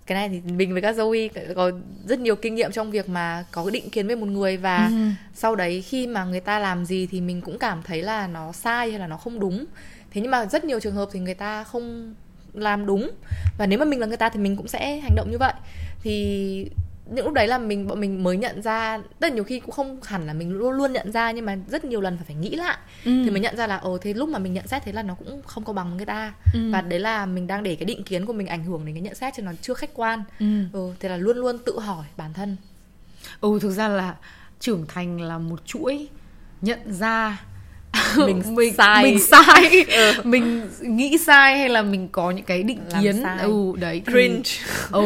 cái 0.08 0.28
này 0.28 0.40
thì 0.44 0.52
mình 0.52 0.72
với 0.72 0.82
các 0.82 0.96
Zoe 0.96 1.28
có 1.54 1.70
rất 2.06 2.18
nhiều 2.20 2.36
kinh 2.36 2.54
nghiệm 2.54 2.72
trong 2.72 2.90
việc 2.90 3.08
mà 3.08 3.44
có 3.50 3.70
định 3.70 3.90
kiến 3.90 4.06
về 4.06 4.14
một 4.14 4.26
người 4.26 4.56
và 4.56 4.88
Ừ. 4.88 5.08
sau 5.34 5.56
đấy 5.56 5.82
khi 5.82 6.06
mà 6.06 6.24
người 6.24 6.40
ta 6.40 6.58
làm 6.58 6.84
gì 6.84 7.08
thì 7.10 7.20
mình 7.20 7.40
cũng 7.40 7.58
cảm 7.58 7.82
thấy 7.82 8.02
là 8.02 8.26
nó 8.26 8.52
sai 8.52 8.90
hay 8.90 9.00
là 9.00 9.06
nó 9.06 9.16
không 9.16 9.40
đúng. 9.40 9.64
Thế 10.10 10.20
nhưng 10.20 10.30
mà 10.30 10.46
rất 10.46 10.64
nhiều 10.64 10.80
trường 10.80 10.94
hợp 10.94 11.08
thì 11.12 11.20
người 11.20 11.34
ta 11.34 11.64
không 11.64 12.14
làm 12.54 12.86
đúng. 12.86 13.10
Và 13.58 13.66
nếu 13.66 13.78
mà 13.78 13.84
mình 13.84 14.00
là 14.00 14.06
người 14.06 14.16
ta 14.16 14.28
thì 14.28 14.40
mình 14.40 14.56
cũng 14.56 14.68
sẽ 14.68 14.98
hành 14.98 15.14
động 15.14 15.30
như 15.30 15.38
vậy. 15.38 15.52
Thì 16.02 16.66
những 17.10 17.24
lúc 17.24 17.34
đấy 17.34 17.46
là 17.48 17.58
mình 17.58 17.86
bọn 17.86 18.00
mình 18.00 18.22
mới 18.22 18.36
nhận 18.36 18.62
ra 18.62 18.98
rất 18.98 19.28
là 19.28 19.34
nhiều 19.34 19.44
khi 19.44 19.60
cũng 19.60 19.70
không 19.70 20.00
hẳn 20.04 20.26
là 20.26 20.32
mình 20.32 20.52
luôn 20.52 20.72
luôn 20.72 20.92
nhận 20.92 21.12
ra 21.12 21.30
nhưng 21.30 21.44
mà 21.46 21.56
rất 21.68 21.84
nhiều 21.84 22.00
lần 22.00 22.16
phải 22.16 22.24
phải 22.26 22.36
nghĩ 22.36 22.50
lại 22.56 22.76
Ừ. 23.04 23.10
thì 23.24 23.30
mới 23.30 23.40
nhận 23.40 23.56
ra 23.56 23.66
là 23.66 23.76
ồ 23.76 23.98
thế 23.98 24.14
lúc 24.14 24.28
mà 24.28 24.38
mình 24.38 24.52
nhận 24.54 24.66
xét 24.66 24.82
thế 24.84 24.92
là 24.92 25.02
nó 25.02 25.14
cũng 25.14 25.42
không 25.46 25.64
công 25.64 25.76
bằng 25.76 25.96
người 25.96 26.06
ta 26.06 26.32
Ừ. 26.54 26.60
và 26.72 26.80
đấy 26.80 27.00
là 27.00 27.26
mình 27.26 27.46
đang 27.46 27.62
để 27.62 27.74
cái 27.74 27.84
định 27.84 28.02
kiến 28.02 28.26
của 28.26 28.32
mình 28.32 28.46
ảnh 28.46 28.64
hưởng 28.64 28.84
đến 28.86 28.94
cái 28.94 29.02
nhận 29.02 29.14
xét 29.14 29.34
cho 29.36 29.42
nó 29.42 29.52
chưa 29.62 29.74
khách 29.74 29.90
quan 29.94 30.22
Ừ. 30.40 30.46
ừ 30.72 30.92
thế 31.00 31.08
là 31.08 31.16
luôn 31.16 31.36
luôn 31.36 31.58
tự 31.58 31.78
hỏi 31.78 32.04
bản 32.16 32.32
thân 32.32 32.56
ừ 33.40 33.58
thực 33.62 33.70
ra 33.70 33.88
là 33.88 34.14
trưởng 34.60 34.84
thành 34.88 35.20
là 35.20 35.38
một 35.38 35.66
chuỗi 35.66 36.08
nhận 36.62 36.78
ra 36.92 37.42
Mình 38.16 38.42
sai. 38.76 39.02
mình 39.02 39.18
sai 39.20 39.84
mình 40.24 40.68
nghĩ 40.82 41.18
sai 41.18 41.58
hay 41.58 41.68
là 41.68 41.82
mình 41.82 42.08
có 42.08 42.30
những 42.30 42.44
cái 42.44 42.62
định 42.62 42.80
kiến 43.02 43.20
sai. 43.22 43.38
ừ 43.44 43.72
đấy 43.78 44.02
cringe 44.06 44.42
ừ 44.92 45.02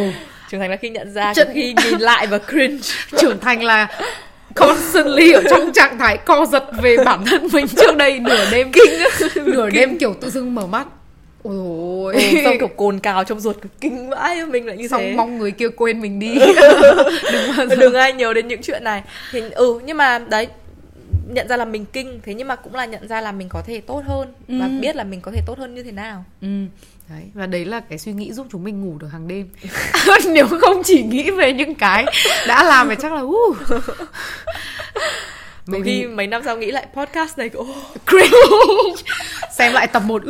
trưởng 0.52 0.60
thành 0.60 0.70
là 0.70 0.76
khi 0.76 0.88
nhận 0.88 1.12
ra 1.12 1.32
có 1.36 1.44
khi 1.54 1.74
nhìn 1.84 1.98
lại 2.00 2.26
và 2.26 2.38
cringe. 2.38 2.78
Trưởng 3.18 3.40
thành 3.40 3.62
là 3.64 3.88
constantly 4.54 5.32
ở 5.32 5.42
trong 5.50 5.72
trạng 5.72 5.98
thái 5.98 6.16
co 6.16 6.46
giật 6.46 6.64
về 6.82 6.96
bản 7.04 7.24
thân 7.24 7.48
mình 7.52 7.66
trước 7.68 7.96
đây 7.96 8.18
nửa 8.20 8.50
đêm. 8.52 8.72
Kinh. 9.34 9.44
Nửa 9.46 9.70
đêm 9.70 9.98
kiểu 9.98 10.14
tự 10.20 10.30
dưng 10.30 10.54
mở 10.54 10.66
mắt. 10.66 10.86
Ôi 11.42 12.14
ừ, 12.14 12.20
xong 12.44 12.58
kiểu 12.58 12.68
cồn 12.68 12.98
cào 12.98 13.24
trong 13.24 13.40
ruột 13.40 13.56
kinh 13.80 14.10
vãi 14.10 14.46
mình 14.46 14.66
lại 14.66 14.76
như 14.76 14.88
xong 14.88 15.00
thế. 15.00 15.14
mong 15.16 15.38
người 15.38 15.50
kia 15.50 15.68
quên 15.76 16.00
mình 16.00 16.18
đi. 16.18 16.34
Đừng 17.32 17.56
bao 17.56 17.66
giờ. 17.66 17.74
Đừng 17.76 17.94
ai 17.94 18.12
nhớ 18.12 18.32
đến 18.34 18.48
những 18.48 18.62
chuyện 18.62 18.84
này. 18.84 19.02
Thì 19.32 19.40
ừ 19.50 19.80
nhưng 19.84 19.96
mà 19.96 20.18
đấy 20.18 20.46
nhận 21.34 21.48
ra 21.48 21.56
là 21.56 21.64
mình 21.64 21.84
kinh 21.92 22.20
thế 22.24 22.34
nhưng 22.34 22.48
mà 22.48 22.56
cũng 22.56 22.74
là 22.74 22.84
nhận 22.84 23.08
ra 23.08 23.20
là 23.20 23.32
mình 23.32 23.48
có 23.48 23.62
thể 23.66 23.80
tốt 23.80 24.02
hơn 24.06 24.28
và 24.48 24.66
Ừ. 24.66 24.70
biết 24.80 24.96
là 24.96 25.04
mình 25.04 25.20
có 25.20 25.30
thể 25.30 25.40
tốt 25.46 25.58
hơn 25.58 25.74
như 25.74 25.82
thế 25.82 25.92
nào. 25.92 26.24
Ừ 26.42 26.48
đấy 27.08 27.30
và 27.34 27.46
đấy 27.46 27.64
là 27.64 27.80
cái 27.80 27.98
suy 27.98 28.12
nghĩ 28.12 28.32
giúp 28.32 28.46
chúng 28.52 28.64
mình 28.64 28.80
ngủ 28.80 28.98
được 28.98 29.08
hàng 29.12 29.28
đêm. 29.28 29.48
Nếu 30.28 30.48
không 30.60 30.82
chỉ 30.84 31.02
nghĩ 31.02 31.30
về 31.30 31.52
những 31.52 31.74
cái 31.74 32.04
đã 32.48 32.62
làm 32.62 32.88
thì 32.88 32.94
chắc 33.02 33.12
là 33.12 33.20
uh. 33.20 33.56
có 35.72 35.78
khi 35.84 36.06
mấy 36.06 36.26
năm 36.26 36.42
sau 36.44 36.56
nghĩ 36.56 36.70
lại 36.70 36.86
podcast 36.94 37.38
này 37.38 37.50
oh, 37.58 37.76
cringe. 38.06 39.02
Xem 39.58 39.72
lại 39.72 39.86
tập 39.86 40.02
1 40.06 40.22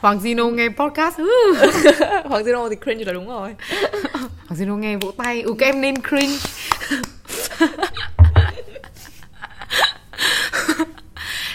Hoàng 0.00 0.18
Zino 0.18 0.50
nghe 0.50 0.68
podcast 0.68 1.16
uh. 1.22 1.58
Hoàng 2.26 2.44
Zeno 2.44 2.68
thì 2.68 2.76
cringe 2.84 3.04
là 3.04 3.12
đúng 3.12 3.28
rồi. 3.28 3.54
Hoàng 4.22 4.60
Zino 4.60 4.76
nghe 4.76 4.96
vỗ 4.96 5.10
tay 5.10 5.42
ừ 5.42 5.54
các 5.58 5.66
em 5.66 5.80
nên 5.80 5.94
cringe 6.02 6.38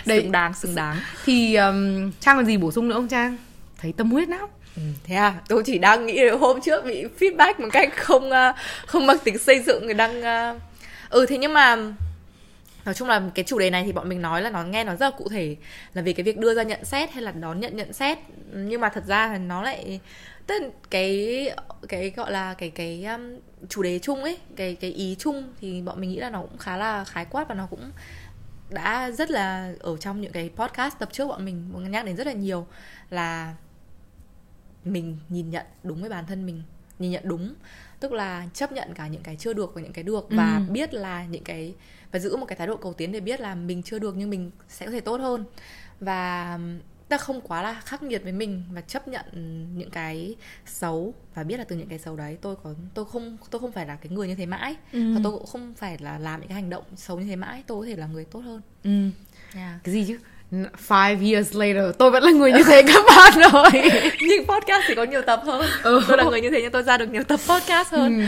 Đấy. 0.07 0.21
xứng 0.21 0.31
đáng 0.31 0.53
xứng 0.53 0.75
đáng. 0.75 0.97
Thì 1.25 1.55
um, 1.55 2.11
Trang 2.19 2.35
còn 2.37 2.45
gì 2.45 2.57
bổ 2.57 2.71
sung 2.71 2.87
nữa 2.87 2.95
không 2.95 3.07
Trang? 3.07 3.37
Thấy 3.77 3.93
tâm 3.97 4.11
huyết 4.11 4.29
lắm. 4.29 4.49
Ừ, 4.75 4.81
thế 5.03 5.15
à? 5.15 5.33
Tôi 5.47 5.63
chỉ 5.65 5.77
đang 5.77 6.05
nghĩ 6.05 6.23
là 6.23 6.35
hôm 6.35 6.61
trước 6.61 6.85
bị 6.85 7.05
feedback 7.19 7.53
một 7.57 7.67
cách 7.71 7.93
không 7.95 8.29
ờ, 8.29 8.53
không 8.85 9.05
mang 9.05 9.17
tính 9.23 9.37
xây 9.37 9.59
dựng 9.59 9.85
người 9.85 9.93
đang 9.93 10.21
ờ, 10.21 10.59
ừ 11.09 11.25
thế 11.29 11.37
nhưng 11.37 11.53
mà 11.53 11.75
nói 12.85 12.93
chung 12.93 13.07
là 13.07 13.21
cái 13.35 13.45
chủ 13.45 13.59
đề 13.59 13.69
này 13.69 13.83
thì 13.83 13.91
bọn 13.91 14.09
mình 14.09 14.21
nói 14.21 14.41
là 14.41 14.49
nó 14.49 14.63
nghe 14.63 14.83
nó 14.83 14.95
rất 14.95 15.05
là 15.05 15.17
cụ 15.17 15.29
thể 15.29 15.55
là 15.93 16.01
về 16.01 16.13
cái 16.13 16.23
việc 16.23 16.37
đưa 16.37 16.53
ra 16.53 16.63
nhận 16.63 16.85
xét 16.85 17.11
hay 17.11 17.23
là 17.23 17.31
đón 17.31 17.59
nhận 17.59 17.75
nhận 17.75 17.93
xét. 17.93 18.17
Nhưng 18.53 18.81
mà 18.81 18.89
thật 18.89 19.03
ra 19.07 19.27
là 19.27 19.37
nó 19.37 19.61
lại 19.61 19.99
tức 20.47 20.61
là 20.61 20.69
cái 20.89 21.49
cái 21.89 22.13
gọi 22.15 22.31
là 22.31 22.53
cái 22.53 22.69
cái 22.69 23.05
um, 23.05 23.39
chủ 23.69 23.83
đề 23.83 23.99
chung 23.99 24.23
ấy 24.23 24.37
cái 24.55 24.75
cái 24.75 24.91
ý 24.91 25.15
chung 25.19 25.43
thì 25.61 25.81
bọn 25.81 26.01
mình 26.01 26.09
nghĩ 26.09 26.19
là 26.19 26.29
nó 26.29 26.41
cũng 26.41 26.57
khá 26.57 26.77
là 26.77 27.03
khái 27.03 27.25
quát 27.25 27.47
và 27.47 27.55
nó 27.55 27.67
cũng 27.69 27.91
đã 28.69 29.11
rất 29.11 29.31
là 29.31 29.73
ở 29.79 29.97
trong 29.97 30.21
những 30.21 30.31
cái 30.31 30.49
podcast 30.55 30.99
tập 30.99 31.09
trước 31.11 31.27
bọn 31.27 31.45
mình 31.45 31.71
nhắc 31.91 32.05
đến 32.05 32.15
rất 32.15 32.27
là 32.27 32.33
nhiều 32.33 32.67
là 33.09 33.55
mình 34.85 35.17
nhìn 35.29 35.49
nhận 35.49 35.65
đúng 35.83 36.01
với 36.01 36.09
bản 36.09 36.25
thân 36.25 36.45
mình 36.45 36.63
nhìn 36.99 37.11
nhận 37.11 37.23
đúng 37.27 37.53
tức 37.99 38.11
là 38.11 38.47
chấp 38.53 38.71
nhận 38.71 38.93
cả 38.93 39.07
những 39.07 39.23
cái 39.23 39.35
chưa 39.35 39.53
được 39.53 39.71
và 39.75 39.81
những 39.81 39.93
cái 39.93 40.03
được 40.03 40.27
và 40.29 40.57
Ừ. 40.67 40.71
biết 40.71 40.93
là 40.93 41.25
những 41.25 41.43
cái 41.43 41.75
và 42.11 42.19
giữ 42.19 42.35
một 42.37 42.45
cái 42.45 42.55
thái 42.57 42.67
độ 42.67 42.77
cầu 42.77 42.93
tiến 42.93 43.11
để 43.11 43.19
biết 43.19 43.41
là 43.41 43.55
mình 43.55 43.83
chưa 43.83 43.99
được 43.99 44.15
nhưng 44.17 44.29
mình 44.29 44.51
sẽ 44.69 44.85
có 44.85 44.91
thể 44.91 44.99
tốt 44.99 45.19
hơn 45.21 45.45
và 45.99 46.59
ta 47.09 47.17
không 47.17 47.41
quá 47.41 47.61
là 47.61 47.81
khắc 47.85 48.03
nghiệt 48.03 48.23
với 48.23 48.31
mình 48.31 48.63
và 48.71 48.81
chấp 48.81 49.07
nhận 49.07 49.25
những 49.77 49.89
cái 49.89 50.35
xấu 50.65 51.13
và 51.35 51.43
biết 51.43 51.57
là 51.57 51.63
từ 51.63 51.75
những 51.75 51.87
cái 51.89 51.99
xấu 51.99 52.15
đấy 52.15 52.37
tôi 52.41 52.55
có 52.63 52.73
tôi 52.93 53.05
không 53.05 53.37
tôi 53.49 53.59
không 53.59 53.71
phải 53.71 53.85
là 53.85 53.95
cái 53.95 54.09
người 54.11 54.27
như 54.27 54.35
thế 54.35 54.45
mãi. 54.45 54.75
Ừ. 54.93 55.13
và 55.15 55.19
tôi 55.23 55.31
cũng 55.31 55.45
không 55.45 55.73
phải 55.77 55.97
là 55.99 56.17
làm 56.17 56.39
những 56.39 56.49
cái 56.49 56.55
hành 56.55 56.69
động 56.69 56.83
xấu 56.95 57.19
như 57.19 57.25
thế 57.29 57.35
mãi 57.35 57.63
tôi 57.67 57.81
có 57.81 57.85
thể 57.89 57.95
là 57.95 58.07
người 58.07 58.25
tốt 58.25 58.39
hơn. 58.39 58.61
Ừ. 58.83 59.09
yeah. 59.55 59.73
cái 59.83 59.93
gì 59.93 60.05
chứ? 60.07 60.17
Five 60.87 61.33
years 61.33 61.55
later 61.55 61.95
tôi 61.97 62.11
vẫn 62.11 62.23
là 62.23 62.31
người 62.31 62.51
như 62.51 62.63
thế 62.67 62.83
các 62.87 63.03
bạn 63.07 63.51
rồi 63.51 63.71
nhưng 64.21 64.45
podcast 64.47 64.83
thì 64.87 64.95
có 64.95 65.03
nhiều 65.03 65.21
tập 65.21 65.41
hơn. 65.45 65.65
Ừ. 65.83 66.01
tôi 66.07 66.17
là 66.17 66.23
người 66.23 66.41
như 66.41 66.49
thế 66.49 66.59
nhưng 66.61 66.71
tôi 66.71 66.83
ra 66.83 66.97
được 66.97 67.09
nhiều 67.09 67.23
tập 67.23 67.39
podcast 67.49 67.91
hơn. 67.91 68.27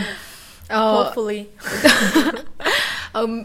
Ờ, 0.68 0.94
hopefully. 0.94 1.44
Ừm, 3.12 3.42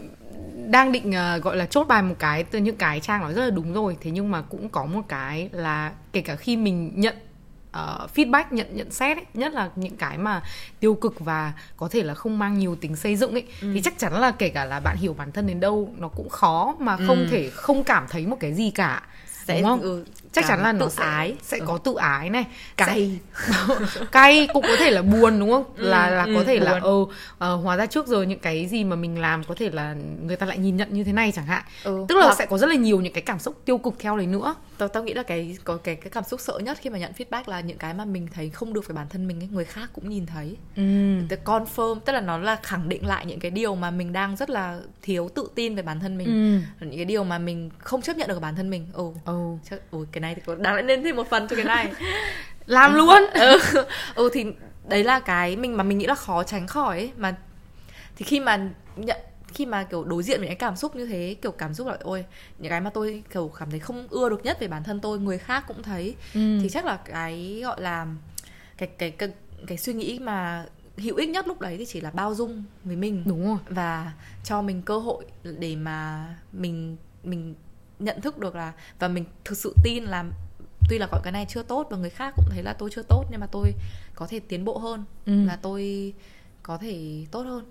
đang 0.70 0.92
định 0.92 1.12
ờ, 1.12 1.38
gọi 1.38 1.56
là 1.56 1.66
chốt 1.66 1.84
bài 1.84 2.02
một 2.02 2.14
cái 2.18 2.44
từ 2.44 2.58
những 2.58 2.76
cái 2.76 3.00
trang 3.00 3.20
nói 3.20 3.34
rất 3.34 3.44
là 3.44 3.50
đúng 3.50 3.72
rồi. 3.72 3.96
Thế 4.00 4.10
nhưng 4.10 4.30
mà 4.30 4.42
cũng 4.42 4.68
có 4.68 4.86
một 4.86 5.02
cái 5.08 5.48
là 5.52 5.92
kể 6.12 6.20
cả 6.20 6.36
khi 6.36 6.56
mình 6.56 6.92
nhận 6.94 7.14
ờ, 7.72 8.06
feedback 8.14 8.44
nhận 8.50 8.66
nhận 8.76 8.90
xét 8.90 9.16
ấy, 9.16 9.26
nhất 9.34 9.52
là 9.52 9.70
những 9.76 9.96
cái 9.96 10.18
mà 10.18 10.42
tiêu 10.80 10.94
cực 10.94 11.20
và 11.20 11.52
có 11.76 11.88
thể 11.88 12.02
là 12.02 12.14
không 12.14 12.38
mang 12.38 12.58
nhiều 12.58 12.76
tính 12.76 12.96
xây 12.96 13.16
dựng 13.16 13.32
ấy 13.32 13.44
thì 13.60 13.80
chắc 13.84 13.98
chắn 13.98 14.20
là 14.20 14.30
kể 14.30 14.48
cả 14.48 14.64
là 14.64 14.80
bạn 14.80 14.96
hiểu 14.96 15.14
bản 15.14 15.32
thân 15.32 15.46
đến 15.46 15.60
đâu 15.60 15.94
nó 15.98 16.08
cũng 16.08 16.28
khó 16.28 16.74
mà 16.78 16.96
không 16.96 17.26
thể 17.30 17.50
không 17.50 17.84
cảm 17.84 18.06
thấy 18.10 18.26
một 18.26 18.36
cái 18.40 18.54
gì 18.54 18.70
cả 18.70 19.02
sẽ 19.46 19.54
đúng 19.54 19.64
không? 19.64 19.80
ừ, 19.80 20.04
chắc 20.36 20.44
chắn 20.48 20.62
là 20.62 20.72
nó 20.72 20.86
tự 20.86 20.90
sẽ 20.92 21.04
ái 21.04 21.34
sẽ 21.42 21.58
Ừ. 21.58 21.64
có 21.66 21.78
tự 21.78 21.94
ái 21.94 22.30
này 22.30 22.44
cay 22.76 23.18
cay 24.12 24.48
cũng 24.52 24.62
có 24.68 24.76
thể 24.78 24.90
là 24.90 25.02
buồn 25.02 25.40
đúng 25.40 25.50
không 25.50 25.64
là 25.76 26.10
là 26.10 26.24
ừ, 26.24 26.32
có 26.34 26.44
thể 26.44 26.58
là 26.60 26.80
buồn. 26.80 27.08
ờ 27.38 27.48
ờ, 27.48 27.56
hóa 27.56 27.76
ra 27.76 27.86
trước 27.86 28.06
giờ 28.06 28.22
những 28.22 28.38
cái 28.38 28.66
gì 28.66 28.84
mà 28.84 28.96
mình 28.96 29.20
làm 29.20 29.44
có 29.44 29.54
thể 29.58 29.70
là 29.70 29.94
người 30.26 30.36
ta 30.36 30.46
lại 30.46 30.58
nhìn 30.58 30.76
nhận 30.76 30.94
như 30.94 31.04
thế 31.04 31.12
này 31.12 31.32
chẳng 31.32 31.46
hạn 31.46 31.62
Ừ, 31.84 32.04
tức 32.08 32.14
là 32.18 32.24
hoặc- 32.24 32.36
sẽ 32.38 32.46
có 32.46 32.58
rất 32.58 32.66
là 32.68 32.74
nhiều 32.74 33.00
những 33.00 33.12
cái 33.12 33.22
cảm 33.22 33.38
xúc 33.38 33.60
tiêu 33.64 33.78
cực 33.78 33.94
theo 33.98 34.16
đấy 34.16 34.26
nữa 34.26 34.54
tao 34.78 34.88
tao 34.88 35.02
nghĩ 35.02 35.14
là 35.14 35.22
cái 35.22 35.58
có 35.64 35.76
cái 35.76 35.94
cái 35.96 36.10
cảm 36.10 36.24
xúc 36.24 36.40
sợ 36.40 36.58
nhất 36.58 36.78
khi 36.80 36.90
mà 36.90 36.98
nhận 36.98 37.12
feedback 37.18 37.42
là 37.46 37.60
những 37.60 37.78
cái 37.78 37.94
mà 37.94 38.04
mình 38.04 38.28
thấy 38.34 38.50
không 38.50 38.72
được 38.72 38.86
với 38.88 38.94
bản 38.94 39.06
thân 39.10 39.28
mình 39.28 39.40
ấy, 39.42 39.48
người 39.52 39.64
khác 39.64 39.90
cũng 39.92 40.08
nhìn 40.08 40.26
thấy 40.26 40.56
ừ. 40.76 40.82
The 41.30 41.36
confirm 41.44 42.00
tức 42.00 42.12
là 42.12 42.20
nó 42.20 42.38
là 42.38 42.56
khẳng 42.62 42.88
định 42.88 43.06
lại 43.06 43.26
những 43.26 43.40
cái 43.40 43.50
điều 43.50 43.74
mà 43.74 43.90
mình 43.90 44.12
đang 44.12 44.36
rất 44.36 44.50
là 44.50 44.80
thiếu 45.02 45.28
tự 45.34 45.48
tin 45.54 45.74
về 45.74 45.82
bản 45.82 46.00
thân 46.00 46.18
mình 46.18 46.26
Ừ. 46.80 46.86
những 46.86 46.96
cái 46.96 47.04
điều 47.04 47.24
mà 47.24 47.38
mình 47.38 47.70
không 47.78 48.02
chấp 48.02 48.16
nhận 48.16 48.28
được 48.28 48.34
ở 48.36 48.40
bản 48.40 48.56
thân 48.56 48.70
mình 48.70 48.86
ồ 48.92 49.14
Ồ. 49.24 49.58
chắc 49.70 49.80
ôi 49.90 50.06
cái 50.12 50.20
này 50.20 50.25
thì 50.34 50.42
có 50.46 50.54
đáng 50.54 50.74
lẽ 50.76 50.82
nên 50.82 51.02
thêm 51.04 51.16
một 51.16 51.30
phần 51.30 51.48
cho 51.48 51.56
cái 51.56 51.64
này 51.64 51.92
làm 52.66 52.94
luôn 52.94 53.22
ừ. 53.34 53.58
ừ 54.14 54.30
thì 54.32 54.44
đấy 54.88 55.04
là 55.04 55.20
cái 55.20 55.56
mình 55.56 55.76
mà 55.76 55.82
mình 55.84 55.98
nghĩ 55.98 56.06
là 56.06 56.14
khó 56.14 56.42
tránh 56.42 56.66
khỏi 56.66 56.98
ấy 56.98 57.10
mà 57.16 57.36
thì 58.16 58.24
khi 58.24 58.40
mà 58.40 58.68
nhận 58.96 59.16
khi 59.48 59.66
mà 59.66 59.84
kiểu 59.84 60.04
đối 60.04 60.22
diện 60.22 60.38
với 60.40 60.48
những 60.48 60.58
cái 60.58 60.68
cảm 60.68 60.76
xúc 60.76 60.96
như 60.96 61.06
thế 61.06 61.36
kiểu 61.42 61.52
cảm 61.52 61.74
xúc 61.74 61.86
là 61.86 61.96
ôi 62.00 62.24
những 62.58 62.70
cái 62.70 62.80
mà 62.80 62.90
tôi 62.90 63.22
kiểu 63.34 63.48
cảm 63.58 63.70
thấy 63.70 63.80
không 63.80 64.06
ưa 64.10 64.28
được 64.28 64.44
nhất 64.44 64.60
về 64.60 64.68
bản 64.68 64.84
thân 64.84 65.00
tôi 65.00 65.18
người 65.18 65.38
khác 65.38 65.64
cũng 65.68 65.82
thấy 65.82 66.14
Ừ. 66.34 66.58
thì 66.62 66.68
chắc 66.68 66.84
là 66.84 66.96
cái 67.04 67.60
gọi 67.64 67.80
là 67.80 68.06
cái 68.78 68.88
cái 68.98 69.10
cái, 69.10 69.28
cái 69.66 69.78
suy 69.78 69.92
nghĩ 69.92 70.18
mà 70.18 70.64
hữu 70.96 71.16
ích 71.16 71.28
nhất 71.28 71.48
lúc 71.48 71.60
đấy 71.60 71.76
thì 71.78 71.84
chỉ 71.84 72.00
là 72.00 72.10
bao 72.10 72.34
dung 72.34 72.64
với 72.84 72.96
mình 72.96 73.22
đúng 73.26 73.46
rồi 73.46 73.58
và 73.68 74.12
cho 74.44 74.62
mình 74.62 74.82
cơ 74.82 74.98
hội 74.98 75.24
để 75.58 75.76
mà 75.76 76.26
mình 76.52 76.96
mình 77.24 77.54
nhận 77.98 78.20
thức 78.20 78.38
được 78.38 78.54
là 78.54 78.72
và 78.98 79.08
mình 79.08 79.24
thực 79.44 79.58
sự 79.58 79.74
tin 79.84 80.04
là 80.04 80.24
tuy 80.88 80.98
là 80.98 81.06
gọi 81.12 81.20
cái 81.24 81.32
này 81.32 81.46
chưa 81.48 81.62
tốt 81.62 81.86
và 81.90 81.96
người 81.96 82.10
khác 82.10 82.34
cũng 82.36 82.44
thấy 82.50 82.62
là 82.62 82.72
tôi 82.72 82.90
chưa 82.92 83.02
tốt 83.02 83.24
nhưng 83.30 83.40
mà 83.40 83.46
tôi 83.46 83.72
có 84.14 84.26
thể 84.26 84.40
tiến 84.40 84.64
bộ 84.64 84.78
hơn 84.78 85.04
Ừ. 85.26 85.46
và 85.48 85.56
tôi 85.62 86.12
có 86.62 86.78
thể 86.78 87.26
tốt 87.30 87.42
hơn 87.42 87.64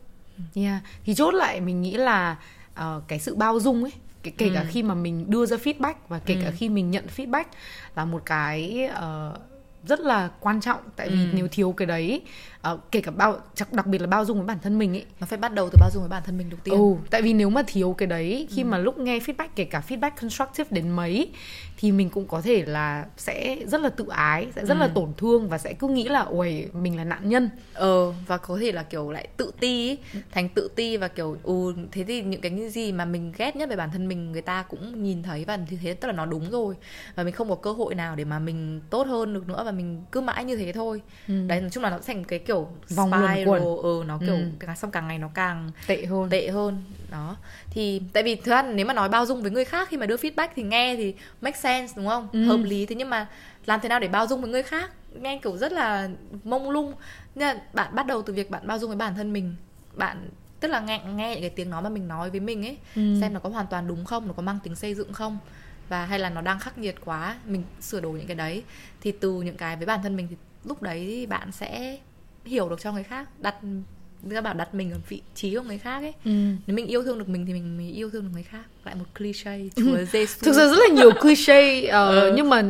Yeah. 0.55 0.81
Thì 1.05 1.13
chốt 1.15 1.31
lại 1.31 1.61
mình 1.61 1.81
nghĩ 1.81 1.93
là 1.97 2.38
ờ, 2.73 3.01
cái 3.07 3.19
sự 3.19 3.35
bao 3.35 3.59
dung 3.59 3.83
ấy 3.83 3.91
kể, 4.23 4.31
kể 4.38 4.49
cả 4.53 4.59
Ừ. 4.61 4.67
khi 4.69 4.83
mà 4.83 4.93
mình 4.93 5.29
đưa 5.29 5.45
ra 5.45 5.57
feedback 5.57 5.93
và 6.07 6.19
kể 6.19 6.35
cả 6.41 6.47
Ừ. 6.47 6.53
khi 6.57 6.69
mình 6.69 6.91
nhận 6.91 7.05
feedback 7.15 7.43
là 7.95 8.05
một 8.05 8.21
cái 8.25 8.85
ờ, 8.93 9.38
rất 9.88 9.99
là 9.99 10.29
quan 10.39 10.61
trọng 10.61 10.79
tại 10.95 11.09
vì 11.09 11.19
Ừ. 11.23 11.29
nếu 11.33 11.47
thiếu 11.47 11.71
cái 11.77 11.85
đấy 11.85 12.21
ờ, 12.65 12.78
kể 12.91 13.01
cả 13.01 13.12
bao 13.12 13.38
đặc 13.71 13.88
biệt 13.88 14.01
là 14.01 14.08
bao 14.08 14.25
dung 14.25 14.38
với 14.38 14.45
bản 14.47 14.58
thân 14.63 14.80
mình 14.80 14.91
ấy 14.95 15.06
nó 15.19 15.25
phải 15.28 15.38
bắt 15.38 15.54
đầu 15.54 15.69
từ 15.71 15.78
bao 15.82 15.89
dung 15.93 16.04
với 16.04 16.10
bản 16.10 16.23
thân 16.25 16.38
mình 16.38 16.49
đầu 16.49 16.60
tiên 16.63 16.73
Ừ, 16.73 16.95
tại 17.10 17.21
vì 17.21 17.34
nếu 17.34 17.49
mà 17.49 17.63
thiếu 17.67 17.93
cái 17.97 18.08
đấy 18.08 18.47
khi 18.49 18.62
Ừ. 18.62 18.65
mà 18.65 18.78
lúc 18.78 18.97
nghe 18.97 19.19
feedback 19.19 19.47
kể 19.56 19.65
cả 19.65 19.82
feedback 19.88 20.12
constructive 20.21 20.67
đến 20.71 20.89
mấy 20.89 21.30
thì 21.78 21.91
mình 21.91 22.10
cũng 22.10 22.28
có 22.28 22.41
thể 22.41 22.63
là 22.65 23.06
sẽ 23.17 23.58
rất 23.67 23.82
là 23.82 23.89
tự 23.89 24.06
ái, 24.08 24.47
sẽ 24.56 24.65
rất 24.65 24.78
là 24.78 24.86
Ừ. 24.86 24.91
tổn 24.95 25.13
thương 25.17 25.49
và 25.49 25.58
sẽ 25.58 25.73
cứ 25.73 25.88
nghĩ 25.88 26.04
là 26.08 26.19
ôi 26.21 26.69
mình 26.73 26.97
là 26.97 27.04
nạn 27.04 27.30
nhân. 27.30 27.49
ờ 27.73 28.12
và 28.28 28.38
có 28.38 28.58
thể 28.62 28.71
là 28.71 28.84
kiểu 28.84 29.12
lại 29.12 29.28
tự 29.38 29.51
ti 29.60 29.89
ấy, 29.89 29.97
thành 30.32 30.49
tự 30.49 30.69
ti 30.75 30.97
và 30.97 31.08
kiểu 31.08 31.38
ừ 31.43 31.73
thế 31.91 32.04
thì 32.04 32.21
những 32.21 32.41
cái 32.41 32.69
gì 32.69 32.91
mà 32.91 33.06
mình 33.06 33.34
ghét 33.38 33.56
nhất 33.56 33.69
về 33.69 33.75
bản 33.75 33.89
thân 33.91 34.08
mình 34.08 34.32
người 34.32 34.41
ta 34.41 34.63
cũng 34.69 35.04
nhìn 35.04 35.23
thấy 35.23 35.45
và 35.45 35.56
như 35.56 35.78
thế 35.84 35.93
tức 35.93 36.08
là 36.08 36.13
nó 36.13 36.25
đúng 36.25 36.49
rồi 36.51 36.75
và 37.15 37.23
mình 37.23 37.34
không 37.34 37.49
có 37.49 37.56
cơ 37.56 37.71
hội 37.71 37.95
nào 37.95 38.15
để 38.15 38.25
mà 38.25 38.39
mình 38.39 38.82
tốt 38.89 39.08
hơn 39.08 39.34
được 39.34 39.47
nữa 39.47 39.62
và 39.65 39.71
mình 39.71 40.01
cứ 40.12 40.21
mãi 40.21 40.45
như 40.45 40.56
thế 40.56 40.71
thôi 40.73 41.01
Ừ. 41.28 41.47
đấy 41.47 41.62
nói 41.62 41.69
chung 41.69 41.84
là 41.84 41.89
nó 41.89 41.99
thành 42.08 42.23
cái 42.23 42.39
kiểu 42.39 42.55
Vòng 42.89 43.10
luẩn 43.13 43.24
spiral, 43.36 43.48
quẩn. 43.50 43.62
ừ 43.84 44.04
nó 44.08 44.18
kiểu 44.26 44.36
Ừ. 44.36 44.44
càng 44.60 44.76
xong 44.76 44.91
càng 44.91 45.08
ngày 45.08 45.18
nó 45.20 45.30
càng 45.34 45.72
Tệ 45.88 46.06
hơn. 46.06 46.30
tệ 46.30 46.48
hơn 46.50 46.84
đó 47.12 47.36
thì 47.70 48.02
tại 48.13 48.24
vì 48.24 48.36
thực 48.36 48.46
ra 48.52 48.62
nếu 48.62 48.86
mà 48.86 48.94
nói 48.94 49.10
bao 49.10 49.26
dung 49.26 49.41
với 49.41 49.52
người 49.52 49.65
khác 49.65 49.88
khi 49.91 49.98
mà 49.98 50.06
đưa 50.06 50.15
feedback 50.15 50.48
thì 50.56 50.63
nghe 50.63 50.96
thì 50.96 51.13
make 51.41 51.58
sense 51.58 51.94
đúng 51.98 52.08
không 52.08 52.28
Ừ. 52.34 52.46
hợp 52.46 52.60
lý 52.63 52.86
thế 52.86 52.96
nhưng 52.96 53.10
mà 53.10 53.28
làm 53.65 53.80
thế 53.82 53.89
nào 53.89 54.00
để 54.00 54.08
bao 54.08 54.28
dung 54.28 54.41
với 54.41 54.50
người 54.50 54.63
khác 54.63 54.91
nghe 55.22 55.39
kiểu 55.44 55.58
rất 55.58 55.72
là 55.72 56.10
mông 56.44 56.70
lung 56.70 56.94
nên 57.36 57.48
là 57.58 57.62
bạn 57.74 57.96
bắt 57.96 58.08
đầu 58.08 58.22
từ 58.22 58.34
việc 58.34 58.50
bạn 58.52 58.68
bao 58.68 58.80
dung 58.80 58.89
với 58.89 58.98
bản 58.98 59.15
thân 59.15 59.34
mình 59.34 59.56
bạn 59.94 60.30
tức 60.60 60.68
là 60.68 60.80
nghe 60.80 61.02
nghe 61.15 61.32
những 61.32 61.41
cái 61.41 61.50
tiếng 61.50 61.70
nói 61.70 61.82
mà 61.82 61.89
mình 61.89 62.08
nói 62.08 62.30
với 62.30 62.39
mình 62.39 62.65
ấy 62.65 62.78
Ừ. 62.96 63.02
xem 63.22 63.34
nó 63.34 63.39
có 63.39 63.50
hoàn 63.50 63.68
toàn 63.68 63.88
đúng 63.88 64.06
không 64.06 64.28
nó 64.28 64.34
có 64.34 64.41
mang 64.41 64.60
tính 64.63 64.76
xây 64.76 64.94
dựng 64.96 65.13
không 65.13 65.38
và 65.89 66.06
hay 66.06 66.20
là 66.20 66.30
nó 66.30 66.41
đang 66.41 66.60
khắc 66.60 66.78
nghiệt 66.78 66.96
quá 67.06 67.36
mình 67.48 67.63
sửa 67.82 68.02
đổi 68.02 68.18
những 68.18 68.28
cái 68.28 68.36
đấy 68.36 68.63
thì 69.02 69.12
từ 69.12 69.41
những 69.41 69.58
cái 69.58 69.76
với 69.76 69.86
bản 69.86 70.00
thân 70.04 70.15
mình 70.15 70.28
thì 70.30 70.36
lúc 70.63 70.82
đấy 70.82 71.26
bạn 71.30 71.52
sẽ 71.52 71.98
hiểu 72.45 72.69
được 72.69 72.81
cho 72.81 72.91
người 72.91 73.03
khác 73.03 73.27
đặt 73.41 73.55
các 74.29 74.43
bạn 74.43 74.58
đặt 74.58 74.75
mình 74.75 74.91
ở 74.91 74.97
vị 75.10 75.21
trí 75.36 75.55
của 75.55 75.62
người 75.62 75.77
khác 75.77 75.99
ấy 76.01 76.13
Ừ. 76.25 76.31
nếu 76.67 76.75
mình 76.75 76.88
yêu 76.88 77.03
thương 77.03 77.19
được 77.19 77.29
mình 77.29 77.45
thì 77.45 77.53
mình 77.53 77.77
mới 77.77 77.88
yêu 77.91 78.10
thương 78.10 78.23
được 78.23 78.29
người 78.34 78.43
khác 78.43 78.63
lại 78.86 78.95
một 78.95 79.05
cliché 79.17 79.60
chúa 79.75 79.97
Giêsu 80.12 80.39
Thực 80.45 80.51
ra 80.53 80.67
rất 80.67 80.77
là 80.89 80.95
nhiều 80.95 81.12
cliché 81.21 81.81
ờ, 81.88 82.21
Ừ. 82.21 82.34
nhưng 82.36 82.49
mà 82.49 82.63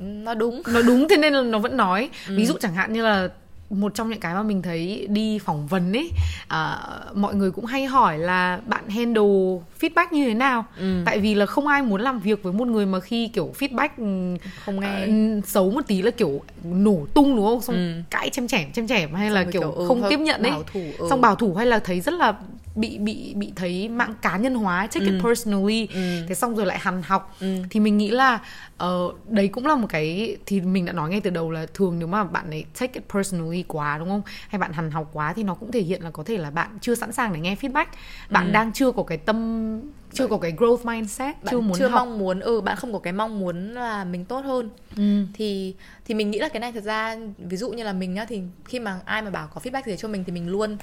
nó 0.00 0.34
đúng 0.34 0.62
nó 0.72 0.82
đúng 0.82 1.08
thế 1.08 1.16
nên 1.16 1.32
là 1.32 1.42
nó 1.42 1.58
vẫn 1.58 1.76
nói 1.76 2.10
Ừ. 2.28 2.34
ví 2.36 2.46
dụ 2.46 2.54
chẳng 2.60 2.74
hạn 2.74 2.92
như 2.92 3.02
là 3.04 3.28
một 3.70 3.94
trong 3.94 4.10
những 4.10 4.20
cái 4.20 4.34
mà 4.34 4.42
mình 4.42 4.62
thấy 4.62 5.06
đi 5.10 5.38
phỏng 5.38 5.66
vấn 5.66 5.92
ấy 5.92 6.10
à, 6.48 6.78
mọi 7.14 7.34
người 7.34 7.50
cũng 7.50 7.64
hay 7.64 7.86
hỏi 7.86 8.18
là 8.18 8.60
bạn 8.66 8.88
handle 8.88 9.58
feedback 9.80 10.06
như 10.10 10.28
thế 10.28 10.34
nào 10.34 10.64
Ừ. 10.78 11.02
tại 11.04 11.18
vì 11.18 11.34
là 11.34 11.46
không 11.46 11.66
ai 11.66 11.82
muốn 11.82 12.00
làm 12.00 12.18
việc 12.20 12.42
với 12.42 12.52
một 12.52 12.68
người 12.68 12.86
mà 12.86 13.00
khi 13.00 13.28
kiểu 13.28 13.52
feedback 13.58 13.88
ừ, 13.96 14.36
Không 14.64 14.80
nghe. 14.80 14.88
ờ, 14.88 15.06
xấu 15.46 15.70
một 15.70 15.80
tí 15.86 16.02
là 16.02 16.10
kiểu 16.10 16.40
nổ 16.64 17.06
tung 17.14 17.36
đúng 17.36 17.46
không 17.46 17.60
xong 17.60 17.76
Ừ. 17.76 18.02
cãi 18.10 18.30
chém 18.30 18.48
chém 18.48 18.72
chém 18.72 18.86
chém 18.88 19.14
hay 19.14 19.30
là 19.30 19.42
Xong 19.42 19.52
kiểu, 19.52 19.62
kiểu, 19.62 19.72
ừ, 19.72 19.84
không 19.88 20.02
tiếp 20.10 20.18
nhận 20.20 20.42
ấy 20.42 20.50
bảo 20.50 20.62
thủ, 20.62 20.94
ừ. 20.98 21.06
xong 21.10 21.20
bảo 21.20 21.34
thủ 21.34 21.54
hay 21.54 21.66
là 21.66 21.78
thấy 21.78 22.00
rất 22.00 22.14
là 22.14 22.34
bị 22.78 22.98
bị 22.98 23.34
bị 23.34 23.52
thấy 23.56 23.88
mạng 23.88 24.14
cá 24.22 24.36
nhân 24.36 24.54
hóa 24.54 24.86
take 24.86 25.06
it 25.06 25.14
Ừ. 25.14 25.20
personally 25.24 25.88
Ừ. 25.94 26.00
thế 26.28 26.34
xong 26.34 26.56
rồi 26.56 26.66
lại 26.66 26.78
hằn 26.78 27.02
học 27.02 27.36
Ừ. 27.40 27.46
thì 27.70 27.80
mình 27.80 27.98
nghĩ 27.98 28.10
là 28.10 28.38
ờ, 28.76 29.12
đấy 29.28 29.48
cũng 29.48 29.66
là 29.66 29.74
một 29.76 29.86
cái 29.90 30.36
thì 30.46 30.60
mình 30.60 30.84
đã 30.84 30.92
nói 30.92 31.10
ngay 31.10 31.20
từ 31.20 31.30
đầu 31.30 31.50
là 31.50 31.66
thường 31.74 31.98
nếu 31.98 32.08
mà 32.08 32.24
bạn 32.24 32.50
ấy 32.50 32.64
take 32.80 32.92
it 32.94 33.02
personally 33.14 33.64
quá 33.68 33.98
đúng 33.98 34.08
không 34.08 34.22
hay 34.48 34.58
bạn 34.58 34.72
hằn 34.72 34.90
học 34.90 35.10
quá 35.12 35.32
thì 35.32 35.42
nó 35.42 35.54
cũng 35.54 35.72
thể 35.72 35.80
hiện 35.80 36.02
là 36.02 36.10
có 36.10 36.22
thể 36.22 36.38
là 36.38 36.50
bạn 36.50 36.78
chưa 36.80 36.94
sẵn 36.94 37.12
sàng 37.12 37.32
để 37.32 37.40
nghe 37.40 37.54
feedback 37.54 37.86
bạn 38.30 38.46
Ừ. 38.46 38.52
đang 38.52 38.72
chưa 38.72 38.92
có 38.92 39.02
cái 39.02 39.18
tâm 39.18 39.80
chưa 40.12 40.26
có 40.26 40.38
cái 40.38 40.52
growth 40.52 40.84
mindset 40.84 41.44
bạn 41.44 41.50
chưa 41.54 41.60
muốn 41.60 41.78
chưa 41.78 41.88
học 41.88 42.06
mong 42.08 42.18
muốn 42.18 42.40
ừ 42.40 42.60
bạn 42.60 42.76
không 42.76 42.92
có 42.92 42.98
cái 42.98 43.12
mong 43.12 43.38
muốn 43.40 43.74
là 43.74 44.04
mình 44.04 44.24
tốt 44.24 44.40
hơn 44.40 44.70
ừ. 44.96 45.24
thì 45.34 45.74
thì 46.04 46.14
mình 46.14 46.30
nghĩ 46.30 46.38
là 46.38 46.48
cái 46.48 46.60
này 46.60 46.72
thật 46.72 46.84
ra 46.84 47.16
ví 47.38 47.56
dụ 47.56 47.70
như 47.70 47.84
là 47.84 47.92
mình 47.92 48.14
nhá 48.14 48.24
thì 48.28 48.42
khi 48.64 48.78
mà 48.80 49.00
ai 49.04 49.22
mà 49.22 49.30
bảo 49.30 49.48
có 49.54 49.60
feedback 49.64 49.82
gì 49.86 49.96
cho 49.98 50.08
mình 50.08 50.24
thì 50.24 50.32
mình 50.32 50.48
luôn 50.48 50.76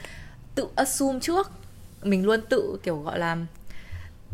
tự 0.55 0.67
assume 0.75 1.19
trước 1.19 1.51
mình 2.05 2.25
luôn 2.25 2.39
tự 2.49 2.77
kiểu 2.83 2.97
gọi 2.97 3.19
là 3.19 3.37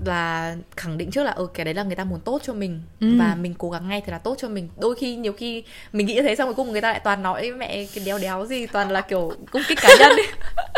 là 0.05 0.55
khẳng 0.77 0.97
định 0.97 1.11
trước 1.11 1.23
là 1.23 1.31
ừ 1.31 1.47
cái 1.53 1.65
đấy 1.65 1.73
là 1.73 1.83
người 1.83 1.95
ta 1.95 2.03
muốn 2.03 2.19
tốt 2.19 2.41
cho 2.43 2.53
mình 2.53 2.81
Ừ. 3.01 3.07
và 3.19 3.35
mình 3.35 3.53
cố 3.57 3.69
gắng 3.69 3.87
nghe 3.89 4.01
thì 4.05 4.11
là 4.11 4.17
tốt 4.17 4.35
cho 4.39 4.47
mình 4.49 4.69
đôi 4.77 4.95
khi 4.95 5.15
nhiều 5.15 5.33
khi 5.33 5.63
mình 5.93 6.07
nghĩ 6.07 6.13
như 6.15 6.21
thế 6.21 6.35
xong 6.35 6.47
cuối 6.47 6.55
cùng 6.55 6.71
người 6.71 6.81
ta 6.81 6.91
lại 6.91 7.01
toàn 7.03 7.23
nói 7.23 7.51
mẹ 7.51 7.85
cái 7.95 8.03
đéo 8.05 8.17
đéo 8.19 8.45
gì 8.45 8.67
toàn 8.67 8.91
là 8.91 9.01
kiểu 9.01 9.33
cung 9.51 9.61
kích 9.67 9.77
cá 9.81 9.89
nhân 9.99 10.11
ấy 10.11 10.27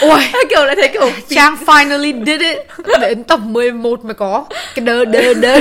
ôi 0.00 0.20
kiểu 0.50 0.64
lại 0.64 0.76
thấy 0.76 0.88
kiểu 0.88 1.10
Trang 1.28 1.56
finally 1.66 2.24
did 2.24 2.40
it. 2.40 2.58
Đến 3.00 3.24
tập 3.24 3.40
11 3.42 4.04
mới 4.04 4.14
có. 4.14 4.44
Cái 4.74 4.84
đơ 4.84 5.04
đơ 5.04 5.34
đơ. 5.34 5.58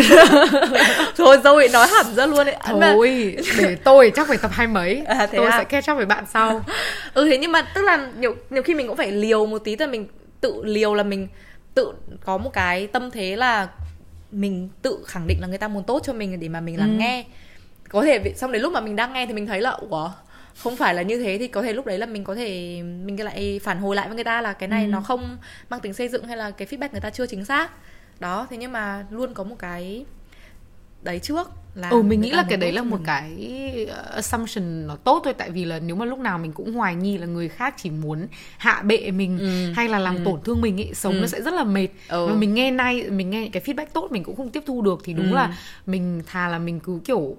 Thôi 1.17 1.37
dâu 1.43 1.55
ấy 1.55 1.69
nói 1.69 1.87
hẳn 1.87 2.15
ra 2.15 2.25
luôn 2.25 2.47
ấy. 2.47 2.55
Thôi 2.65 3.35
Để 3.57 3.75
tôi 3.83 4.11
chắc 4.15 4.27
phải 4.27 4.37
tập 4.37 4.51
hai 4.53 4.67
mấy. 4.67 5.01
À, 5.07 5.27
thế 5.31 5.37
Tôi 5.37 5.45
à? 5.47 5.57
sẽ 5.57 5.63
catch 5.63 5.91
up 5.91 5.97
với 5.97 6.05
bạn 6.05 6.23
sau. 6.33 6.65
Ừ 7.13 7.27
thế 7.29 7.37
nhưng 7.37 7.51
mà 7.51 7.61
tức 7.61 7.81
là 7.81 8.07
nhiều 8.17 8.35
nhiều 8.49 8.63
khi 8.63 8.73
mình 8.75 8.87
cũng 8.87 8.97
phải 8.97 9.11
liều 9.11 9.45
một 9.45 9.57
tí 9.63 9.75
là 9.77 9.87
mình 9.87 10.07
tự 10.41 10.61
liều 10.63 10.93
là 10.93 11.03
mình 11.03 11.27
tự 11.75 11.91
có 12.25 12.37
một 12.37 12.49
cái 12.53 12.87
tâm 12.87 13.11
thế 13.11 13.35
là 13.35 13.67
mình 14.31 14.69
tự 14.81 14.97
khẳng 15.07 15.27
định 15.27 15.37
là 15.41 15.47
người 15.47 15.57
ta 15.57 15.67
muốn 15.67 15.83
tốt 15.83 16.01
cho 16.05 16.13
mình 16.13 16.39
để 16.39 16.47
mà 16.49 16.59
mình 16.59 16.79
lắng 16.79 16.91
Ừ. 16.91 16.99
nghe. 16.99 17.23
Có 17.89 18.01
thể 18.01 18.33
xong 18.35 18.51
đến 18.51 18.61
lúc 18.61 18.73
mà 18.73 18.79
mình 18.81 18.95
đang 18.95 19.13
nghe 19.13 19.25
thì 19.25 19.33
mình 19.33 19.47
thấy 19.47 19.61
là 19.61 19.69
ủa 19.69 20.09
không 20.57 20.75
phải 20.75 20.93
là 20.93 21.01
như 21.01 21.19
thế 21.23 21.37
thì 21.37 21.47
có 21.47 21.61
thể 21.61 21.73
lúc 21.73 21.85
đấy 21.85 21.97
là 21.97 22.05
mình 22.05 22.23
có 22.23 22.35
thể 22.35 22.81
mình 23.05 23.23
lại 23.23 23.59
phản 23.63 23.79
hồi 23.79 23.95
lại 23.95 24.07
với 24.07 24.15
người 24.15 24.23
ta 24.23 24.41
là 24.41 24.53
cái 24.53 24.69
này 24.69 24.83
Ừ. 24.85 24.89
nó 24.89 25.01
không 25.01 25.37
mang 25.69 25.79
tính 25.79 25.93
xây 25.93 26.07
dựng 26.09 26.23
hay 26.27 26.37
là 26.37 26.51
cái 26.51 26.67
feedback 26.67 26.89
người 26.91 27.01
ta 27.01 27.09
chưa 27.09 27.25
chính 27.27 27.45
xác 27.45 27.71
đó 28.19 28.47
thế 28.49 28.57
nhưng 28.57 28.71
mà 28.71 29.05
luôn 29.09 29.33
có 29.33 29.43
một 29.43 29.55
cái 29.59 30.05
đấy 31.03 31.19
trước 31.19 31.49
là 31.75 31.89
ừ 31.89 32.01
mình 32.01 32.21
nghĩ 32.21 32.31
là 32.31 32.45
cái 32.49 32.57
đấy 32.57 32.71
là 32.71 32.83
một 32.83 32.95
mình. 32.97 33.05
cái 33.05 33.87
uh, 33.91 34.11
assumption 34.13 34.87
nó 34.87 34.95
tốt 34.95 35.21
thôi 35.23 35.33
tại 35.37 35.49
vì 35.49 35.65
là 35.65 35.79
nếu 35.79 35.95
mà 35.95 36.05
lúc 36.05 36.19
nào 36.19 36.37
mình 36.37 36.51
cũng 36.51 36.73
hoài 36.73 36.95
nghi 36.95 37.17
là 37.17 37.25
người 37.25 37.49
khác 37.49 37.73
chỉ 37.77 37.89
muốn 37.89 38.27
hạ 38.57 38.81
bệ 38.81 39.11
mình 39.11 39.39
Ừ. 39.39 39.71
hay 39.75 39.89
là 39.89 39.99
làm 39.99 40.23
tổn 40.25 40.39
thương 40.43 40.61
mình 40.61 40.77
ấy 40.81 40.91
sống 40.93 41.13
Ừ. 41.13 41.19
nó 41.21 41.27
sẽ 41.27 41.41
rất 41.41 41.53
là 41.53 41.63
mệt 41.63 41.87
Ừ. 42.09 42.27
và 42.27 42.33
mình 42.33 42.53
nghe 42.53 42.71
nay 42.71 43.03
mình 43.09 43.29
nghe 43.29 43.49
cái 43.53 43.63
feedback 43.65 43.85
tốt 43.93 44.11
mình 44.11 44.23
cũng 44.23 44.35
không 44.35 44.49
tiếp 44.49 44.63
thu 44.65 44.81
được 44.81 45.01
thì 45.03 45.13
đúng 45.13 45.31
Ừ. 45.31 45.35
là 45.35 45.57
mình 45.85 46.21
thà 46.27 46.47
là 46.47 46.59
mình 46.59 46.79
cứ 46.79 46.99
kiểu 47.05 47.35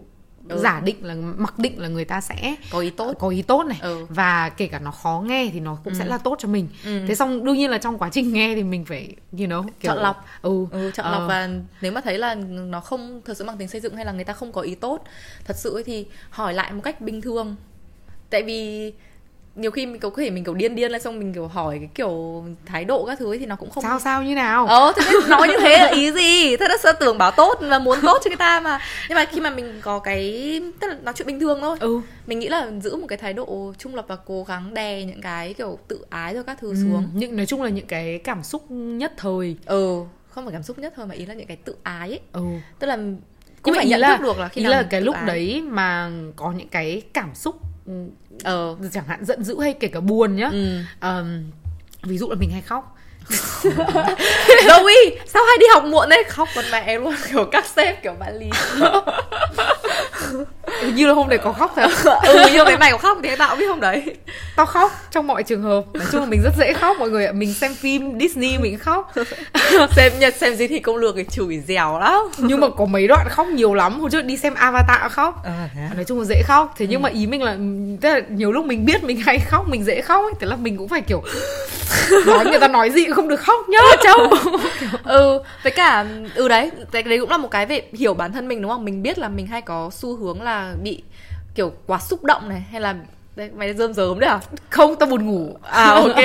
Ừ. 0.48 0.58
giả 0.58 0.80
định 0.80 0.96
là 1.04 1.14
mặc 1.14 1.58
định 1.58 1.80
là 1.80 1.88
người 1.88 2.04
ta 2.04 2.20
sẽ 2.20 2.54
có 2.70 2.78
ý 2.80 2.90
tốt 2.90 3.14
có 3.18 3.28
ý 3.28 3.42
tốt 3.42 3.62
này 3.66 3.78
Ừ. 3.82 4.06
và 4.08 4.48
kể 4.48 4.66
cả 4.66 4.78
nó 4.78 4.90
khó 4.90 5.22
nghe 5.26 5.50
thì 5.52 5.60
nó 5.60 5.78
cũng 5.84 5.94
sẽ 5.94 6.04
là 6.04 6.18
tốt 6.18 6.36
cho 6.38 6.48
mình 6.48 6.68
Ừ. 6.84 7.00
thế 7.08 7.14
xong 7.14 7.44
đương 7.44 7.54
nhiên 7.56 7.70
là 7.70 7.78
trong 7.78 7.98
quá 7.98 8.08
trình 8.12 8.32
nghe 8.32 8.54
thì 8.54 8.62
mình 8.62 8.84
phải 8.84 9.16
you 9.32 9.38
know 9.46 9.62
kiểu 9.80 9.92
Chọn 9.92 10.02
lọc. 10.02 10.24
ừ, 10.42 10.66
ừ, 10.70 10.90
chọn 10.94 11.06
Ờ. 11.06 11.12
lọc 11.18 11.28
và 11.28 11.48
nếu 11.80 11.92
mà 11.92 12.00
thấy 12.00 12.18
là 12.18 12.34
nó 12.50 12.80
không 12.80 13.20
thật 13.24 13.36
sự 13.36 13.44
mang 13.44 13.56
tính 13.56 13.68
xây 13.68 13.80
dựng 13.80 13.96
hay 13.96 14.04
là 14.04 14.12
người 14.12 14.24
ta 14.24 14.32
không 14.32 14.52
có 14.52 14.60
ý 14.60 14.74
tốt 14.74 15.04
thật 15.44 15.56
sự 15.56 15.82
thì 15.86 16.06
hỏi 16.30 16.54
lại 16.54 16.72
một 16.72 16.80
cách 16.84 17.00
bình 17.00 17.20
thường 17.22 17.56
tại 18.30 18.42
vì 18.42 18.92
nhiều 19.56 19.70
khi 19.70 19.86
mình 19.86 20.00
có 20.00 20.10
thể 20.16 20.30
mình 20.30 20.44
kiểu 20.44 20.54
điên 20.54 20.74
điên 20.74 20.90
lên 20.92 21.02
xong 21.02 21.18
mình 21.18 21.34
kiểu 21.34 21.46
hỏi 21.48 21.78
cái 21.78 21.88
kiểu 21.94 22.44
thái 22.66 22.84
độ 22.84 23.04
các 23.06 23.18
thứ 23.18 23.32
ấy 23.32 23.38
thì 23.38 23.46
nó 23.46 23.56
cũng 23.56 23.70
không 23.70 23.82
sao 23.82 24.00
sao 24.00 24.22
như 24.22 24.34
nào? 24.34 24.66
Ờ 24.66 24.92
thế 24.96 25.12
nói 25.28 25.48
như 25.48 25.54
thế 25.60 25.78
là 25.78 25.86
ý 25.86 26.12
gì? 26.12 26.56
Thế 26.56 26.68
là 26.68 26.76
sẽ 26.82 26.92
tưởng 27.00 27.18
bảo 27.18 27.30
tốt 27.30 27.58
và 27.60 27.78
muốn 27.78 27.98
tốt 28.02 28.18
cho 28.24 28.28
người 28.30 28.36
ta 28.36 28.60
mà. 28.60 28.78
Nhưng 29.08 29.16
mà 29.16 29.24
khi 29.24 29.40
mà 29.40 29.50
mình 29.50 29.80
có 29.82 29.98
cái 29.98 30.60
tức 30.80 30.86
là 30.86 30.96
nói 31.02 31.14
chuyện 31.16 31.26
bình 31.26 31.40
thường 31.40 31.58
thôi. 31.60 31.76
Ừ. 31.80 32.00
Mình 32.26 32.38
nghĩ 32.38 32.48
là 32.48 32.70
giữ 32.82 32.96
một 32.96 33.06
cái 33.06 33.18
thái 33.18 33.32
độ 33.32 33.72
trung 33.78 33.94
lập 33.94 34.04
và 34.08 34.16
cố 34.16 34.44
gắng 34.44 34.74
đè 34.74 35.04
những 35.04 35.20
cái 35.20 35.54
kiểu 35.54 35.78
tự 35.88 36.04
ái 36.10 36.34
rồi 36.34 36.44
các 36.44 36.58
thứ 36.60 36.68
Ừ, 36.70 36.74
xuống. 36.84 37.08
những 37.14 37.36
nói 37.36 37.46
chung 37.46 37.62
là 37.62 37.68
những 37.68 37.86
cái 37.86 38.18
cảm 38.24 38.42
xúc 38.42 38.70
nhất 38.70 39.12
thời. 39.16 39.56
Ừ 39.66 40.02
không 40.30 40.44
phải 40.44 40.52
cảm 40.52 40.62
xúc 40.62 40.78
nhất 40.78 40.92
thôi 40.96 41.06
mà 41.06 41.14
ý 41.14 41.26
là 41.26 41.34
những 41.34 41.46
cái 41.46 41.56
tự 41.56 41.76
ái 41.82 42.08
ấy. 42.08 42.20
Ừ. 42.32 42.42
Tức 42.78 42.86
là 42.86 42.96
nhưng 42.96 43.16
cũng 43.62 43.72
mà 43.72 43.76
phải 43.78 43.84
ý 43.84 43.90
nhận 43.90 44.00
là 44.00 44.16
thức 44.16 44.22
được 44.22 44.38
là 44.38 44.48
khi 44.48 44.60
ý 44.60 44.62
nào 44.64 44.72
là 44.72 44.82
cái 44.90 45.00
lúc 45.00 45.14
ái. 45.14 45.26
đấy 45.26 45.62
mà 45.68 46.10
có 46.36 46.52
những 46.52 46.68
cái 46.68 47.02
cảm 47.12 47.34
xúc 47.34 47.56
ờ. 48.44 48.76
Chẳng 48.92 49.04
hạn 49.06 49.24
giận 49.24 49.44
dữ 49.44 49.60
hay 49.60 49.72
kể 49.72 49.88
cả 49.88 50.00
buồn 50.00 50.36
nhá. 50.36 50.48
Ừ. 50.52 50.78
Ờm, 51.00 51.50
ví 52.02 52.18
dụ 52.18 52.28
là 52.28 52.34
mình 52.34 52.50
hay 52.50 52.62
khóc. 52.62 52.96
Zoe 54.66 55.16
sao 55.26 55.42
hay 55.44 55.56
đi 55.60 55.66
học 55.74 55.84
muộn 55.84 56.08
đấy 56.08 56.24
khóc 56.28 56.48
con 56.54 56.64
mẹ 56.72 56.98
luôn 56.98 57.14
kiểu 57.30 57.44
các 57.52 57.66
sếp 57.66 58.02
kiểu 58.02 58.12
bạn 58.18 58.38
lý 58.38 58.50
như 60.94 61.06
là 61.06 61.12
hôm 61.12 61.28
đấy 61.28 61.38
có 61.38 61.52
khóc 61.52 61.72
thật. 61.76 61.90
Ừ 62.22 62.46
như 62.52 62.64
thế 62.66 62.76
này 62.76 62.92
có 62.92 62.98
khóc 62.98 63.18
thì 63.22 63.36
tao 63.36 63.48
cũng 63.50 63.58
biết 63.58 63.66
hôm 63.66 63.80
đấy. 63.80 64.02
Tao 64.56 64.66
khóc 64.66 64.92
trong 65.10 65.26
mọi 65.26 65.42
trường 65.42 65.62
hợp. 65.62 65.84
Nói 65.94 66.06
chung 66.12 66.20
là 66.20 66.26
mình 66.26 66.40
rất 66.44 66.52
dễ 66.58 66.72
khóc 66.72 66.96
mọi 66.98 67.10
người 67.10 67.26
ạ. 67.26 67.32
Mình 67.32 67.54
xem 67.54 67.74
phim 67.74 68.18
Disney 68.20 68.58
mình 68.58 68.78
khóc. 68.78 69.12
Xem 69.96 70.12
nhật 70.18 70.34
xem 70.34 70.54
gì 70.54 70.66
thì 70.66 70.78
công 70.78 70.96
lược 70.96 71.14
thì 71.16 71.24
chửi 71.30 71.62
dẻo 71.66 71.98
lắm. 71.98 72.20
Nhưng 72.38 72.60
mà 72.60 72.68
có 72.76 72.84
mấy 72.84 73.06
đoạn 73.06 73.26
khóc 73.30 73.46
nhiều 73.46 73.74
lắm. 73.74 74.00
Hồi 74.00 74.10
trước 74.10 74.24
đi 74.24 74.36
xem 74.36 74.54
Avatar 74.54 75.12
khóc. 75.12 75.44
Nói 75.94 76.04
chung 76.04 76.18
là 76.18 76.24
dễ 76.24 76.42
khóc. 76.46 76.74
Thế 76.78 76.86
nhưng 76.86 77.02
mà 77.02 77.08
ý 77.08 77.26
mình 77.26 77.42
là 77.42 77.56
tức 78.00 78.08
là 78.08 78.20
nhiều 78.28 78.52
lúc 78.52 78.64
mình 78.64 78.84
biết 78.84 79.04
mình 79.04 79.20
hay 79.20 79.38
khóc 79.38 79.68
mình 79.68 79.84
dễ 79.84 80.00
khóc 80.00 80.24
ấy. 80.24 80.32
Thế 80.40 80.46
là 80.46 80.56
mình 80.56 80.76
cũng 80.76 80.88
phải 80.88 81.00
kiểu 81.00 81.22
nói 82.26 82.44
người 82.44 82.58
ta 82.58 82.68
nói 82.68 82.90
gì 82.90 83.04
cũng 83.04 83.14
không 83.14 83.28
được 83.28 83.40
khóc 83.40 83.68
nhá 83.68 83.78
châu 84.02 84.16
ừ 85.04 85.40
với 85.62 85.72
cả 85.72 86.06
ừ 86.34 86.48
đấy 86.48 86.70
cái 86.92 87.02
đấy 87.02 87.18
cũng 87.18 87.30
là 87.30 87.36
một 87.36 87.50
cái 87.50 87.66
về 87.66 87.82
hiểu 87.92 88.14
bản 88.14 88.32
thân 88.32 88.48
mình 88.48 88.62
đúng 88.62 88.70
không? 88.70 88.84
Mình 88.84 89.02
biết 89.02 89.18
là 89.18 89.28
mình 89.28 89.46
hay 89.46 89.62
có 89.62 89.90
xu 89.92 90.16
hướng 90.16 90.42
là 90.42 90.55
bị 90.82 91.02
kiểu 91.54 91.72
quá 91.86 91.98
xúc 91.98 92.24
động 92.24 92.48
này 92.48 92.60
hay 92.60 92.80
là 92.80 92.94
đấy, 93.36 93.50
mày 93.56 93.74
rơm 93.74 93.94
rớm 93.94 94.18
đấy 94.20 94.30
à? 94.30 94.40
Không 94.70 94.96
tao 94.98 95.08
buồn 95.08 95.26
ngủ. 95.26 95.56
À 95.62 95.90
ok. 95.90 96.16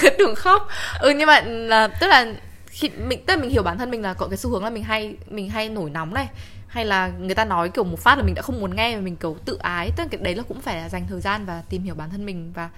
Tưởng 0.18 0.34
khóc. 0.34 0.68
Ừ 1.00 1.10
nhưng 1.10 1.26
mà 1.26 1.40
là 1.40 1.88
tức 2.00 2.06
là 2.06 2.34
khi 2.66 2.88
mình 2.88 3.24
tức 3.26 3.34
là 3.34 3.40
mình 3.40 3.50
hiểu 3.50 3.62
bản 3.62 3.78
thân 3.78 3.90
mình 3.90 4.02
là 4.02 4.14
có 4.14 4.26
cái 4.26 4.36
xu 4.36 4.50
hướng 4.50 4.64
là 4.64 4.70
mình 4.70 4.82
hay 4.82 5.14
mình 5.30 5.48
hay 5.48 5.68
nổi 5.68 5.90
nóng 5.90 6.14
này 6.14 6.28
hay 6.66 6.84
là 6.84 7.08
người 7.20 7.34
ta 7.34 7.44
nói 7.44 7.68
kiểu 7.68 7.84
một 7.84 7.98
phát 8.00 8.18
là 8.18 8.24
mình 8.24 8.34
đã 8.34 8.42
không 8.42 8.60
muốn 8.60 8.76
nghe 8.76 8.96
và 8.96 9.00
mình 9.00 9.16
kiểu 9.16 9.36
tự 9.44 9.58
ái. 9.62 9.90
Tức 9.96 10.02
là 10.02 10.08
cái 10.10 10.20
đấy 10.22 10.34
là 10.34 10.42
cũng 10.48 10.60
phải 10.60 10.76
là 10.76 10.88
dành 10.88 11.06
thời 11.08 11.20
gian 11.20 11.44
và 11.46 11.62
tìm 11.68 11.82
hiểu 11.82 11.94
bản 11.94 12.10
thân 12.10 12.26
mình 12.26 12.52
và 12.54 12.70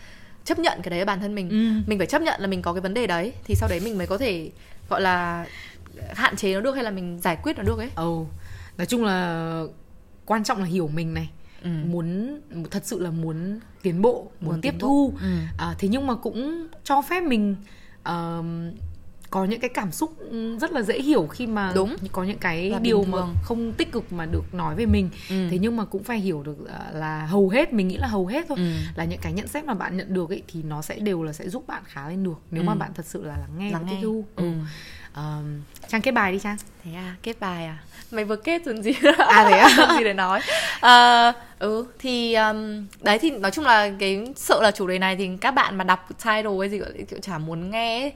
chấp 0.44 0.58
nhận 0.58 0.82
cái 0.82 0.90
đấy 0.90 0.98
ở 0.98 1.04
bản 1.04 1.20
thân 1.20 1.34
mình. 1.34 1.50
Ừ. 1.50 1.82
mình 1.86 1.98
phải 1.98 2.06
chấp 2.06 2.22
nhận 2.22 2.40
là 2.40 2.46
mình 2.46 2.62
có 2.62 2.72
cái 2.72 2.80
vấn 2.80 2.94
đề 2.94 3.06
đấy 3.06 3.32
thì 3.44 3.54
sau 3.54 3.68
đấy 3.68 3.80
mình 3.84 3.98
mới 3.98 4.06
có 4.06 4.18
thể 4.18 4.50
gọi 4.88 5.00
là 5.00 5.46
hạn 6.14 6.36
chế 6.36 6.54
nó 6.54 6.60
được 6.60 6.74
hay 6.74 6.84
là 6.84 6.90
mình 6.90 7.18
giải 7.22 7.36
quyết 7.42 7.56
nó 7.58 7.62
được 7.62 7.78
ấy. 7.78 7.90
Ừ 7.96 8.24
nói 8.78 8.86
chung 8.86 9.04
là 9.04 9.62
quan 10.26 10.44
trọng 10.44 10.58
là 10.58 10.64
hiểu 10.64 10.88
mình 10.88 11.14
này 11.14 11.30
Ừ. 11.62 11.70
muốn 11.86 12.40
thật 12.70 12.82
sự 12.86 12.98
là 13.00 13.10
muốn 13.10 13.60
tiến 13.82 14.02
bộ 14.02 14.26
muốn, 14.40 14.50
Muốn 14.52 14.60
tiếp 14.60 14.74
thu 14.78 15.12
Ừ. 15.20 15.26
à, 15.58 15.74
thế 15.78 15.88
nhưng 15.88 16.06
mà 16.06 16.14
cũng 16.14 16.66
cho 16.84 17.02
phép 17.02 17.20
mình 17.22 17.56
ờm, 18.02 18.70
có 19.30 19.44
những 19.44 19.60
cái 19.60 19.70
cảm 19.74 19.92
xúc 19.92 20.18
ừ, 20.18 20.58
rất 20.58 20.72
là 20.72 20.82
dễ 20.82 21.02
hiểu 21.02 21.26
khi 21.26 21.46
mà 21.46 21.72
Đúng. 21.74 21.96
có 22.12 22.24
những 22.24 22.38
cái 22.38 22.70
Là 22.70 22.78
điều 22.78 23.04
mà 23.04 23.18
không 23.42 23.72
tích 23.72 23.92
cực 23.92 24.12
mà 24.12 24.26
được 24.26 24.54
nói 24.54 24.74
về 24.74 24.86
mình 24.86 25.10
Ừ. 25.30 25.48
thế 25.50 25.58
nhưng 25.60 25.76
mà 25.76 25.84
cũng 25.84 26.02
phải 26.02 26.18
hiểu 26.18 26.42
được 26.42 26.68
à, 26.68 26.90
là 26.92 27.26
hầu 27.26 27.48
hết 27.48 27.72
mình 27.72 27.88
nghĩ 27.88 27.96
là 27.96 28.06
hầu 28.06 28.26
hết 28.26 28.44
thôi 28.48 28.58
Ừ. 28.60 28.64
là 28.94 29.04
những 29.04 29.18
cái 29.22 29.32
nhận 29.32 29.46
xét 29.48 29.64
mà 29.64 29.74
bạn 29.74 29.96
nhận 29.96 30.14
được 30.14 30.30
ấy 30.30 30.42
thì 30.48 30.62
nó 30.62 30.82
sẽ 30.82 30.98
đều 30.98 31.22
là 31.22 31.32
sẽ 31.32 31.48
giúp 31.48 31.66
bạn 31.66 31.82
khá 31.86 32.08
lên 32.08 32.24
được 32.24 32.38
nếu 32.50 32.62
mà 32.62 32.72
Ừ. 32.72 32.78
bạn 32.78 32.90
thật 32.94 33.06
sự 33.06 33.24
là 33.24 33.36
lắng 33.36 33.50
nghe 33.58 33.70
lắng 33.70 33.82
và 33.82 33.88
tiếp 33.90 33.94
nghe 33.96 34.02
thu 34.02 34.24
ừ. 34.36 34.44
Ờm, 35.14 35.62
trang 35.88 36.02
kết 36.02 36.10
bài 36.10 36.32
đi 36.32 36.38
trang. 36.38 36.56
Thế 36.84 36.90
à 36.94 37.16
kết 37.22 37.40
bài 37.40 37.66
à? 37.66 37.78
Mày 38.10 38.24
vừa 38.24 38.36
kết 38.36 38.64
rồi 38.64 38.82
gì? 38.82 38.92
À, 39.18 39.48
thế 39.50 39.58
à? 39.58 39.94
Gì 39.98 40.04
để 40.04 40.12
nói? 40.12 40.40
Ờ, 40.80 41.32
ừ 41.58 41.86
thì 41.98 42.34
um, 42.34 42.86
đấy 43.00 43.18
thì 43.18 43.30
nói 43.30 43.50
chung 43.50 43.64
là 43.64 43.90
cái 43.98 44.26
sợ 44.36 44.60
là 44.62 44.70
chủ 44.70 44.86
đề 44.86 44.98
này 44.98 45.16
thì 45.16 45.28
các 45.40 45.50
bạn 45.50 45.76
mà 45.76 45.84
đọc 45.84 46.08
title 46.08 46.58
hay 46.60 46.68
gì 46.68 46.80
kiểu 47.10 47.18
chả 47.22 47.38
muốn 47.38 47.70
nghe 47.70 48.00
ấy. 48.00 48.12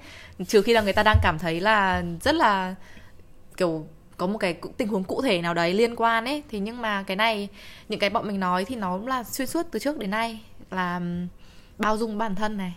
trừ 0.47 0.63
khi 0.63 0.73
là 0.73 0.81
người 0.81 0.93
ta 0.93 1.03
đang 1.03 1.17
cảm 1.23 1.39
thấy 1.39 1.61
là 1.61 2.03
rất 2.23 2.35
là 2.35 2.75
kiểu 3.57 3.87
có 4.17 4.27
một 4.27 4.39
cái 4.39 4.55
tình 4.77 4.89
huống 4.89 5.05
cụ 5.05 5.23
thể 5.23 5.43
nào 5.43 5.55
đấy 5.55 5.75
liên 5.75 5.97
quan 5.97 6.25
ấy. 6.25 6.43
Thì 6.51 6.59
nhưng 6.59 6.83
mà 6.83 7.03
cái 7.03 7.17
này 7.17 7.49
những 7.89 8.01
cái 8.01 8.11
bọn 8.11 8.29
mình 8.29 8.41
nói 8.41 8.65
thì 8.65 8.77
nó 8.77 8.99
là 9.07 9.25
xuyên 9.25 9.49
suốt 9.49 9.67
từ 9.71 9.79
trước 9.79 9.99
đến 9.99 10.11
nay. 10.11 10.41
Là 10.71 10.97
um, 10.97 11.29
bao 11.79 11.97
dung 11.97 12.19
bản 12.19 12.35
thân 12.35 12.57
này 12.57 12.75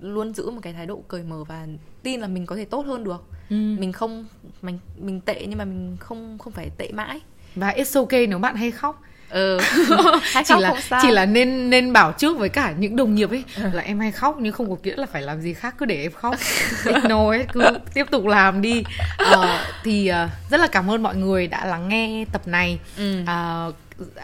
luôn 0.00 0.34
giữ 0.34 0.50
một 0.50 0.60
cái 0.62 0.72
thái 0.72 0.86
độ 0.86 1.02
cởi 1.08 1.22
mở 1.22 1.44
và 1.44 1.66
tin 2.02 2.20
là 2.20 2.26
mình 2.26 2.46
có 2.46 2.56
thể 2.56 2.64
tốt 2.64 2.86
hơn 2.86 3.04
được. 3.04 3.24
Ừ. 3.50 3.56
mình 3.56 3.92
không 3.92 4.26
mình 4.62 4.78
mình 4.98 5.20
tệ 5.20 5.46
nhưng 5.48 5.58
mà 5.58 5.64
mình 5.64 5.96
không 6.00 6.38
không 6.38 6.52
phải 6.52 6.70
tệ 6.78 6.92
mãi. 6.92 7.20
Và 7.54 7.70
it's 7.72 8.00
okay 8.00 8.26
nếu 8.26 8.38
bạn 8.38 8.56
hay 8.56 8.70
khóc. 8.70 9.02
Ừ. 9.30 9.58
Hay 10.22 10.44
chỉ 10.46 10.54
khóc 10.54 10.62
là 10.62 10.68
không 10.68 10.80
sao. 10.80 11.00
chỉ 11.02 11.10
là 11.10 11.26
nên 11.26 11.70
nên 11.70 11.92
bảo 11.92 12.12
trước 12.12 12.38
với 12.38 12.48
cả 12.48 12.74
những 12.78 12.96
đồng 12.96 13.14
nghiệp 13.14 13.30
ấy 13.30 13.44
là 13.72 13.82
em 13.82 14.00
hay 14.00 14.12
khóc 14.12 14.36
nhưng 14.40 14.52
không 14.52 14.70
có 14.70 14.76
nghĩa 14.82 14.96
là 14.96 15.06
phải 15.06 15.22
làm 15.22 15.40
gì 15.40 15.54
khác 15.54 15.74
cứ 15.78 15.86
để 15.86 16.02
em 16.02 16.12
khóc. 16.12 16.34
Ignore 16.84 17.38
hết 17.38 17.46
cứ 17.52 17.62
tiếp 17.94 18.06
tục 18.10 18.26
làm 18.26 18.62
đi. 18.62 18.82
Ờ, 19.18 19.58
thì 19.84 20.06
ờ, 20.08 20.28
rất 20.50 20.60
là 20.60 20.66
cảm 20.66 20.90
ơn 20.90 21.02
mọi 21.02 21.16
người 21.16 21.46
đã 21.46 21.66
lắng 21.66 21.88
nghe 21.88 22.24
tập 22.32 22.42
này. 22.48 22.78
Ừ. 22.96 23.22
Ờ, 23.26 23.72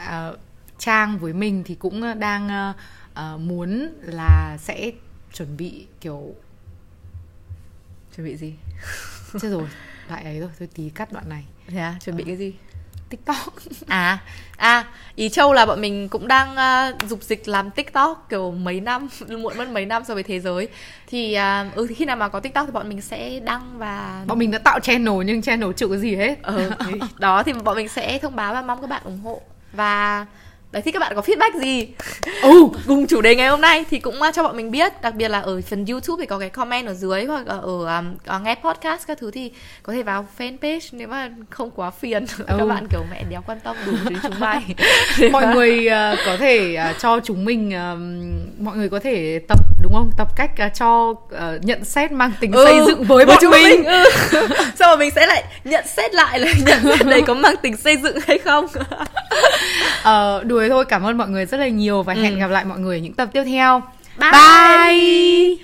ờ, 0.07 0.37
trang 0.79 1.19
với 1.19 1.33
mình 1.33 1.63
thì 1.67 1.75
cũng 1.75 2.21
đang 2.21 2.75
ờ, 3.15 3.37
muốn 3.39 3.89
là 4.03 4.57
sẽ 4.61 4.91
chuẩn 5.35 5.57
bị 5.57 5.87
kiểu 6.01 6.35
chuẩn 8.17 8.27
bị 8.27 8.37
gì? 8.37 8.55
Chết 9.41 9.49
rồi 9.49 9.69
lại 10.09 10.25
ấy 10.25 10.41
rồi 10.41 10.51
tôi 10.59 10.69
tí 10.75 10.91
cắt 10.91 11.13
đoạn 11.13 11.29
này. 11.29 11.45
Thế 11.67 11.79
à? 11.79 11.95
Chuẩn 12.05 12.17
bị 12.17 12.25
cái 12.27 12.37
gì? 12.37 12.55
Tiktok. 13.09 13.55
À 13.87 14.19
à 14.57 14.85
ý 15.15 15.29
châu 15.29 15.53
là 15.53 15.67
bọn 15.67 15.81
mình 15.81 16.09
cũng 16.09 16.29
đang 16.29 16.53
uh, 16.53 17.11
dục 17.11 17.23
dịch 17.23 17.49
làm 17.49 17.71
tiktok 17.71 18.27
kiểu 18.29 18.51
mấy 18.51 18.81
năm 18.81 19.09
muộn 19.29 19.59
mất 19.59 19.69
mấy 19.69 19.87
năm 19.87 20.05
so 20.05 20.15
với 20.15 20.23
thế 20.23 20.41
giới. 20.41 20.69
Thì 21.07 21.39
uh, 21.69 21.75
ừ 21.75 21.87
khi 21.97 22.05
nào 22.05 22.17
mà 22.17 22.29
có 22.29 22.41
tiktok 22.41 22.67
thì 22.67 22.73
bọn 22.73 22.89
mình 22.89 23.01
sẽ 23.01 23.41
đăng 23.41 23.79
và 23.79 24.25
bọn 24.27 24.39
mình 24.39 24.51
đã 24.51 24.59
tạo 24.59 24.81
channel 24.81 25.25
nhưng 25.27 25.43
channel 25.43 25.71
chưa 25.77 25.89
có 25.89 25.97
gì 25.97 26.17
hết. 26.17 26.43
Ừ, 26.43 26.71
đó 27.19 27.43
thì 27.43 27.53
bọn 27.53 27.77
mình 27.77 27.89
sẽ 27.89 28.19
thông 28.19 28.37
báo 28.37 28.55
và 28.55 28.63
mong 28.63 28.81
các 28.81 28.87
bạn 28.87 29.03
ủng 29.05 29.21
hộ. 29.21 29.41
Và 29.73 30.27
đấy 30.75 30.83
thì 30.83 30.93
các 30.93 30.99
bạn 30.99 31.13
có 31.17 31.21
feedback 31.23 31.61
gì? 31.61 31.89
Ừ 32.43 32.67
cùng 32.87 33.07
chủ 33.07 33.21
đề 33.21 33.37
ngày 33.37 33.49
hôm 33.49 33.61
nay 33.61 33.85
thì 33.91 33.99
cũng 33.99 34.15
uh, 34.29 34.35
cho 34.35 34.43
bọn 34.43 34.57
mình 34.57 34.71
biết 34.71 35.03
đặc 35.03 35.15
biệt 35.15 35.29
là 35.29 35.41
ở 35.41 35.61
phần 35.71 35.85
youtube 35.87 36.21
thì 36.23 36.27
có 36.27 36.39
cái 36.39 36.51
comment 36.51 36.87
ở 36.87 36.95
dưới 36.95 37.25
hoặc 37.25 37.47
là 37.47 37.55
ở 37.55 37.97
um, 37.99 38.15
ở 38.27 38.39
nghe 38.39 38.55
podcast 38.55 39.07
các 39.07 39.19
thứ 39.21 39.31
thì 39.31 39.51
có 39.83 39.93
thể 39.93 40.03
vào 40.03 40.27
fanpage 40.39 40.81
nếu 40.93 41.09
mà 41.09 41.31
không 41.51 41.71
quá 41.71 41.91
phiền. 41.91 42.27
Các 42.47 42.59
Ừ. 42.59 42.67
bạn 42.67 42.87
kiểu 42.91 43.01
mẹ 43.11 43.23
đéo 43.31 43.41
quan 43.47 43.61
tâm 43.61 43.77
đủ 43.87 43.93
đến 44.09 44.19
chúng 44.23 44.41
mày 44.41 44.63
mọi 45.33 45.47
người 45.47 45.87
ờ, 45.87 46.17
có 46.27 46.37
thể 46.37 46.75
ờ, 46.75 46.93
cho 47.01 47.21
chúng 47.25 47.45
mình 47.45 47.73
ờm, 47.75 48.31
mọi 48.59 48.77
người 48.77 48.89
có 48.89 49.01
thể 49.01 49.41
tập 49.49 49.59
đúng 49.83 49.93
không? 49.95 50.11
Tập 50.19 50.29
cách 50.37 50.51
ờ, 50.59 50.69
cho 50.75 51.15
ờ, 51.31 51.59
nhận 51.63 51.85
xét 51.85 52.13
mang 52.13 52.33
tính 52.41 52.53
Ừ, 52.53 52.65
xây 52.65 52.81
dựng 52.87 53.05
với 53.05 53.27
bọn 53.27 53.37
chúng 53.41 53.51
mình. 53.51 53.85
ừ. 53.85 54.05
xong 54.79 54.89
rồi 54.89 54.97
mình 54.97 55.11
sẽ 55.15 55.27
lại 55.27 55.45
nhận 55.65 55.85
xét 55.97 56.15
lại 56.15 56.39
là 56.41 56.53
nhận 56.67 56.79
xét 56.83 57.07
đấy 57.07 57.23
có 57.27 57.35
mang 57.35 57.57
tính 57.63 57.77
xây 57.77 57.97
dựng 57.97 58.17
hay 58.27 58.39
không? 58.39 58.67
Ờ, 60.03 60.43
đùa 60.69 60.75
thôi 60.75 60.85
cảm 60.85 61.03
ơn 61.03 61.19
mọi 61.19 61.29
người 61.29 61.47
rất 61.47 61.57
là 61.61 61.69
nhiều 61.69 62.03
và 62.03 62.15
hẹn 62.15 62.35
Ừ. 62.35 62.39
gặp 62.39 62.49
lại 62.51 62.65
mọi 62.65 62.79
người 62.79 62.97
ở 62.99 63.01
những 63.01 63.13
tập 63.13 63.29
tiếp 63.33 63.45
theo 63.45 63.83
Bye. 64.19 64.31
bye. 64.33 65.57